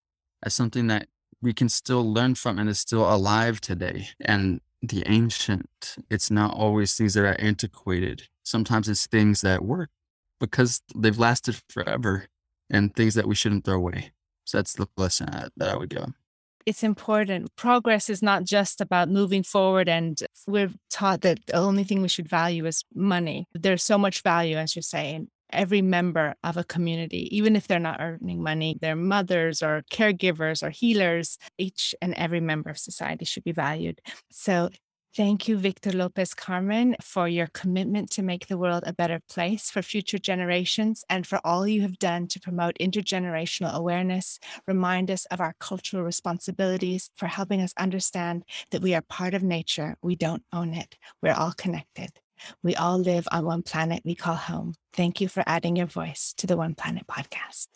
as 0.42 0.54
something 0.54 0.86
that 0.86 1.08
we 1.42 1.52
can 1.52 1.68
still 1.68 2.12
learn 2.12 2.34
from 2.34 2.58
and 2.58 2.68
is 2.68 2.78
still 2.78 3.12
alive 3.12 3.60
today. 3.60 4.08
And 4.20 4.60
the 4.82 5.02
ancient. 5.06 5.96
It's 6.10 6.30
not 6.30 6.54
always 6.54 6.94
things 6.94 7.14
that 7.14 7.24
are 7.24 7.40
antiquated. 7.40 8.28
Sometimes 8.42 8.88
it's 8.88 9.06
things 9.06 9.40
that 9.40 9.64
work 9.64 9.90
because 10.40 10.82
they've 10.94 11.18
lasted 11.18 11.60
forever 11.68 12.26
and 12.70 12.94
things 12.94 13.14
that 13.14 13.26
we 13.26 13.34
shouldn't 13.34 13.64
throw 13.64 13.76
away. 13.76 14.12
So 14.44 14.58
that's 14.58 14.74
the 14.74 14.86
lesson 14.96 15.28
uh, 15.28 15.48
that 15.56 15.68
I 15.68 15.76
would 15.76 15.90
give. 15.90 16.12
It's 16.66 16.82
important. 16.82 17.54
Progress 17.56 18.10
is 18.10 18.22
not 18.22 18.44
just 18.44 18.80
about 18.80 19.08
moving 19.08 19.42
forward, 19.42 19.88
and 19.88 20.20
we're 20.46 20.70
taught 20.90 21.22
that 21.22 21.46
the 21.46 21.54
only 21.54 21.84
thing 21.84 22.02
we 22.02 22.08
should 22.08 22.28
value 22.28 22.66
is 22.66 22.84
money. 22.94 23.46
There's 23.54 23.82
so 23.82 23.96
much 23.96 24.22
value, 24.22 24.56
as 24.56 24.76
you 24.76 24.82
say, 24.82 25.14
in 25.14 25.28
every 25.50 25.80
member 25.80 26.34
of 26.44 26.56
a 26.56 26.64
community, 26.64 27.34
even 27.34 27.56
if 27.56 27.66
they're 27.66 27.78
not 27.78 28.00
earning 28.00 28.42
money, 28.42 28.76
their 28.80 28.96
mothers 28.96 29.62
or 29.62 29.82
caregivers 29.90 30.62
or 30.62 30.70
healers, 30.70 31.38
each 31.56 31.94
and 32.02 32.12
every 32.14 32.40
member 32.40 32.68
of 32.70 32.78
society 32.78 33.24
should 33.24 33.44
be 33.44 33.52
valued. 33.52 34.00
So 34.30 34.68
Thank 35.16 35.48
you, 35.48 35.56
Victor 35.56 35.90
Lopez 35.90 36.34
Carmen, 36.34 36.94
for 37.00 37.26
your 37.28 37.48
commitment 37.48 38.10
to 38.10 38.22
make 38.22 38.46
the 38.46 38.58
world 38.58 38.84
a 38.86 38.92
better 38.92 39.20
place 39.28 39.70
for 39.70 39.82
future 39.82 40.18
generations 40.18 41.04
and 41.08 41.26
for 41.26 41.40
all 41.44 41.66
you 41.66 41.82
have 41.82 41.98
done 41.98 42.28
to 42.28 42.40
promote 42.40 42.78
intergenerational 42.78 43.72
awareness, 43.72 44.38
remind 44.66 45.10
us 45.10 45.24
of 45.26 45.40
our 45.40 45.54
cultural 45.58 46.04
responsibilities 46.04 47.10
for 47.16 47.26
helping 47.26 47.60
us 47.60 47.72
understand 47.78 48.44
that 48.70 48.82
we 48.82 48.94
are 48.94 49.02
part 49.02 49.34
of 49.34 49.42
nature. 49.42 49.96
We 50.02 50.14
don't 50.14 50.44
own 50.52 50.74
it. 50.74 50.96
We're 51.22 51.34
all 51.34 51.52
connected. 51.56 52.10
We 52.62 52.76
all 52.76 52.98
live 52.98 53.26
on 53.32 53.44
one 53.44 53.62
planet 53.62 54.02
we 54.04 54.14
call 54.14 54.36
home. 54.36 54.74
Thank 54.92 55.20
you 55.20 55.28
for 55.28 55.42
adding 55.46 55.74
your 55.74 55.86
voice 55.86 56.34
to 56.36 56.46
the 56.46 56.56
One 56.56 56.74
Planet 56.74 57.06
podcast. 57.08 57.66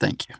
Thank 0.00 0.28
you. 0.28 0.34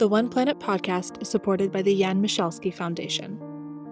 The 0.00 0.08
One 0.08 0.30
Planet 0.30 0.58
podcast 0.58 1.20
is 1.20 1.28
supported 1.28 1.70
by 1.70 1.82
the 1.82 1.94
Jan 1.94 2.22
Michalski 2.22 2.72
Foundation. 2.72 3.38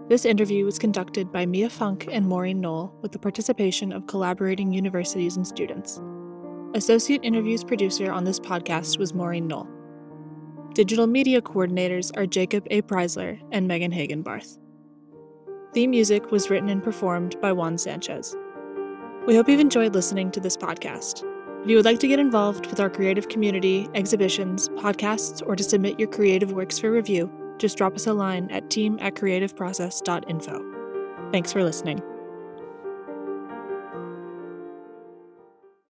This 0.09 0.25
interview 0.25 0.65
was 0.65 0.79
conducted 0.79 1.31
by 1.31 1.45
Mia 1.45 1.69
Funk 1.69 2.09
and 2.11 2.27
Maureen 2.27 2.63
Knoll 2.63 2.95
with 3.03 3.13
the 3.13 3.19
participation 3.19 3.93
of 3.93 4.07
collaborating 4.07 4.73
universities 4.73 5.37
and 5.37 5.47
students. 5.47 6.01
Associate 6.73 7.21
Interviews 7.23 7.63
producer 7.63 8.11
on 8.11 8.25
this 8.25 8.41
podcast 8.41 8.99
was 8.99 9.13
Maureen 9.13 9.49
Knoll. 9.49 9.69
Digital 10.73 11.07
media 11.07 11.43
coordinators 11.43 12.11
are 12.17 12.25
Jacob 12.25 12.67
A. 12.71 12.81
Preisler 12.81 13.39
and 13.53 13.69
Megan 13.69 13.93
Hagenbarth. 13.93 14.59
Theme 15.75 15.91
music 15.91 16.31
was 16.31 16.49
written 16.49 16.71
and 16.71 16.83
performed 16.83 17.39
by 17.43 17.53
Juan 17.53 17.77
Sanchez. 17.77 18.35
We 19.27 19.37
hope 19.37 19.47
you've 19.47 19.61
enjoyed 19.61 19.93
listening 19.93 20.31
to 20.31 20.41
this 20.41 20.57
podcast. 20.57 21.23
If 21.63 21.69
you 21.69 21.77
would 21.77 21.85
like 21.85 21.99
to 22.01 22.09
get 22.09 22.19
involved 22.19 22.67
with 22.67 22.81
our 22.81 22.89
creative 22.89 23.29
community, 23.29 23.89
exhibitions, 23.95 24.69
podcasts, 24.71 25.43
or 25.47 25.57
to 25.57 25.65
submit 25.65 25.99
your 25.99 26.09
creative 26.09 26.53
works 26.53 26.79
for 26.79 26.91
review, 26.91 27.31
just 27.59 27.77
drop 27.77 27.95
us 27.95 28.07
a 28.07 28.13
line 28.13 28.51
at 28.51 28.71
team 28.71 28.99
at 29.01 29.15
creativeprocess.info. 29.15 31.31
Thanks 31.33 31.53
for 31.53 31.65
listening. 31.65 32.01